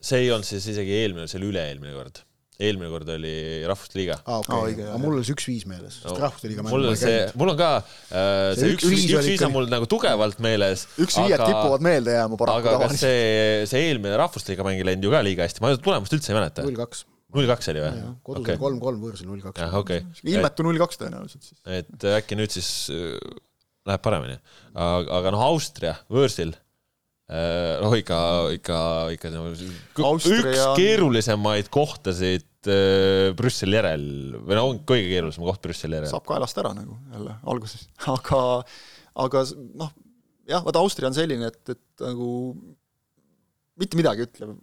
[0.00, 2.24] see ei olnud siis isegi eelmine, see oli üle-eelmine kord
[2.62, 3.32] eelmine kord oli
[3.68, 4.16] Rahvusliiga.
[4.24, 7.52] aa, okei, aga mul oli see üks-viis meeles, sest no, Rahvusliiga mul on see, mul
[7.52, 10.86] on ka äh, see üks-viis üks, üks on mul nagu tugevalt meeles.
[10.96, 12.72] üks-viied kipuvad meelde jääma paraku.
[12.72, 16.16] aga kas see, see eelmine Rahvusliiga mäng ei läinud ju ka liiga hästi, ma tulemust
[16.16, 16.64] üldse ei mäleta.
[16.64, 17.04] null kaks.
[17.36, 18.04] null kaks oli või?
[18.30, 19.60] kodus oli kolm-kolm, võõrsil null kaks.
[19.60, 20.30] jah, okei okay..
[20.32, 21.60] ilmetu null kaks tõenäoliselt siis.
[21.68, 23.12] et äkki nüüd siis äh,
[23.86, 24.40] läheb paremini.
[24.72, 26.56] aga, aga noh, Austria võõrsil
[27.26, 28.18] noh, ikka,
[28.54, 28.80] ikka,
[29.16, 29.50] ikka nagu
[30.06, 30.42] Austria...
[30.44, 34.06] üks keerulisemaid kohtasid äh, Brüsseli järel.
[34.46, 36.10] Või no on kõige keerulisem koht Brüsseli järel.
[36.12, 38.42] saab kaelast ära nagu jälle alguses, aga,
[39.26, 39.44] aga
[39.82, 39.92] noh,
[40.46, 42.30] jah, vaata Austria on selline, et, et nagu
[43.80, 44.54] mitte midagi ütlev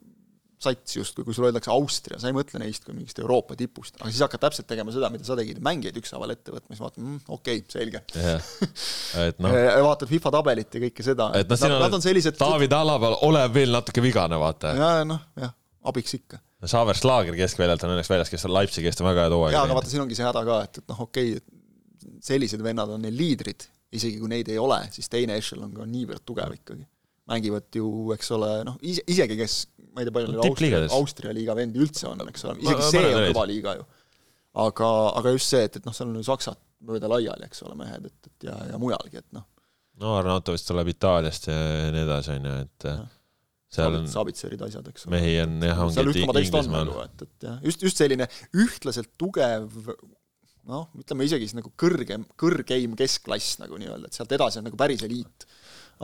[0.64, 4.12] sats justkui, kui sulle öeldakse Austria, sa ei mõtle neist kui mingist Euroopa tipust, aga
[4.12, 7.20] siis hakkad täpselt tegema seda, mida sa tegid, mängijaid ükshaaval ette võtma, siis vaatad mm,,
[7.38, 9.36] okei okay,, selge yeah..
[9.44, 9.58] noh
[9.90, 11.30] vaatad FIFA tabelit ja kõike seda.
[11.40, 12.40] et noh, siin on, on sellised...
[12.40, 14.74] David Alabal olev veel natuke vigane, vaata.
[14.78, 15.54] ja, noh, jah,
[15.92, 19.36] abiks ikka Saver Slaager keskväljalt on õnneks väljas, kes on Leipzigi eest on väga head
[19.36, 21.60] hooaega jaa, aga vaata, siin ongi see häda ka, et, et noh, okei okay,,
[22.24, 26.24] sellised vennad on neil liidrid, isegi kui neid ei ole, siis teine ešelon on niivõrd
[26.28, 26.86] tugev ikkagi.
[27.30, 29.58] Mängivad ju, eks ole, noh, ise, isegi kes,
[29.94, 33.08] ma ei tea, palju neil Austria, Austria liiga vendi üldse on, eks ole, isegi see
[33.08, 33.88] on kõva liiga ju.
[34.66, 34.92] aga,
[35.22, 38.12] aga just see, et, et noh, seal on ju Saksat mööda laiali, eks ole, mehed,
[38.12, 39.48] et, et ja, ja mujalgi, et noh.
[40.04, 41.60] no Arnato vist tuleb Itaaliast ja
[41.96, 42.98] nii edasi, on ju, et ja
[43.74, 45.16] seal on Sabitserid, asjad, eks ole.
[45.16, 46.92] mehi on jah, ongi Inglismaal.
[47.08, 48.28] et, et jah, just, just selline
[48.62, 49.72] ühtlaselt tugev
[50.70, 54.80] noh, ütleme isegi siis nagu kõrgem, kõrgeim keskklass nagu nii-öelda, et sealt edasi on nagu
[54.80, 55.48] päris eliit.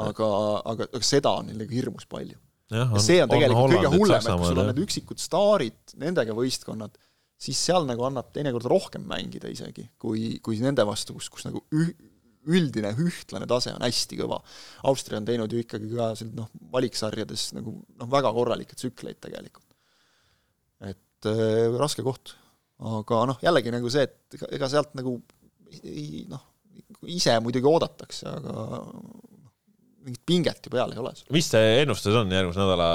[0.05, 0.29] Aga,
[0.73, 2.37] aga, aga seda on neil nagu hirmus palju.
[2.73, 6.35] ja see on tegelikult on kõige hullem, et kui sul on need üksikud staarid, nendega
[6.37, 6.99] võistkonnad,
[7.39, 11.63] siis seal nagu annab teinekord rohkem mängida isegi, kui, kui nende vastu, kus, kus nagu
[11.75, 11.93] üh,
[12.49, 14.39] üldine ühtlane tase on hästi kõva.
[14.89, 19.65] Austria on teinud ju ikkagi ka noh, valiksarjades nagu noh, väga korralikke tsükleid tegelikult.
[20.87, 22.35] et äh, raske koht.
[22.79, 25.17] aga noh, jällegi nagu see, et ega, ega sealt nagu
[26.31, 26.45] noh,
[27.11, 28.69] ise muidugi oodatakse, aga
[30.05, 31.13] mingit pinget ju peal ei ole.
[31.35, 32.89] mis see ennustus on järgmise nädala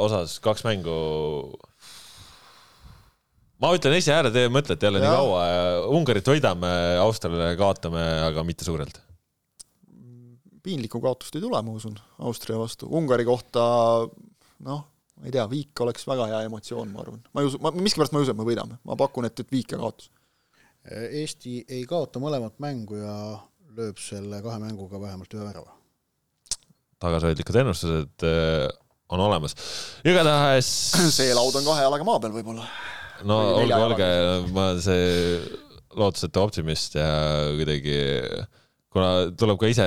[0.00, 0.96] osas, kaks mängu
[3.62, 5.08] ma ütlen esiääre, te mõtlete jälle ja.
[5.08, 5.42] nii kaua.
[5.98, 6.70] Ungarit võidame,
[7.02, 9.00] Austriale kaotame, aga mitte suurelt.
[10.62, 11.96] piinlikku kaotust ei tule, ma usun,
[12.28, 12.88] Austria vastu.
[12.92, 13.62] Ungari kohta
[14.66, 14.84] noh,
[15.16, 17.22] ma ei tea, viik oleks väga hea emotsioon, ma arvan.
[17.32, 18.78] ma ei usu, ma miskipärast ma ei usu, et me võidame.
[18.84, 20.12] ma pakun, et, et viik ja kaotus.
[20.88, 23.14] Eesti ei kaota mõlemat mängu ja
[23.76, 25.77] lööb selle kahe mänguga vähemalt ühe värava.
[27.02, 28.68] Tagasihoidlikud ennustused äh,
[29.08, 29.56] on olemas.
[30.06, 30.68] igatahes
[31.18, 32.68] see laud on kahe jalaga maa peal võib-olla
[33.28, 34.08] no olge, olge,
[34.54, 35.40] ma see
[35.98, 37.08] lootuseta optimist ja
[37.56, 37.98] kuidagi
[38.94, 39.08] kuna
[39.38, 39.86] tuleb ka ise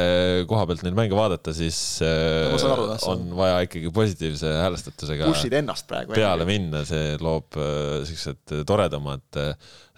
[0.49, 5.87] koha pealt neid mänge vaadata, siis aru, äh, on vaja ikkagi positiivse häälestatusega push'id ennast
[5.89, 6.49] praegu peale enne.
[6.51, 9.25] minna, see loob äh, siuksed toredamad,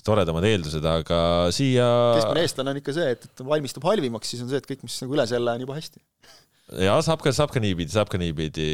[0.03, 1.19] toredamad eeldused, aga
[1.55, 1.89] siia.
[2.19, 4.97] keskmine eestlane on ikka see, et, et valmistub halvimaks, siis on see, et kõik, mis
[5.03, 6.03] nagu üle selle on juba hästi.
[6.81, 8.69] Ja saab ka, saab ka niipidi, saab ka niipidi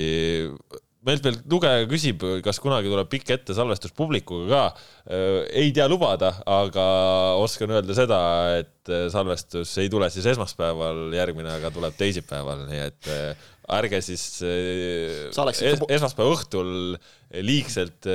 [1.08, 4.64] meilt veel lugeja küsib, kas kunagi tuleb pikk ette salvestus publikuga ka.
[5.10, 6.86] Äh, ei tea lubada, aga
[7.40, 8.20] oskan öelda seda,
[8.60, 14.02] et äh, salvestus ei tule siis esmaspäeval järgmine, aga tuleb teisipäeval, nii et äh, ärge
[14.04, 16.70] siis es esmaspäeva õhtul
[17.46, 18.08] liigselt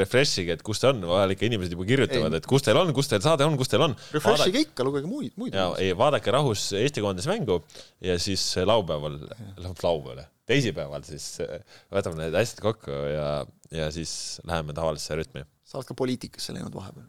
[0.00, 3.10] refresh'ige, et kus ta on, vahel ikka inimesed juba kirjutavad, et kus teil on, kus
[3.10, 3.96] teil saade on, kus teil on.
[4.16, 5.56] Refresh'ige ikka, lugege muid, muid.
[5.56, 7.60] ja ei, vaadake rahus Eesti koondise mängu
[8.04, 9.20] ja siis laupäeval,
[9.60, 11.60] laupäeval teisipäeval siis äh,
[11.92, 13.28] võtame need hästi kokku ja,
[13.74, 15.44] ja siis läheme tavalisse rütmi.
[15.64, 17.08] sa oled ka poliitikasse läinud vahepeal.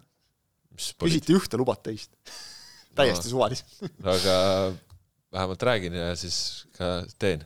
[1.04, 2.16] küsiti ühte, lubad teist
[2.98, 4.38] täiesti no, suvaliselt aga
[5.36, 7.44] vähemalt räägin ja siis ka teen.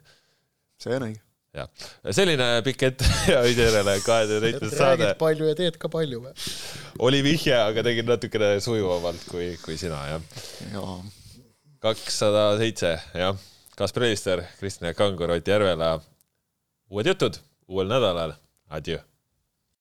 [0.83, 1.21] See on õige.
[1.59, 1.69] jah,
[2.15, 5.03] selline pikk ette ja järele kahe seitsmes saade.
[5.03, 6.49] räägid palju ja teed ka palju või?
[7.09, 10.43] oli vihje, aga tegin natukene sujuvamalt kui, kui sina jah
[10.73, 10.85] ja..
[11.83, 13.47] kakssada seitse, jah
[13.79, 16.01] Kaspar Elistar, Kristjan Kangur, Ott Järvela.
[16.91, 17.37] uued jutud
[17.67, 18.33] uuel nädalal.
[18.69, 19.08] Adjöö